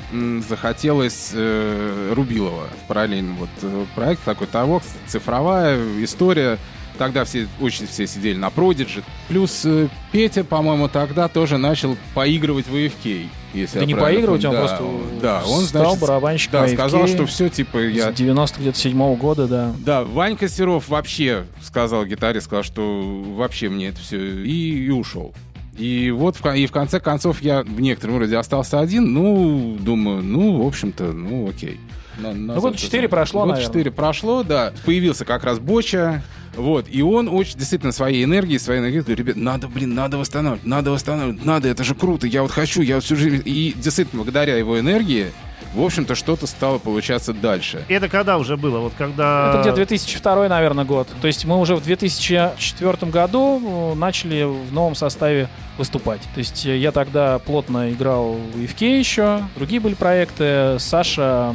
захотелось 0.48 1.30
э, 1.34 2.12
Рубилова 2.14 2.64
в 2.84 2.88
параллельном 2.88 3.36
вот 3.36 3.48
э, 3.62 3.84
проект 3.94 4.22
такой 4.24 4.46
того, 4.46 4.82
цифровая 5.06 5.78
история. 6.02 6.58
Тогда 7.00 7.24
все 7.24 7.48
очень 7.62 7.86
все 7.86 8.06
сидели 8.06 8.36
на 8.36 8.50
Продиджи. 8.50 9.02
Плюс 9.28 9.62
э, 9.64 9.88
Петя, 10.12 10.44
по-моему, 10.44 10.86
тогда 10.86 11.28
тоже 11.28 11.56
начал 11.56 11.96
поигрывать 12.12 12.68
в 12.68 12.74
AFK. 12.74 13.26
Если 13.54 13.78
Да 13.78 13.86
не 13.86 13.94
поигрывать, 13.94 14.42
помню. 14.42 14.58
он 14.58 14.66
Да, 14.66 14.68
просто 14.68 14.84
да, 15.22 15.42
он 15.46 15.62
стал 15.62 15.84
значит, 15.84 16.00
барабанщиком 16.02 16.60
да, 16.60 16.66
AFK. 16.66 16.74
сказал, 16.74 17.06
что 17.06 17.24
все, 17.24 17.48
типа, 17.48 17.78
я 17.78 18.12
С 18.12 18.14
90 18.14 18.60
где-то 18.60 18.78
седьмого 18.78 19.16
года, 19.16 19.48
да. 19.48 19.72
да, 19.78 20.04
Ванька 20.04 20.46
Серов 20.46 20.90
вообще 20.90 21.46
сказал 21.62 22.04
гитарист, 22.04 22.44
сказал, 22.44 22.64
что 22.64 23.24
вообще 23.34 23.70
мне 23.70 23.88
это 23.88 24.00
все 24.00 24.18
и, 24.18 24.84
и 24.84 24.90
ушел. 24.90 25.32
И 25.78 26.10
вот 26.10 26.36
в, 26.36 26.54
и 26.54 26.66
в 26.66 26.70
конце 26.70 27.00
концов 27.00 27.40
я 27.40 27.62
в 27.62 27.80
некотором 27.80 28.18
роде 28.18 28.36
остался 28.36 28.78
один. 28.78 29.10
Ну, 29.14 29.78
думаю, 29.80 30.22
ну, 30.22 30.62
в 30.62 30.66
общем-то, 30.66 31.12
ну, 31.12 31.48
окей. 31.48 31.80
На- 32.20 32.32
на 32.32 32.54
года 32.54 32.60
завтра 32.60 32.78
четыре 32.80 33.02
завтра. 33.04 33.16
прошло, 33.16 33.40
Года 33.40 33.52
наверное. 33.54 33.68
четыре 33.72 33.90
прошло, 33.90 34.42
да. 34.42 34.72
Появился 34.84 35.24
как 35.24 35.44
раз 35.44 35.58
Боча. 35.58 36.22
Вот, 36.56 36.86
и 36.90 37.00
он 37.00 37.28
очень 37.28 37.56
действительно 37.58 37.92
своей 37.92 38.24
энергией, 38.24 38.58
своей 38.58 38.80
энергией 38.80 39.02
говорит, 39.02 39.18
ребят, 39.20 39.36
надо, 39.36 39.68
блин, 39.68 39.94
надо 39.94 40.18
восстанавливать, 40.18 40.66
надо 40.66 40.90
восстанавливать, 40.90 41.44
надо, 41.44 41.68
это 41.68 41.84
же 41.84 41.94
круто, 41.94 42.26
я 42.26 42.42
вот 42.42 42.50
хочу, 42.50 42.82
я 42.82 42.96
вот 42.96 43.04
всю 43.04 43.14
жизнь... 43.14 43.40
И 43.44 43.72
действительно, 43.76 44.22
благодаря 44.24 44.56
его 44.56 44.78
энергии, 44.80 45.26
в 45.74 45.82
общем-то, 45.82 46.14
что-то 46.14 46.46
стало 46.46 46.78
получаться 46.78 47.32
дальше. 47.32 47.84
Это 47.88 48.08
когда 48.08 48.38
уже 48.38 48.56
было? 48.56 48.78
Вот 48.80 48.92
когда... 48.98 49.50
Это 49.54 49.62
где 49.62 49.72
2002, 49.72 50.48
наверное, 50.48 50.84
год. 50.84 51.08
То 51.20 51.26
есть 51.26 51.44
мы 51.44 51.58
уже 51.58 51.76
в 51.76 51.82
2004 51.82 53.10
году 53.10 53.92
э, 53.92 53.94
начали 53.94 54.42
в 54.44 54.72
новом 54.72 54.94
составе 54.94 55.48
выступать. 55.78 56.20
То 56.34 56.38
есть 56.38 56.66
э, 56.66 56.76
я 56.76 56.90
тогда 56.92 57.38
плотно 57.38 57.90
играл 57.92 58.32
в 58.34 58.56
EFK 58.58 58.98
еще, 58.98 59.42
другие 59.56 59.80
были 59.80 59.94
проекты. 59.94 60.76
Саша 60.78 61.54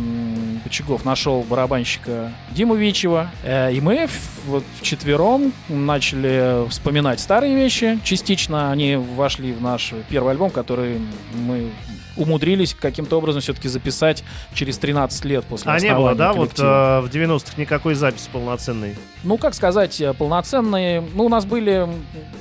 Бочагов 0.63 1.03
нашел 1.05 1.41
барабанщика 1.43 2.31
Диму 2.51 2.75
Вичева, 2.75 3.29
э, 3.43 3.73
и 3.73 3.81
мы 3.81 4.07
в- 4.07 4.47
вот 4.49 4.63
вчетвером 4.79 5.51
начали 5.67 6.67
вспоминать 6.69 7.19
старые 7.19 7.55
вещи. 7.55 7.99
Частично 8.03 8.71
они 8.71 8.95
вошли 8.95 9.51
в 9.51 9.61
наш 9.61 9.91
первый 10.09 10.31
альбом, 10.31 10.49
который 10.51 11.01
мы 11.33 11.69
умудрились 12.17 12.73
каким-то 12.73 13.17
образом 13.17 13.41
все-таки 13.41 13.67
записать 13.67 14.23
через 14.53 14.77
13 14.77 15.25
лет 15.25 15.45
после 15.45 15.71
А 15.71 15.79
не 15.79 15.93
было, 15.93 16.15
да, 16.15 16.33
вот 16.33 16.49
коллектива. 16.49 17.01
э, 17.03 17.07
в 17.07 17.13
90-х 17.13 17.53
никакой 17.57 17.95
записи 17.95 18.29
полноценной? 18.31 18.95
Ну, 19.23 19.37
как 19.37 19.53
сказать, 19.53 19.99
э, 19.99 20.13
полноценные... 20.13 21.03
Ну, 21.13 21.25
у 21.25 21.29
нас 21.29 21.45
были... 21.45 21.87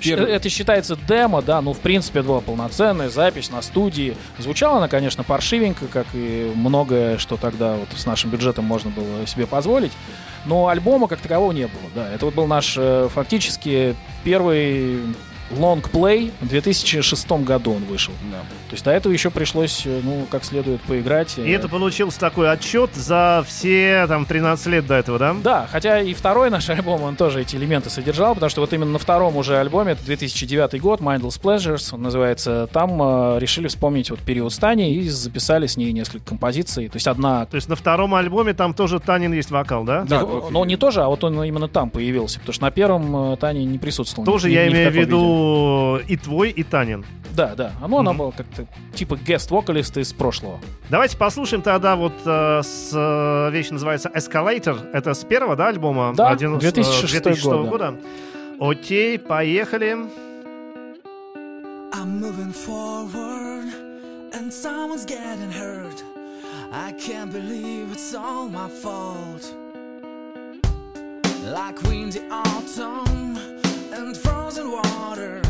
Первый. 0.00 0.30
Это 0.30 0.48
считается 0.48 0.96
демо, 1.08 1.42
да, 1.42 1.60
ну, 1.60 1.72
в 1.72 1.78
принципе, 1.80 2.20
это 2.20 2.28
была 2.28 2.40
полноценная 2.40 3.08
запись 3.08 3.50
на 3.50 3.62
студии. 3.62 4.16
Звучала 4.38 4.78
она, 4.78 4.88
конечно, 4.88 5.24
паршивенько, 5.24 5.86
как 5.86 6.06
и 6.14 6.52
многое, 6.54 7.18
что 7.18 7.36
тогда 7.36 7.74
вот 7.74 7.88
с 7.96 8.06
нашим 8.06 8.30
бюджетом 8.30 8.64
можно 8.64 8.90
было 8.90 9.26
себе 9.26 9.46
позволить. 9.46 9.92
Но 10.46 10.68
альбома 10.68 11.08
как 11.08 11.20
такового 11.20 11.52
не 11.52 11.66
было, 11.66 11.90
да. 11.94 12.12
Это 12.12 12.26
вот 12.26 12.34
был 12.34 12.46
наш 12.46 12.74
э, 12.76 13.08
фактически 13.12 13.96
первый 14.24 15.00
лонгплей. 15.58 16.32
В 16.40 16.48
2006 16.48 17.30
году 17.44 17.72
он 17.74 17.84
вышел. 17.84 18.12
Да. 18.30 18.38
То 18.38 18.72
есть 18.72 18.84
до 18.84 18.90
этого 18.90 19.12
еще 19.12 19.30
пришлось, 19.30 19.82
э, 19.86 20.00
ну, 20.02 20.26
как 20.30 20.44
следует 20.44 20.80
поиграть. 20.82 21.38
И 21.38 21.42
э, 21.42 21.54
это 21.54 21.68
получился 21.68 22.18
такой 22.18 22.50
отчет 22.50 22.90
за 22.94 23.44
все 23.46 24.06
там 24.08 24.24
13 24.24 24.66
лет 24.66 24.86
до 24.86 24.94
этого, 24.94 25.18
да? 25.18 25.34
Да, 25.42 25.68
хотя 25.70 26.00
и 26.00 26.14
второй 26.14 26.50
наш 26.50 26.68
альбом, 26.70 27.02
он 27.02 27.16
тоже 27.16 27.42
эти 27.42 27.56
элементы 27.56 27.90
содержал, 27.90 28.34
потому 28.34 28.50
что 28.50 28.60
вот 28.60 28.72
именно 28.72 28.92
на 28.92 28.98
втором 28.98 29.36
уже 29.36 29.58
альбоме, 29.58 29.92
это 29.92 30.04
2009 30.04 30.80
год, 30.80 31.00
Mindless 31.00 31.40
Pleasures, 31.40 31.94
он 31.94 32.02
называется, 32.02 32.68
там 32.72 33.00
э, 33.00 33.38
решили 33.38 33.68
вспомнить 33.68 34.10
вот 34.10 34.20
период 34.20 34.52
Стани 34.52 34.94
и 34.94 35.08
записали 35.08 35.66
с 35.66 35.76
ней 35.76 35.92
несколько 35.92 36.26
композиций. 36.26 36.88
То 36.88 36.96
есть 36.96 37.06
одна... 37.06 37.46
То 37.46 37.56
есть 37.56 37.68
на 37.68 37.76
втором 37.76 38.14
альбоме 38.14 38.54
там 38.54 38.74
тоже 38.74 39.00
Танин 39.00 39.32
есть 39.32 39.50
вокал, 39.50 39.84
да? 39.84 40.04
Да, 40.08 40.20
Ну, 40.20 40.50
но 40.50 40.64
не 40.64 40.76
тоже, 40.76 41.02
а 41.02 41.08
вот 41.08 41.22
он 41.24 41.42
именно 41.42 41.68
там 41.68 41.90
появился, 41.90 42.38
потому 42.40 42.54
что 42.54 42.62
на 42.62 42.70
первом 42.70 43.32
э, 43.32 43.36
Таня 43.36 43.64
не 43.64 43.78
присутствовал. 43.78 44.24
Тоже 44.24 44.48
Ни- 44.48 44.54
я 44.54 44.66
ни 44.66 44.72
имею 44.72 44.90
в 44.90 44.94
каком 44.94 45.00
виде. 45.00 45.10
Виду 45.44 46.04
и 46.08 46.16
твой, 46.16 46.50
и 46.50 46.62
Танин. 46.62 47.04
Да, 47.36 47.54
да. 47.56 47.72
Ну, 47.80 47.98
она 47.98 48.10
Мгм. 48.12 48.18
была 48.18 48.30
как-то 48.32 48.66
типа 48.94 49.16
гест-вокалист 49.16 49.96
из 49.96 50.12
прошлого. 50.12 50.60
Давайте 50.88 51.16
послушаем 51.16 51.62
тогда 51.62 51.96
вот 51.96 52.12
э, 52.24 52.60
с, 52.62 52.90
э, 52.94 53.50
вещь 53.50 53.70
называется 53.70 54.08
Escalator. 54.14 54.78
Это 54.92 55.14
с 55.14 55.24
первого, 55.24 55.56
да, 55.56 55.68
альбома? 55.68 56.12
Да, 56.16 56.28
Один- 56.30 56.56
э, 56.56 56.60
2006 56.60 57.10
2006 57.22 57.44
год, 57.44 57.64
да. 57.64 57.70
года. 57.70 58.00
Окей, 58.60 59.18
поехали. 59.18 59.96
I'm 61.92 62.20
moving 62.20 62.52
forward 62.52 63.72
and 64.32 64.52
someone's 64.52 65.04
getting 65.04 65.50
hurt. 65.50 66.02
I 66.72 66.92
can't 66.92 67.32
believe 67.32 67.92
it's 67.92 68.14
all 68.14 68.48
my 68.48 68.68
fault. 68.82 69.44
Like 71.44 71.80
windy 71.82 72.20
autumn 72.30 73.38
and 73.96 74.16
frozen 74.16 74.70
water, 74.72 75.40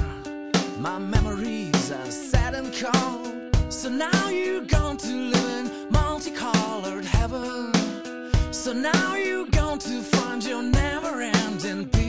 my 0.79 0.99
memories 0.99 1.91
are 1.91 2.11
sad 2.11 2.55
and 2.55 2.73
cold. 2.73 3.73
So 3.73 3.89
now 3.89 4.29
you're 4.29 4.67
going 4.67 4.99
to 4.99 5.13
live 5.13 5.67
in 5.67 5.91
multicolored 5.91 7.05
heaven. 7.05 7.73
So 8.53 8.73
now 8.73 9.15
you're 9.15 9.47
going 9.47 9.79
to 9.79 10.03
find 10.03 10.45
your 10.45 10.63
never 10.63 11.23
ending 11.23 11.89
peace. 11.89 12.04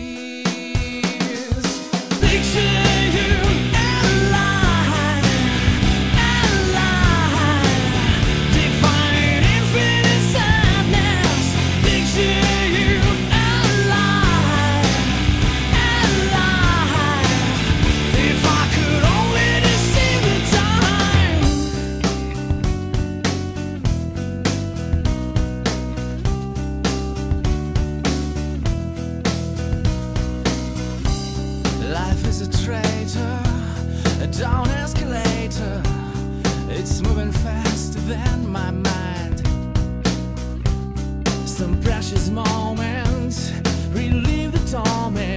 precious 42.16 42.30
moments, 42.30 43.52
relieve 43.92 44.52
the 44.52 44.72
torment. 44.72 45.35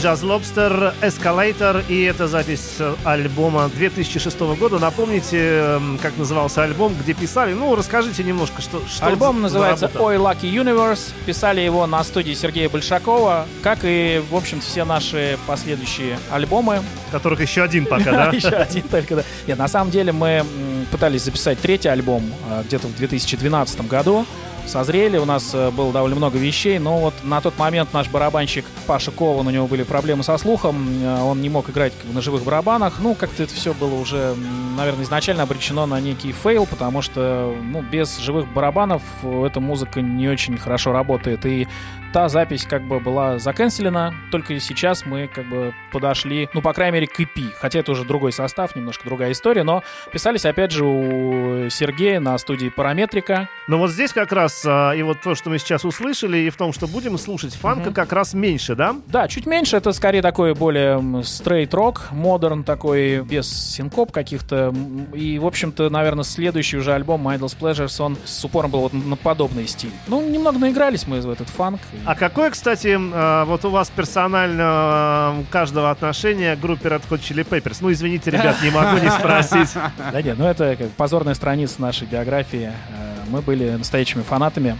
Jazz 0.00 0.22
Lobster, 0.22 0.94
Escalator, 1.02 1.84
и 1.86 2.04
это 2.04 2.26
запись 2.26 2.76
э, 2.78 2.94
альбома 3.04 3.68
2006 3.68 4.40
года. 4.58 4.78
Напомните, 4.78 5.38
эм, 5.38 5.98
как 6.00 6.16
назывался 6.16 6.62
альбом, 6.62 6.94
где 6.98 7.12
писали. 7.12 7.52
Ну, 7.52 7.74
расскажите 7.74 8.24
немножко, 8.24 8.62
что, 8.62 8.82
что 8.88 9.04
Альбом 9.04 9.42
называется. 9.42 9.90
«Ой, 9.98 10.16
Lucky 10.16 10.50
Universe». 10.50 11.12
Писали 11.26 11.60
его 11.60 11.86
на 11.86 12.02
студии 12.02 12.32
Сергея 12.32 12.70
Большакова, 12.70 13.46
как 13.62 13.80
и, 13.82 14.22
в 14.30 14.34
общем 14.34 14.62
все 14.62 14.84
наши 14.84 15.38
последующие 15.46 16.18
альбомы. 16.30 16.80
Которых 17.10 17.42
еще 17.42 17.62
один 17.62 17.84
пока, 17.84 18.10
да? 18.10 18.30
Еще 18.30 18.48
один 18.48 18.84
только, 18.84 19.16
да. 19.16 19.24
Нет, 19.46 19.58
на 19.58 19.68
самом 19.68 19.90
деле 19.90 20.12
мы 20.12 20.46
пытались 20.90 21.24
записать 21.24 21.58
третий 21.60 21.88
альбом 21.88 22.24
э, 22.48 22.62
где-то 22.64 22.86
в 22.86 22.96
2012 22.96 23.86
году. 23.86 24.24
Созрели, 24.66 25.18
у 25.18 25.24
нас 25.24 25.50
э, 25.54 25.70
было 25.70 25.92
довольно 25.92 26.16
много 26.16 26.38
вещей, 26.38 26.78
но 26.78 26.98
вот 26.98 27.14
на 27.22 27.40
тот 27.40 27.58
момент 27.58 27.92
наш 27.92 28.08
барабанщик 28.08 28.64
Паша 28.86 29.10
Кован, 29.10 29.46
у 29.46 29.50
него 29.50 29.66
были 29.66 29.82
проблемы 29.82 30.22
со 30.22 30.36
слухом, 30.38 30.86
э, 31.02 31.20
он 31.22 31.40
не 31.40 31.48
мог 31.48 31.68
играть 31.70 31.92
на 32.12 32.20
живых 32.20 32.44
барабанах, 32.44 33.00
ну, 33.00 33.14
как-то 33.14 33.42
это 33.42 33.54
все 33.54 33.74
было 33.74 33.94
уже, 33.94 34.34
наверное, 34.76 35.04
изначально 35.04 35.42
обречено 35.42 35.86
на 35.86 36.00
некий 36.00 36.32
fail, 36.32 36.66
потому 36.66 37.02
что, 37.02 37.54
ну, 37.62 37.82
без 37.82 38.18
живых 38.18 38.52
барабанов 38.52 39.02
э, 39.22 39.46
эта 39.46 39.60
музыка 39.60 40.00
не 40.00 40.28
очень 40.28 40.56
хорошо 40.56 40.92
работает, 40.92 41.44
и 41.46 41.66
та 42.12 42.28
запись 42.28 42.64
как 42.68 42.82
бы 42.82 43.00
была 43.00 43.38
заканчена, 43.38 44.14
только 44.30 44.58
сейчас 44.60 45.06
мы 45.06 45.28
как 45.28 45.46
бы 45.48 45.74
подошли, 45.92 46.48
ну, 46.54 46.62
по 46.62 46.72
крайней 46.72 46.94
мере, 46.94 47.06
к 47.06 47.18
EP, 47.20 47.52
хотя 47.58 47.80
это 47.80 47.92
уже 47.92 48.04
другой 48.04 48.32
состав, 48.32 48.74
немножко 48.76 49.04
другая 49.04 49.32
история, 49.32 49.62
но 49.62 49.82
писались, 50.12 50.44
опять 50.44 50.72
же, 50.72 50.84
у 50.84 51.70
Сергея 51.70 52.20
на 52.20 52.36
студии 52.38 52.68
Параметрика. 52.68 53.48
Но 53.68 53.78
вот 53.78 53.90
здесь 53.90 54.12
как 54.12 54.32
раз, 54.32 54.64
а, 54.66 54.92
и 54.92 55.02
вот 55.02 55.20
то, 55.22 55.34
что 55.34 55.50
мы 55.50 55.58
сейчас 55.58 55.84
услышали, 55.84 56.38
и 56.38 56.50
в 56.50 56.56
том, 56.56 56.72
что 56.72 56.86
будем 56.86 57.18
слушать 57.18 57.54
фанка, 57.54 57.92
как 57.92 58.12
раз 58.12 58.34
меньше, 58.34 58.74
да? 58.74 58.96
Да, 59.06 59.28
чуть 59.28 59.46
меньше, 59.46 59.76
это 59.76 59.92
скорее 59.92 60.22
такой 60.22 60.54
более 60.54 61.22
straight-рок, 61.22 62.08
модерн 62.10 62.64
такой, 62.64 63.20
без 63.20 63.48
синкоп 63.48 64.12
каких-то, 64.12 64.74
и, 65.14 65.38
в 65.38 65.46
общем-то, 65.46 65.90
наверное, 65.90 66.24
следующий 66.24 66.76
уже 66.76 66.92
альбом 66.92 67.28
Idle's 67.28 67.56
Pleasures, 67.58 68.02
он 68.02 68.16
с 68.24 68.44
упором 68.44 68.70
был 68.70 68.80
вот 68.80 68.92
на 68.92 69.16
подобный 69.16 69.66
стиль. 69.66 69.92
Ну, 70.08 70.28
немного 70.28 70.58
наигрались 70.58 71.06
мы 71.06 71.20
в 71.20 71.30
этот 71.30 71.48
фанк. 71.48 71.80
А 72.04 72.14
какое, 72.14 72.50
кстати, 72.50 72.96
а, 72.98 73.44
вот 73.44 73.64
у 73.64 73.70
вас 73.70 73.90
персонально 73.90 74.64
а, 74.64 75.44
каждого 75.50 75.90
отношение 75.90 76.56
к 76.56 76.60
группе 76.60 76.88
Red 76.88 77.02
Hot 77.10 77.20
Chili 77.20 77.46
Peppers? 77.46 77.78
Ну, 77.80 77.92
извините, 77.92 78.30
ребят, 78.30 78.56
не 78.62 78.70
могу 78.70 78.98
не 78.98 79.10
спросить. 79.10 79.68
Да 80.12 80.22
нет, 80.22 80.38
ну 80.38 80.46
это 80.46 80.76
как 80.76 80.90
позорная 80.92 81.34
страница 81.34 81.80
нашей 81.80 82.06
биографии. 82.06 82.72
Э, 82.90 83.14
Мы 83.30 83.42
были 83.42 83.70
настоящими 83.70 84.22
фанатами. 84.22 84.76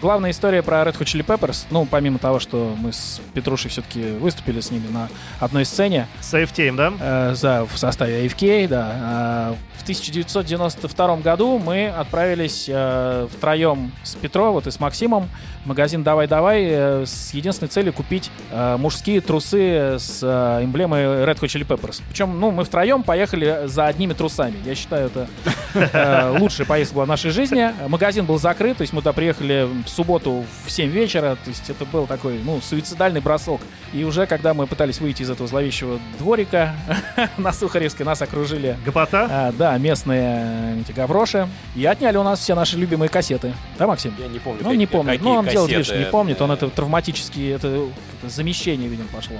Главная 0.00 0.32
история 0.32 0.62
про 0.62 0.82
Red 0.82 0.98
Hot 0.98 1.04
Chili 1.04 1.24
Peppers, 1.24 1.64
ну, 1.70 1.86
помимо 1.86 2.18
того, 2.18 2.38
что 2.38 2.74
мы 2.78 2.92
с 2.92 3.22
Петрушей 3.32 3.70
все-таки 3.70 4.02
выступили 4.18 4.60
с 4.60 4.70
ними 4.70 4.88
на 4.88 5.08
одной 5.40 5.64
сцене, 5.64 6.06
Сейфтейм, 6.20 6.76
да? 6.76 6.92
э, 7.00 7.34
за, 7.34 7.64
в 7.64 7.78
составе 7.78 8.26
AFK, 8.26 8.68
да. 8.68 9.52
э, 9.52 9.78
в 9.78 9.82
1992 9.84 11.16
году 11.16 11.58
мы 11.58 11.88
отправились 11.88 12.66
э, 12.68 13.28
втроем 13.34 13.92
с 14.02 14.14
Петро, 14.14 14.52
вот 14.52 14.66
и 14.66 14.70
с 14.70 14.78
Максимом, 14.78 15.30
магазин 15.64 16.02
«Давай-давай» 16.02 16.64
э, 16.64 17.04
с 17.06 17.32
единственной 17.32 17.68
целью 17.68 17.92
купить 17.92 18.30
э, 18.50 18.76
мужские 18.76 19.20
трусы 19.20 19.96
с 19.98 20.20
э, 20.22 20.64
эмблемой 20.64 21.04
Red 21.24 21.40
Hot 21.40 21.48
Chili 21.48 21.66
Peppers. 21.66 22.02
Причем, 22.08 22.38
ну, 22.38 22.50
мы 22.50 22.64
втроем 22.64 23.02
поехали 23.02 23.62
за 23.66 23.86
одними 23.86 24.12
трусами. 24.12 24.56
Я 24.64 24.74
считаю, 24.74 25.06
это 25.06 25.28
э, 25.74 26.36
лучшая 26.40 26.66
поездка 26.66 26.94
была 26.94 27.04
в 27.04 27.08
нашей 27.08 27.30
жизни. 27.30 27.70
Магазин 27.88 28.24
был 28.26 28.38
закрыт, 28.38 28.78
то 28.78 28.82
есть 28.82 28.92
мы 28.92 29.00
туда 29.00 29.12
приехали 29.12 29.68
в 29.84 29.88
субботу 29.88 30.44
в 30.64 30.70
7 30.70 30.90
вечера, 30.90 31.36
то 31.42 31.50
есть 31.50 31.68
это 31.70 31.84
был 31.84 32.06
такой, 32.06 32.40
ну, 32.44 32.60
суицидальный 32.60 33.20
бросок. 33.20 33.60
И 33.92 34.04
уже 34.04 34.26
когда 34.26 34.54
мы 34.54 34.66
пытались 34.66 35.00
выйти 35.00 35.22
из 35.22 35.30
этого 35.30 35.48
зловещего 35.48 35.98
дворика 36.18 36.74
на 37.36 37.52
Сухаревской, 37.52 38.04
нас 38.04 38.20
окружили 38.22 38.76
Гопота? 38.84 39.28
а, 39.30 39.52
да, 39.52 39.78
местные 39.78 40.80
эти 40.80 40.92
гавроши. 40.92 41.48
И 41.76 41.84
отняли 41.86 42.16
у 42.16 42.22
нас 42.22 42.40
все 42.40 42.54
наши 42.54 42.76
любимые 42.76 43.08
кассеты. 43.08 43.54
Да, 43.78 43.86
Максим? 43.86 44.14
Я 44.18 44.28
не 44.28 44.38
помню. 44.38 44.60
Ну, 44.62 44.74
не 44.74 44.86
помнит. 44.86 45.18
какие 45.18 45.32
Ну, 45.32 45.38
он 45.38 45.46
кассеты. 45.62 45.84
что 45.84 45.98
не 45.98 46.04
помнит. 46.06 46.40
Он 46.40 46.50
это 46.50 46.68
травматически, 46.68 47.50
это, 47.50 47.86
замещение, 48.28 48.88
видимо, 48.88 49.08
пошло. 49.08 49.36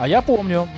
А 0.00 0.06
я 0.06 0.22
помню, 0.22 0.68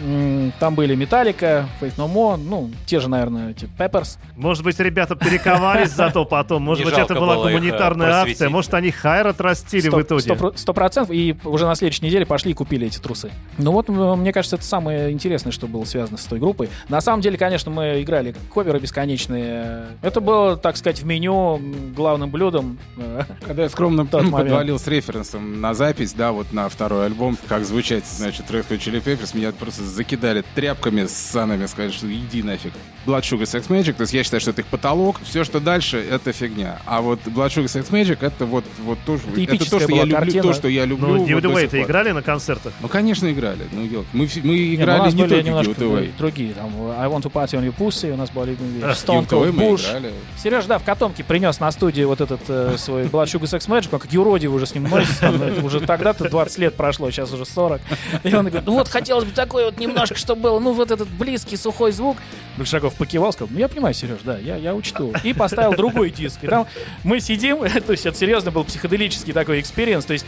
там 0.61 0.75
были 0.75 0.95
Металлика, 0.95 1.69
Faith 1.79 1.97
No 1.99 2.11
More, 2.11 2.39
ну, 2.39 2.71
те 2.87 3.01
же, 3.01 3.09
наверное, 3.11 3.51
эти 3.51 3.69
Peppers. 3.79 4.17
Может 4.35 4.65
быть, 4.65 4.81
ребята 4.81 5.15
перековались 5.15 5.91
зато 5.91 6.25
потом. 6.25 6.63
Может 6.63 6.87
быть, 6.87 6.97
это 6.97 7.15
была 7.17 7.35
э, 7.35 7.53
гуманитарная 7.53 8.13
акция. 8.23 8.49
Может, 8.49 8.73
они 8.73 8.91
хайр 8.91 9.27
отрастили 9.27 9.91
в 9.91 10.01
итоге. 10.01 10.23
сто 10.23 10.37
про- 10.37 10.53
Сто 10.57 10.73
процентов. 10.73 11.15
И 11.15 11.37
уже 11.45 11.67
на 11.67 11.75
следующей 11.75 12.07
неделе 12.07 12.25
пошли 12.25 12.53
и 12.53 12.55
купили 12.55 12.87
эти 12.87 12.99
трусы. 12.99 13.31
Ну 13.59 13.73
вот, 13.73 13.91
мне 13.91 14.33
кажется, 14.33 14.57
это 14.57 14.65
самое 14.65 15.11
интересное, 15.11 15.53
что 15.53 15.67
было 15.67 15.85
связано 15.85 16.17
с 16.17 16.25
той 16.25 16.39
группой. 16.39 16.71
На 16.89 17.03
самом 17.03 17.21
деле, 17.21 17.37
конечно, 17.37 17.71
мы 17.71 18.01
играли 18.01 18.35
коверы 18.55 18.79
бесконечные. 18.79 19.85
Это 20.01 20.23
было, 20.23 20.57
так 20.57 20.79
сказать, 20.79 21.03
в 21.03 21.05
меню 21.05 21.61
главным 21.95 22.31
блюдом. 22.31 22.79
э, 22.97 23.25
Когда 23.47 23.65
я 23.65 23.69
скромно 23.69 24.07
подвалил 24.07 24.79
с 24.79 24.87
референсом 24.87 25.61
на 25.61 25.75
запись, 25.75 26.15
да, 26.15 26.33
вот 26.33 26.55
на 26.55 26.71
второй 26.71 27.05
альбом, 27.05 27.37
как 27.49 27.65
звучать, 27.65 28.05
значит, 28.07 28.51
Red 28.51 28.67
Hot 28.69 28.79
Chili 28.79 29.03
Peppers, 29.03 29.37
меня 29.37 29.53
просто 29.53 29.83
закидали 29.85 30.45
тряпками 30.55 31.07
с 31.07 31.13
санами, 31.13 31.67
сказали, 31.67 31.93
что 31.93 32.13
иди 32.13 32.43
нафиг. 32.43 32.73
Blood 33.07 33.23
Sugar 33.23 33.43
Sex 33.43 33.69
Magic, 33.69 33.95
то 33.95 34.03
есть 34.03 34.13
я 34.13 34.23
считаю, 34.23 34.41
что 34.41 34.51
это 34.51 34.61
их 34.61 34.67
потолок, 34.67 35.17
все, 35.25 35.45
что 35.45 35.59
дальше, 35.61 35.99
это 35.99 36.33
фигня. 36.33 36.81
А 36.87 37.01
вот 37.01 37.21
Blood 37.25 37.49
Sugar 37.49 37.65
Sex 37.65 37.91
Magic, 37.91 38.19
это 38.21 38.45
вот, 38.45 38.65
вот 38.85 38.99
тоже, 39.07 39.23
Это 39.33 39.55
это, 39.55 39.71
то, 39.71 39.81
что 39.81 39.93
я 39.95 40.03
люблю, 40.03 40.17
картина. 40.17 40.43
то, 40.43 40.53
что 40.53 40.69
я 40.69 40.85
люблю. 40.85 41.07
Ну, 41.09 41.41
вот 41.41 41.61
ты 41.61 41.79
пор. 41.79 41.87
играли 41.87 42.11
на 42.13 42.23
концертах? 42.23 42.73
Ну, 42.81 42.89
конечно, 42.89 43.31
играли. 43.31 43.67
Ну, 43.73 43.85
елки. 43.85 44.09
мы, 44.13 44.29
мы 44.43 44.59
Не, 44.59 44.77
ну, 44.77 44.83
играли 44.83 45.13
не 45.13 45.23
были 45.25 45.65
только 45.65 45.83
Away. 45.85 46.13
другие. 46.19 46.53
Там 46.55 46.73
I 46.99 47.09
Want 47.09 47.23
to 47.23 47.33
Party 47.33 47.59
on 47.59 47.67
Your 47.67 47.75
Pussy 47.77 48.13
у 48.13 48.17
нас. 48.17 48.31
А, 48.35 48.41
Stone 48.41 49.27
Cold 49.29 49.53
Bush. 49.53 49.89
играли. 49.89 50.13
Сереж, 50.37 50.67
да, 50.67 50.79
в 50.79 50.85
котомке 50.85 51.25
принес 51.25 51.59
на 51.61 51.71
студии 51.73 52.03
вот 52.03 52.21
этот 52.21 52.41
э, 52.49 52.77
свой 52.77 53.05
Blood 53.05 53.25
Sugar 53.27 53.43
Sex 53.45 53.69
Magik, 53.69 53.89
он 53.93 53.99
как 54.01 54.13
юродивый 54.13 54.57
уже 54.57 54.67
с 54.67 54.75
ним 54.75 54.85
носится, 54.85 55.31
уже 55.63 55.81
тогда-то 55.81 56.29
20 56.29 56.59
лет 56.59 56.77
прошло, 56.77 57.11
сейчас 57.11 57.30
уже 57.33 57.45
40. 57.45 57.81
И 58.25 58.35
он 58.35 58.47
говорит, 58.47 58.67
ну 58.67 58.75
вот 58.75 58.89
хотелось 58.89 59.25
бы 59.25 59.33
такой 59.33 59.65
вот 59.65 59.79
немножко, 59.79 60.17
чтобы 60.17 60.43
был, 60.43 60.61
ну 60.61 60.73
вот 60.73 60.91
этот 60.91 61.09
близкий 61.09 61.57
сухой 61.57 61.93
звук. 61.93 62.17
Большаков 62.57 62.95
покивал, 62.95 63.33
сказал, 63.33 63.49
ну 63.53 63.59
я 63.59 63.69
понимаю, 63.69 63.95
Сереж, 63.95 64.19
да, 64.25 64.39
я, 64.39 64.57
я 64.57 64.75
учту. 64.75 65.13
И 65.25 65.33
поставил 65.33 65.73
другой 65.73 66.11
диск. 66.11 66.45
И 66.45 66.47
там 66.47 66.67
мы 67.05 67.21
сидим, 67.21 67.59
то 67.87 67.93
есть 67.93 68.07
это 68.07 68.17
серьезно 68.17 68.51
был 68.51 68.65
психоделический 68.65 69.33
такой 69.33 69.61
experience, 69.61 70.05
то 70.05 70.13
есть 70.13 70.27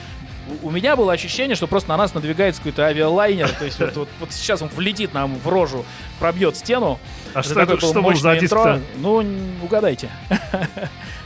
у 0.62 0.70
меня 0.70 0.96
было 0.96 1.12
ощущение, 1.12 1.54
что 1.56 1.66
просто 1.66 1.88
на 1.88 1.96
нас 1.96 2.14
надвигается 2.14 2.60
какой-то 2.60 2.84
авиалайнер. 2.84 3.48
То 3.48 3.64
есть 3.64 3.78
вот, 3.78 3.96
вот- 3.96 4.08
вот 4.20 4.32
сейчас 4.32 4.60
он 4.60 4.68
влетит 4.68 5.14
нам 5.14 5.36
в 5.38 5.48
рожу, 5.48 5.84
пробьет 6.18 6.56
стену. 6.56 6.98
А 7.32 7.40
Это 7.40 7.42
что, 7.48 7.54
такое 7.54 7.76
это, 7.76 7.80
было 7.86 7.92
что 7.92 8.02
был 8.02 8.14
за 8.16 8.36
диск 8.36 8.56
Ну, 8.98 9.20
н- 9.22 9.62
угадайте. 9.62 10.10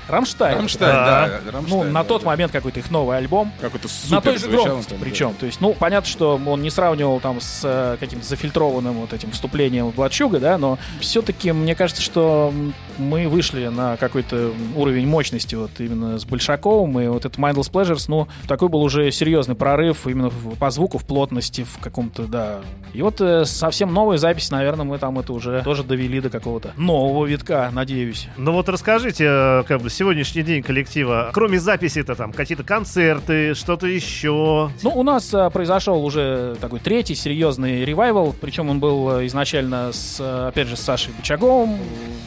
Рамштайн. 0.09 0.59
Рамштайн, 0.59 0.93
Да. 0.95 1.29
да. 1.29 1.41
Ну, 1.45 1.53
Рамштайн, 1.53 1.93
на 1.93 2.03
да, 2.03 2.09
тот 2.09 2.23
да. 2.23 2.27
момент 2.27 2.53
какой-то 2.53 2.81
их 2.81 2.91
новый 2.91 3.17
альбом. 3.17 3.53
Как 3.61 3.75
это 3.75 3.85
На 3.85 3.91
супер 3.91 4.23
той 4.23 4.39
же 4.39 4.49
громкости 4.49 4.91
там, 4.91 4.99
да. 4.99 5.05
причем. 5.05 5.35
То 5.35 5.47
есть, 5.47 5.61
ну, 5.61 5.75
понятно, 5.75 6.09
что 6.09 6.41
он 6.45 6.63
не 6.63 6.71
сравнивал 6.71 7.21
там 7.21 7.41
с 7.41 7.61
э, 7.65 7.97
каким-то 7.99 8.27
зафильтрованным 8.27 8.95
вот 8.95 9.13
этим 9.13 9.31
вступлением 9.33 9.91
в 9.91 9.95
Blood 9.95 10.15
Sugar, 10.15 10.39
да, 10.39 10.59
но 10.59 10.79
все-таки 11.01 11.53
мне 11.53 11.75
кажется, 11.75 12.03
что 12.03 12.53
мы 12.99 13.29
вышли 13.29 13.67
на 13.67 13.97
какой-то 13.97 14.53
уровень 14.75 15.07
мощности 15.07 15.55
вот 15.55 15.71
именно 15.79 16.19
с 16.19 16.25
Большаковым, 16.25 16.99
и 17.01 17.09
вот 17.09 17.25
этот 17.25 17.39
Mindless 17.39 17.71
Pleasures, 17.71 18.05
ну, 18.09 18.29
такой 18.49 18.69
был 18.69 18.83
уже 18.83 19.11
серьезный 19.11 19.55
прорыв 19.55 20.07
именно 20.07 20.31
по 20.59 20.71
звуку, 20.71 20.99
в 20.99 21.05
плотности, 21.05 21.65
в 21.65 21.79
каком-то, 21.83 22.23
да. 22.27 22.61
И 22.93 23.03
вот 23.03 23.21
э, 23.21 23.45
совсем 23.45 23.93
новая 23.93 24.19
запись, 24.19 24.51
наверное, 24.51 24.85
мы 24.85 24.99
там 24.99 25.19
это 25.19 25.33
уже 25.33 25.63
тоже 25.63 25.83
довели 25.83 26.21
до 26.21 26.31
какого-то 26.31 26.73
нового 26.77 27.27
витка, 27.27 27.71
надеюсь. 27.73 28.29
Ну 28.37 28.53
вот 28.53 28.69
расскажите, 28.69 29.25
э, 29.29 29.63
как 29.67 29.81
бы 29.83 29.91
сегодняшний 29.97 30.43
день 30.43 30.63
коллектива, 30.63 31.31
кроме 31.33 31.59
записи-то 31.59 32.15
там 32.15 32.33
какие-то 32.33 32.65
концерты, 32.65 33.55
что-то 33.55 33.87
еще. 33.87 34.71
Ну, 34.83 34.91
у 34.91 35.03
нас 35.03 35.33
а, 35.33 35.49
произошел 35.49 36.05
уже 36.05 36.57
такой 36.61 36.81
третий 36.81 37.15
серьезный 37.15 37.83
ревайвал, 37.85 38.35
причем 38.39 38.69
он 38.69 38.79
был 38.79 39.09
а, 39.09 39.27
изначально 39.27 39.93
с, 39.93 40.19
а, 40.21 40.49
опять 40.49 40.69
же, 40.69 40.77
с 40.77 40.81
Сашей 40.81 41.15
Бычаговым. 41.15 41.79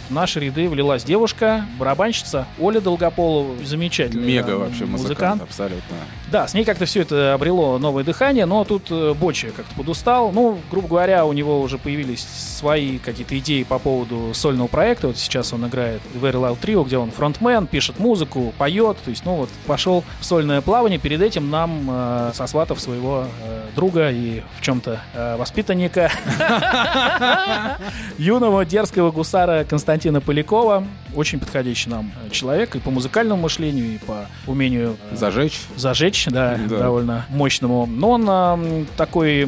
В 0.10 0.12
наши 0.12 0.40
ряды 0.40 0.68
влилась 0.68 1.04
девушка, 1.04 1.66
барабанщица 1.78 2.48
Оля 2.60 2.82
Долгополова, 2.82 3.64
замечательный 3.64 4.26
Мега 4.26 4.48
да, 4.48 4.58
вообще 4.58 4.86
музыкант, 4.86 5.44
абсолютно. 5.44 5.96
Да, 6.32 6.48
с 6.48 6.56
ней 6.56 6.64
как-то 6.64 6.86
все 6.86 7.02
это 7.02 7.36
обрело 7.36 7.78
новое 7.78 8.04
дыхание, 8.04 8.46
но 8.46 8.64
тут 8.64 8.88
э, 8.90 9.14
Бочи 9.14 9.52
как-то 9.56 9.76
подустал. 9.76 10.32
Ну, 10.32 10.60
грубо 10.72 10.88
говоря, 10.88 11.26
у 11.26 11.34
него 11.34 11.62
уже 11.62 11.78
появились 11.78 12.22
свои 12.22 12.98
какие-то 12.98 13.38
идеи 13.38 13.64
по 13.64 13.78
поводу 13.78 14.32
сольного 14.34 14.68
проекта. 14.68 15.08
Вот 15.08 15.18
сейчас 15.18 15.54
он 15.54 15.68
играет 15.68 16.02
в 16.14 16.24
Very 16.24 16.34
Loud 16.34 16.60
Trio, 16.60 16.86
где 16.86 16.98
он 16.98 17.12
фронтмен, 17.12 17.59
пишет 17.68 18.00
музыку, 18.00 18.54
поет. 18.58 18.98
То 19.04 19.10
есть, 19.10 19.26
ну 19.26 19.36
вот, 19.36 19.50
пошел 19.66 20.04
в 20.20 20.26
сольное 20.26 20.62
плавание. 20.62 21.00
Перед 21.00 21.22
этим 21.22 21.50
нам 21.50 21.88
э, 21.90 22.32
сосватав 22.34 22.80
своего 22.80 23.26
э, 23.44 23.62
друга 23.76 24.12
и 24.12 24.42
в 24.58 24.62
чем-то 24.62 25.00
воспитанника 25.38 26.12
юного 28.18 28.66
дерзкого 28.66 29.12
гусара 29.12 29.64
Константина 29.64 30.22
Полякова, 30.22 30.84
очень 31.16 31.40
подходящий 31.40 31.90
нам 31.90 32.12
э, 32.26 32.30
человек 32.30 32.76
и 32.76 32.80
по 32.80 32.92
музыкальному 32.92 33.42
мышлению, 33.42 33.96
и 33.96 33.98
по 33.98 34.28
умению 34.48 34.98
э, 35.12 35.16
Зажечь. 35.16 35.60
зажечь, 35.76 36.26
да, 36.28 36.58
Да. 36.68 36.78
довольно 36.80 37.26
мощному. 37.30 37.86
Но 37.86 38.12
он 38.12 38.86
такой, 38.98 39.44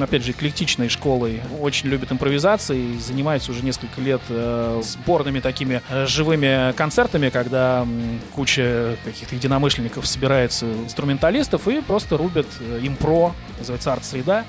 опять 0.00 0.24
же, 0.24 0.32
эклектичной 0.32 0.88
школой, 0.88 1.40
очень 1.60 1.88
любит 1.88 2.12
импровизации, 2.12 2.96
занимается 2.98 3.50
уже 3.50 3.64
несколько 3.64 4.00
лет 4.00 4.20
э, 4.28 4.80
сборными 4.84 5.40
такими 5.40 5.80
живыми 6.06 6.72
концертами, 6.72 7.28
когда 7.30 7.86
куча 8.34 8.96
каких-то 9.04 9.34
единомышленников 9.34 10.06
собирается 10.06 10.66
инструменталистов 10.66 11.68
и 11.68 11.80
просто 11.80 12.16
рубят 12.16 12.46
импро, 12.82 13.32
называется 13.58 13.92
арт-среда. 13.92 14.44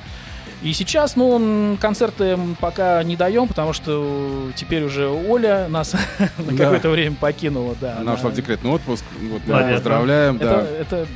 И 0.63 0.71
сейчас, 0.71 1.15
ну, 1.17 1.77
концерты 1.79 2.37
пока 2.61 3.03
не 3.03 3.15
даем, 3.17 3.47
потому 3.47 3.73
что 3.73 4.49
теперь 4.55 4.83
уже 4.83 5.07
Оля 5.07 5.67
нас 5.69 5.93
на 6.37 6.57
какое-то 6.57 6.89
время 6.89 7.15
покинула, 7.19 7.75
да. 7.81 7.97
Она 7.99 8.13
ушла 8.13 8.29
в 8.29 8.33
декретный 8.33 8.71
отпуск. 8.71 9.03
Вот, 9.29 9.41
мы 9.45 9.73
поздравляем, 9.73 10.37
да. 10.37 10.65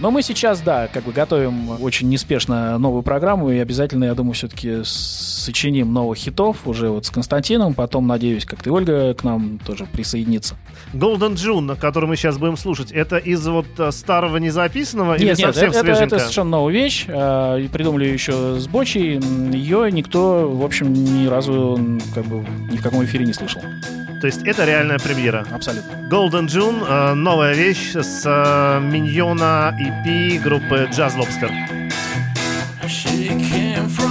но 0.01 0.11
мы 0.11 0.21
сейчас, 0.21 0.59
да, 0.61 0.87
как 0.87 1.03
бы 1.03 1.13
готовим 1.13 1.81
очень 1.81 2.09
неспешно 2.09 2.77
новую 2.77 3.03
программу 3.03 3.49
и 3.49 3.57
обязательно, 3.57 4.05
я 4.05 4.15
думаю, 4.15 4.33
все-таки 4.33 4.81
сочиним 4.83 5.93
новых 5.93 6.17
хитов 6.17 6.67
уже 6.67 6.89
вот 6.89 7.05
с 7.05 7.09
Константином. 7.09 7.73
Потом, 7.73 8.05
надеюсь, 8.05 8.45
как-то 8.45 8.71
Ольга 8.73 9.13
к 9.13 9.23
нам 9.23 9.59
тоже 9.65 9.85
присоединится. 9.85 10.55
Golden 10.93 11.35
June, 11.35 11.79
который 11.79 12.07
мы 12.09 12.17
сейчас 12.17 12.37
будем 12.37 12.57
слушать, 12.57 12.91
это 12.91 13.17
из 13.17 13.47
вот 13.47 13.67
э, 13.77 13.91
старого 13.91 14.37
незаписанного 14.37 15.15
или 15.15 15.25
нет, 15.25 15.37
нет, 15.37 15.47
совсем 15.47 15.69
это, 15.69 15.79
это- 15.79 15.85
свеженько? 15.85 16.15
это 16.15 16.19
совершенно 16.19 16.49
новая 16.49 16.73
вещь. 16.73 17.05
э, 17.07 17.61
и 17.61 17.67
придумали 17.69 18.05
еще 18.05 18.59
с 18.59 18.67
Бочей. 18.67 19.19
Ее 19.51 19.91
никто, 19.91 20.49
в 20.49 20.63
общем, 20.63 20.93
ни 20.93 21.27
разу 21.27 21.79
как 22.13 22.25
бы 22.25 22.45
ни 22.71 22.77
в 22.77 22.81
каком 22.81 23.03
эфире 23.05 23.25
не 23.25 23.33
слышал. 23.33 23.61
То 24.19 24.25
есть 24.25 24.41
это 24.43 24.65
реальная 24.65 24.97
премьера. 24.97 25.45
Абсолютно. 25.51 25.91
Golden 26.09 26.47
June, 26.47 26.83
э, 26.88 27.13
новая 27.13 27.53
вещь 27.53 27.93
с 27.93 28.23
э, 28.25 28.79
миньона 28.81 29.77
EP 29.79 30.39
группы 30.39 30.89
Jazz 30.91 31.15
Lobster. 31.15 31.51
She 32.88 33.27
came 33.27 33.88
from 33.89 34.07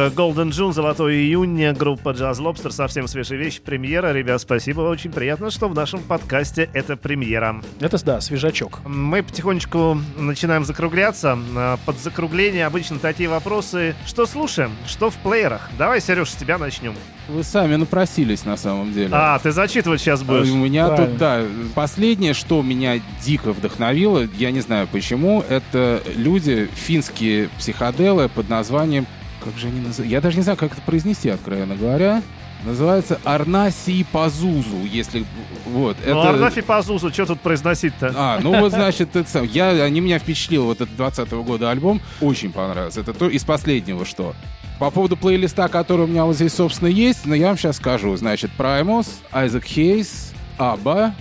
же, 0.00 0.12
Golden 0.14 0.50
June, 0.50 0.72
Золотой 0.72 1.16
июнь, 1.16 1.72
группа 1.72 2.10
Jazz 2.10 2.38
Lobster, 2.40 2.70
совсем 2.70 3.06
свежая 3.06 3.38
вещь, 3.38 3.60
премьера. 3.60 4.12
Ребят, 4.12 4.40
спасибо, 4.40 4.82
очень 4.82 5.10
приятно, 5.10 5.50
что 5.50 5.68
в 5.68 5.74
нашем 5.74 6.00
подкасте 6.00 6.70
это 6.72 6.96
премьера. 6.96 7.60
Это, 7.80 8.02
да, 8.04 8.20
свежачок. 8.20 8.80
Мы 8.86 9.22
потихонечку 9.22 10.00
начинаем 10.16 10.64
закругляться. 10.64 11.38
А, 11.56 11.78
Под 11.84 11.98
закругление 11.98 12.66
обычно 12.66 12.98
такие 12.98 13.28
вопросы. 13.28 13.94
Что 14.06 14.26
слушаем? 14.26 14.72
Что 14.86 15.10
в 15.10 15.16
плеерах? 15.16 15.68
Давай, 15.78 16.00
Сереж, 16.00 16.30
с 16.30 16.34
тебя 16.34 16.58
начнем. 16.58 16.94
Вы 17.28 17.44
сами 17.44 17.76
напросились 17.76 18.44
на 18.44 18.56
самом 18.56 18.92
деле. 18.92 19.10
А, 19.12 19.38
ты 19.38 19.52
зачитывать 19.52 20.00
сейчас 20.00 20.22
будешь? 20.22 20.50
У 20.50 20.56
меня 20.56 20.88
Правильно. 20.88 21.08
тут, 21.08 21.18
да, 21.18 21.42
последнее, 21.74 22.34
что 22.34 22.62
меня 22.62 23.00
дико 23.24 23.52
вдохновило, 23.52 24.26
я 24.36 24.50
не 24.50 24.60
знаю 24.60 24.88
почему, 24.90 25.44
это 25.48 26.02
люди, 26.16 26.68
финские 26.74 27.48
психоделы 27.58 28.28
под 28.28 28.48
названием, 28.48 29.06
как 29.42 29.56
же 29.56 29.66
они 29.68 29.76
называются, 29.80 30.04
я 30.04 30.20
даже 30.20 30.36
не 30.36 30.42
знаю, 30.42 30.56
как 30.58 30.72
это 30.72 30.80
произнести, 30.82 31.28
откровенно 31.28 31.74
говоря, 31.76 32.22
называется 32.64 33.18
Арнаси 33.24 34.04
Пазузу, 34.12 34.84
если, 34.84 35.24
вот, 35.66 35.96
Ну, 36.04 36.10
это... 36.20 36.30
Арнафи 36.30 36.60
Пазузу, 36.60 37.10
что 37.10 37.26
тут 37.26 37.40
произносить-то? 37.40 38.12
А, 38.16 38.38
ну 38.42 38.58
вот, 38.60 38.72
значит, 38.72 39.16
это 39.16 39.28
сам. 39.28 39.44
Я, 39.46 39.70
они 39.82 40.00
меня 40.00 40.18
впечатлил, 40.18 40.64
вот 40.64 40.80
этот 40.80 40.94
20 40.96 41.30
года 41.30 41.70
альбом, 41.70 42.00
очень 42.20 42.52
понравился. 42.52 43.00
Это 43.00 43.12
то 43.14 43.28
из 43.28 43.44
последнего, 43.44 44.04
что. 44.04 44.34
По 44.78 44.90
поводу 44.90 45.16
плейлиста, 45.16 45.68
который 45.68 46.04
у 46.04 46.08
меня 46.08 46.24
вот 46.24 46.36
здесь, 46.36 46.54
собственно, 46.54 46.88
есть, 46.88 47.26
но 47.26 47.34
я 47.34 47.48
вам 47.48 47.58
сейчас 47.58 47.76
скажу. 47.76 48.16
Значит, 48.16 48.50
Primus, 48.56 49.08
Isaac 49.32 49.64
Hayes, 49.64 50.32
Абба, 50.56 51.14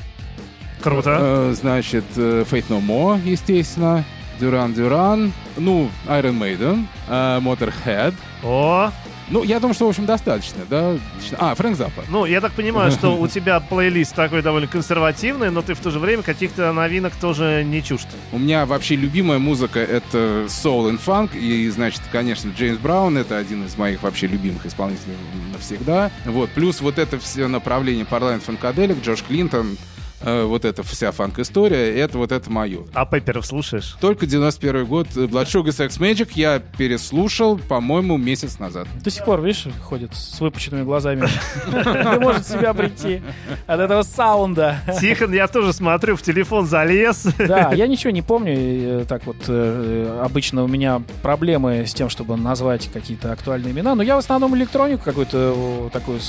Круто. 0.82 1.18
э, 1.20 1.54
значит, 1.60 2.06
э, 2.16 2.46
Faith 2.50 2.68
No 2.70 2.82
More, 2.86 3.20
естественно, 3.26 4.06
Duran 4.40 4.74
Duran, 4.74 5.32
ну, 5.58 5.90
Iron 6.08 6.38
Maiden, 6.40 6.86
э, 7.08 7.40
Motorhead. 7.42 8.14
О, 8.44 8.92
Ну, 9.32 9.44
я 9.44 9.60
думаю, 9.60 9.76
что, 9.76 9.86
в 9.86 9.90
общем, 9.90 10.08
достаточно, 10.08 10.66
да? 10.68 10.98
А, 11.38 11.54
Фрэнк 11.54 11.78
Заппа. 11.78 12.04
ну, 12.10 12.26
я 12.26 12.42
так 12.42 12.52
понимаю, 12.54 12.92
что 12.92 13.16
у 13.16 13.28
тебя 13.28 13.60
плейлист 13.60 14.16
такой 14.16 14.42
довольно 14.42 14.68
консервативный, 14.68 15.52
но 15.52 15.62
ты 15.62 15.76
в 15.76 15.80
то 15.80 15.92
же 15.92 16.00
время 16.00 16.24
каких-то 16.24 16.74
новинок 16.74 17.14
тоже 17.16 17.64
не 17.64 17.84
чужд. 17.84 18.08
У 18.32 18.40
меня 18.40 18.66
вообще 18.66 18.96
любимая 18.96 19.38
музыка— 19.38 19.80
это 19.82 20.46
soul 20.48 20.90
and 20.90 21.00
funk, 21.06 21.38
и, 21.38 21.70
значит, 21.70 22.02
конечно, 22.12 22.52
Джеймс 22.58 22.80
Браун— 22.80 23.18
это 23.20 23.38
один 23.38 23.66
из 23.68 23.78
моих 23.78 24.02
вообще 24.02 24.26
любимых 24.26 24.66
исполнителей 24.66 25.16
навсегда. 25.54 26.10
Вот, 26.26 26.50
плюс 26.50 26.82
вот 26.82 26.98
это 26.98 27.20
все 27.20 27.48
направление 27.48 28.06
парламент 28.06 28.44
фанкаделик, 28.44 29.04
Джош 29.04 29.22
Клинтон, 29.22 29.78
э, 30.22 30.44
вот 30.44 30.66
эта 30.66 30.84
вся 30.84 31.12
фанк-история, 31.12 31.98
это 32.00 32.18
вот 32.18 32.32
это 32.32 32.50
мое. 32.52 32.80
А 32.94 33.06
Пепперов 33.06 33.46
слушаешь? 33.46 33.96
Только 34.02 34.26
91 34.26 34.86
год 34.86 35.08
э, 35.16 35.22
Blood 35.22 35.46
Sugar 35.46 35.68
Sex 35.70 36.00
Magic 36.00 36.32
я 36.36 36.60
переслушал, 36.60 37.58
по-моему, 37.58 38.18
месяц 38.18 38.60
назад. 38.60 38.88
До 39.04 39.10
сих 39.10 39.26
пор, 39.26 39.42
видишь, 39.42 39.66
ходит 39.84 40.14
с 40.16 40.40
выпученными 40.40 40.84
глазами. 40.84 41.28
Не 41.68 42.20
может 42.20 42.48
себя 42.48 42.74
прийти 42.74 43.22
от 43.68 43.80
этого 43.80 44.04
саунда. 44.04 44.78
Тихон, 45.00 45.34
я 45.34 45.48
тоже 45.48 45.74
смотрю, 45.74 46.16
в 46.16 46.22
телефон 46.22 46.66
залез. 46.68 47.28
Да, 47.38 47.72
я 47.74 47.88
ничего 47.88 48.12
не 48.12 48.22
помню. 48.22 48.54
э, 48.56 49.06
Так 49.08 49.26
вот, 49.26 49.38
обычно 50.24 50.64
у 50.64 50.68
меня 50.68 51.02
проблемы 51.22 51.86
с 51.88 51.94
тем, 51.94 52.10
чтобы 52.10 52.36
назвать 52.38 52.90
какие-то 52.92 53.32
актуальные 53.32 53.72
имена. 53.74 53.96
Но 53.96 54.04
я 54.04 54.16
в 54.16 54.20
основном 54.20 54.56
электронику 54.56 55.04
какую-то 55.04 55.90
такую 55.92 56.20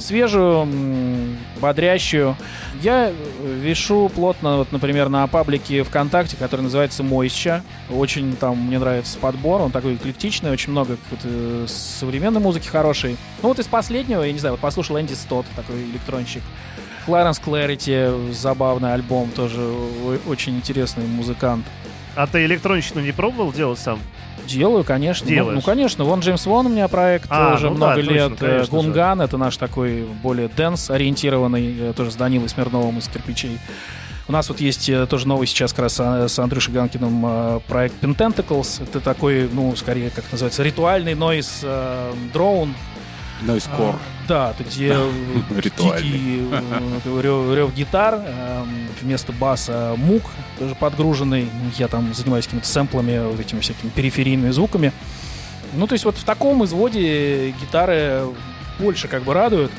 свежую, 0.00 0.66
бодрящую. 1.60 2.36
Я 2.82 2.91
э, 2.92 3.12
вешу 3.60 4.10
плотно, 4.14 4.58
вот, 4.58 4.72
например, 4.72 5.08
на 5.08 5.26
паблике 5.26 5.82
ВКонтакте, 5.84 6.36
который 6.36 6.62
называется 6.62 7.02
Мойща. 7.02 7.62
Очень 7.90 8.36
там 8.36 8.58
мне 8.58 8.78
нравится 8.78 9.18
подбор. 9.18 9.60
Он 9.62 9.70
такой 9.70 9.94
эклектичный, 9.96 10.50
очень 10.50 10.72
много 10.72 10.96
э, 11.24 11.66
современной 11.68 12.40
музыки 12.40 12.68
хорошей. 12.68 13.16
Ну 13.42 13.48
вот 13.48 13.58
из 13.58 13.66
последнего, 13.66 14.22
я 14.22 14.32
не 14.32 14.38
знаю, 14.38 14.54
вот 14.54 14.60
послушал 14.60 14.98
Энди 15.00 15.14
Стот, 15.14 15.46
такой 15.56 15.82
электронщик. 15.84 16.42
Кларенс 17.06 17.38
Клэрити, 17.40 18.32
забавный 18.32 18.94
альбом, 18.94 19.30
тоже 19.30 19.60
о- 19.60 20.18
очень 20.28 20.56
интересный 20.56 21.04
музыкант. 21.06 21.64
А 22.14 22.26
ты 22.26 22.44
электронщину 22.44 23.00
не 23.00 23.12
пробовал 23.12 23.52
делать 23.52 23.78
сам? 23.78 23.98
Делаю, 24.46 24.84
конечно. 24.84 25.26
Ну, 25.26 25.34
Делаешь. 25.34 25.54
Ну, 25.56 25.62
конечно. 25.62 26.04
Вон 26.04 26.20
Джеймс 26.20 26.46
Вон 26.46 26.66
у 26.66 26.68
меня 26.68 26.88
проект 26.88 27.26
А, 27.30 27.54
уже 27.54 27.70
ну 27.70 27.76
да, 27.76 27.76
много 27.76 27.94
точно, 27.96 28.10
лет. 28.10 28.32
Э, 28.32 28.36
конечно 28.36 28.64
же. 28.64 28.70
Гунган 28.70 29.20
это 29.20 29.36
наш 29.38 29.56
такой 29.56 30.04
более 30.22 30.48
дэнс-ориентированный, 30.48 31.90
э, 31.90 31.92
тоже 31.96 32.10
с 32.10 32.16
Данилой 32.16 32.48
Смирновым 32.48 32.98
из 32.98 33.08
«Кирпичей». 33.08 33.58
У 34.28 34.32
нас 34.32 34.48
вот 34.48 34.60
есть 34.60 34.88
э, 34.88 35.06
тоже 35.06 35.26
новый 35.26 35.46
сейчас 35.46 35.72
как 35.72 35.82
раз 35.82 35.94
с 35.94 36.38
Андрюшей 36.38 36.72
Ганкиным 36.72 37.24
э, 37.26 37.60
проект 37.66 38.02
Pententacles. 38.02 38.82
Это 38.82 39.00
такой, 39.00 39.48
ну, 39.52 39.74
скорее, 39.76 40.10
как 40.10 40.24
называется, 40.30 40.62
ритуальный 40.62 41.14
нойз 41.14 41.60
э, 41.62 42.12
дроун. 42.32 42.70
Noise 42.70 42.91
Core. 43.46 43.94
А, 43.94 43.98
Да, 44.28 44.54
где 44.58 44.92
э, 44.94 45.10
дикий 45.62 46.48
э, 46.50 47.20
рев, 47.20 47.54
рев 47.56 47.74
гитар, 47.74 48.20
э, 48.24 48.64
вместо 49.00 49.32
баса 49.32 49.94
мук, 49.96 50.22
тоже 50.58 50.74
подгруженный. 50.74 51.48
Я 51.76 51.88
там 51.88 52.12
занимаюсь 52.14 52.44
какими-то 52.46 52.66
сэмплами, 52.68 53.18
вот 53.30 53.40
этими 53.40 53.60
всякими 53.60 53.90
периферийными 53.90 54.50
звуками. 54.50 54.92
Ну, 55.74 55.86
то 55.86 55.94
есть 55.94 56.04
вот 56.04 56.16
в 56.16 56.24
таком 56.24 56.64
изводе 56.64 57.50
гитары 57.60 58.22
больше 58.78 59.08
как 59.08 59.22
бы 59.24 59.34
радуют. 59.34 59.70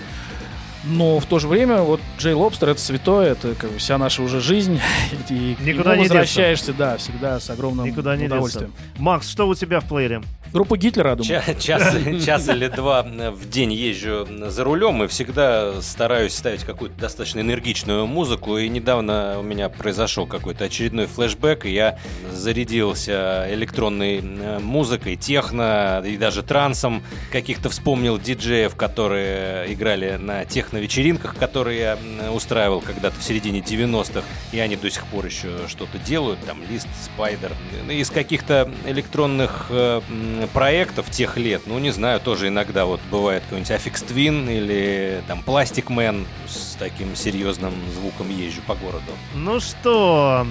Но 0.86 1.20
в 1.20 1.26
то 1.26 1.40
же 1.40 1.48
время 1.48 1.78
вот 1.82 2.02
Джей 2.20 2.34
Лобстер 2.34 2.70
это 2.70 2.82
святое, 2.82 3.32
это 3.32 3.56
как 3.56 3.72
бы 3.72 3.78
вся 3.78 3.98
наша 3.98 4.22
уже 4.22 4.42
жизнь. 4.42 4.82
И 5.30 5.56
Никуда 5.62 5.96
не 5.96 6.04
деться. 6.04 6.16
возвращаешься, 6.16 6.74
да, 6.74 6.98
всегда 6.98 7.40
с 7.40 7.50
огромным 7.50 7.86
Никуда 7.86 8.16
не 8.16 8.24
деться. 8.24 8.36
удовольствием. 8.36 8.74
Макс, 8.98 9.30
что 9.30 9.48
у 9.48 9.56
тебя 9.56 9.80
в 9.80 9.86
плеере? 9.86 10.22
Группа 10.54 10.78
Гитлера, 10.78 11.16
думаю. 11.16 11.42
Ча- 11.44 11.54
Час, 11.56 11.96
час 12.26 12.48
или 12.48 12.68
два 12.68 13.02
в 13.02 13.50
день 13.50 13.74
езжу 13.74 14.28
за 14.50 14.64
рулем 14.64 15.04
и 15.04 15.08
всегда 15.08 15.82
стараюсь 15.82 16.36
ставить 16.36 16.64
какую-то 16.64 16.96
достаточно 17.00 17.40
энергичную 17.40 18.06
музыку. 18.06 18.60
И 18.60 18.70
недавно 18.70 19.40
у 19.40 19.42
меня 19.42 19.70
произошел 19.70 20.28
какой-то 20.28 20.66
очередной 20.66 21.08
флешбэк, 21.08 21.66
и 21.66 21.72
я 21.72 21.98
зарядился 22.32 23.48
электронной 23.50 24.20
э, 24.24 24.60
музыкой, 24.60 25.16
техно 25.16 26.04
и 26.06 26.18
даже 26.18 26.44
трансом. 26.44 27.04
Каких-то 27.32 27.70
вспомнил 27.70 28.20
диджеев, 28.20 28.76
которые 28.76 29.74
играли 29.74 30.18
на 30.18 30.46
техно-вечеринках, 30.46 31.36
которые 31.36 31.80
я 31.80 31.94
м, 31.94 32.32
устраивал 32.36 32.82
когда-то 32.82 33.20
в 33.20 33.24
середине 33.24 33.60
90-х, 33.62 34.22
и 34.52 34.60
они 34.60 34.76
до 34.76 34.92
сих 34.92 35.04
пор 35.08 35.26
еще 35.26 35.50
что-то 35.68 35.98
делают, 35.98 36.40
там 36.46 36.60
Лист, 36.70 36.88
Спайдер. 37.04 37.54
Из 37.90 38.12
каких-то 38.12 38.70
электронных 38.86 39.66
э, 39.72 40.02
проектов 40.48 41.10
тех 41.10 41.38
лет, 41.38 41.64
ну 41.66 41.80
не 41.80 41.92
знаю, 41.92 42.20
тоже 42.20 42.48
иногда 42.50 42.86
вот 42.86 43.00
бывает 43.12 43.44
какой-нибудь 43.44 43.72
Affix 43.72 44.06
Twin 44.08 44.52
или 44.52 45.22
там 45.28 45.42
Plastic 45.46 45.86
Man 45.88 46.26
с 46.48 46.76
таким 46.80 47.16
серьезным 47.16 47.74
звуком 47.94 48.30
езжу 48.30 48.62
по 48.68 48.76
городу. 48.76 49.12
Ну 49.36 49.60
что, 49.60 50.46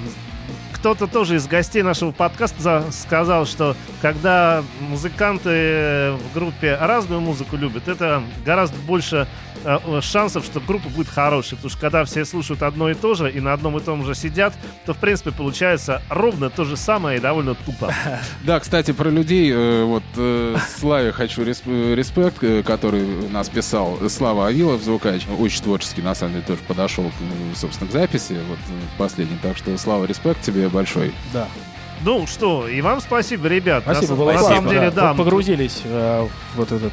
кто-то 0.73 1.07
тоже 1.07 1.37
из 1.37 1.47
гостей 1.47 1.83
нашего 1.83 2.11
подкаста 2.13 2.61
за- 2.63 2.93
сказал, 2.93 3.47
что 3.47 3.77
когда 4.01 4.65
музыканты 4.81 6.13
в 6.13 6.35
группе 6.35 6.77
разную 6.81 7.21
музыку 7.21 7.57
любят, 7.57 7.89
это 7.89 8.23
гораздо 8.45 8.77
больше 8.79 9.17
э, 9.17 9.27
э, 9.27 9.52
шансов, 10.03 10.45
что 10.45 10.61
группа 10.61 10.89
будет 10.89 11.09
хорошей. 11.09 11.57
Потому 11.57 11.71
что 11.71 11.81
когда 11.81 12.05
все 12.05 12.25
слушают 12.25 12.63
одно 12.63 12.91
и 12.91 12.95
то 12.95 13.15
же 13.15 13.31
и 13.31 13.41
на 13.41 13.53
одном 13.53 13.77
и 13.79 13.81
том 13.81 14.05
же 14.05 14.15
сидят, 14.15 14.55
то 14.87 14.95
в 14.95 14.99
принципе 14.99 15.31
получается 15.33 16.03
ровно 16.09 16.51
то 16.51 16.65
же 16.65 16.77
самое 16.77 17.19
и 17.19 17.21
довольно 17.21 17.55
тупо. 17.55 17.93
Да, 18.45 18.59
кстати, 18.61 18.93
про 18.93 19.09
людей, 19.11 19.51
э, 19.53 19.85
вот 19.85 20.03
э, 20.17 20.57
Славе 20.79 21.13
хочу 21.13 21.43
респ- 21.43 21.63
э, 21.67 21.95
респект, 21.95 22.43
э, 22.43 22.63
который 22.63 23.29
нас 23.31 23.49
писал, 23.49 23.99
Слава 24.09 24.49
Авилов, 24.49 24.83
звукач, 24.83 25.23
очень 25.39 25.63
творческий, 25.63 26.03
на 26.03 26.15
самом 26.15 26.35
деле, 26.35 26.45
тоже 26.47 26.61
подошел, 26.67 27.11
собственно, 27.55 27.89
к 27.89 27.93
записи, 27.93 28.37
вот 28.49 28.59
э, 28.69 28.73
последний, 28.99 29.39
так 29.43 29.57
что, 29.57 29.77
Слава, 29.79 30.05
респект 30.07 30.43
тебе 30.43 30.69
большой. 30.69 31.13
Да. 31.33 31.47
Ну 32.05 32.27
что, 32.27 32.67
и 32.67 32.81
вам 32.81 33.01
спасибо, 33.01 33.47
ребят. 33.47 33.87
На 33.87 33.95
Спасибо, 33.95 34.17
было 34.17 34.33
на 34.33 34.39
классно, 34.39 34.57
самом 34.57 34.71
деле, 34.71 34.91
да. 34.91 35.15
Погрузились 35.15 35.83
э, 35.85 36.27
в 36.55 36.57
вот 36.57 36.73
этот 36.73 36.93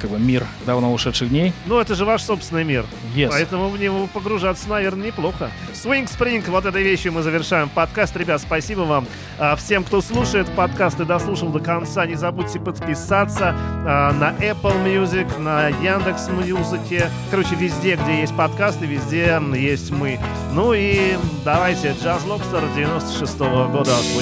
как 0.00 0.10
бы 0.10 0.18
мир 0.18 0.46
давно 0.64 0.92
ушедших 0.92 1.28
дней. 1.28 1.52
Ну, 1.66 1.78
это 1.78 1.94
же 1.94 2.04
ваш 2.04 2.22
собственный 2.22 2.64
мир. 2.64 2.86
Yes. 3.14 3.28
Поэтому 3.30 3.68
в 3.68 3.78
него 3.78 4.06
погружаться, 4.06 4.68
наверное, 4.68 5.08
неплохо. 5.08 5.50
Swing 5.74 6.08
Spring, 6.08 6.42
вот 6.50 6.64
этой 6.64 6.82
вещью 6.82 7.12
мы 7.12 7.22
завершаем 7.22 7.68
подкаст. 7.68 8.16
Ребят, 8.16 8.40
спасибо 8.40 8.80
вам. 8.80 9.06
А, 9.38 9.54
всем, 9.56 9.84
кто 9.84 10.00
слушает 10.00 10.48
подкаст 10.56 10.98
и 11.00 11.04
дослушал 11.04 11.50
до 11.50 11.60
конца, 11.60 12.06
не 12.06 12.14
забудьте 12.14 12.58
подписаться 12.58 13.54
а, 13.54 14.12
на 14.12 14.30
Apple 14.42 14.82
Music, 14.84 15.38
на 15.38 15.68
Яндекс 15.68 16.28
Музыке. 16.28 17.10
Короче, 17.30 17.54
везде, 17.54 17.96
где 17.96 18.20
есть 18.20 18.34
подкасты, 18.34 18.86
везде 18.86 19.40
есть 19.54 19.90
мы. 19.90 20.18
Ну 20.52 20.72
и 20.72 21.16
давайте, 21.44 21.88
Jazz 21.88 22.26
Lobster 22.26 22.62
96 22.74 23.38
года 23.38 23.90
Swing 23.90 24.21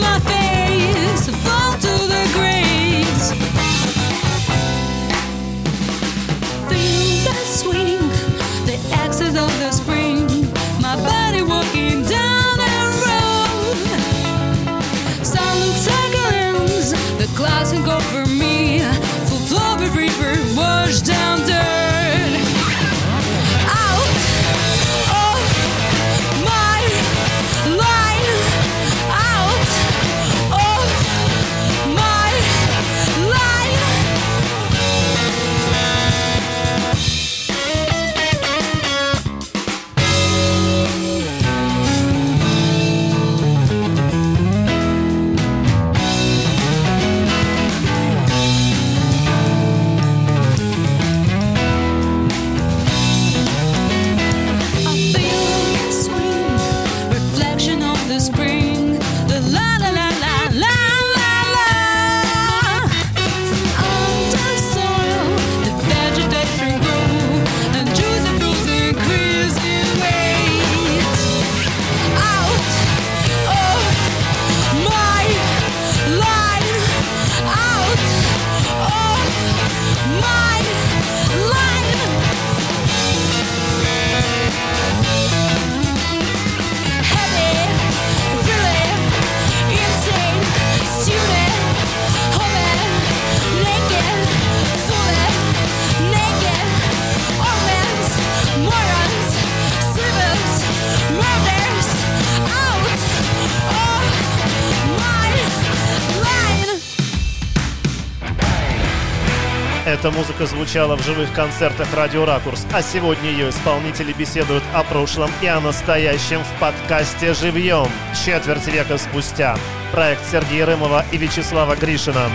музыка 110.11 110.45
звучала 110.45 110.95
в 110.95 111.03
живых 111.03 111.33
концертах 111.33 111.87
«Радио 111.95 112.25
Ракурс», 112.25 112.65
а 112.73 112.81
сегодня 112.81 113.29
ее 113.29 113.49
исполнители 113.49 114.13
беседуют 114.13 114.63
о 114.73 114.83
прошлом 114.83 115.31
и 115.41 115.47
о 115.47 115.59
настоящем 115.59 116.43
в 116.43 116.59
подкасте 116.59 117.33
«Живьем» 117.33 117.87
четверть 118.25 118.67
века 118.67 118.97
спустя. 118.97 119.57
Проект 119.91 120.25
Сергея 120.29 120.65
Рымова 120.65 121.05
и 121.11 121.17
Вячеслава 121.17 121.75
Гришина. 121.75 122.29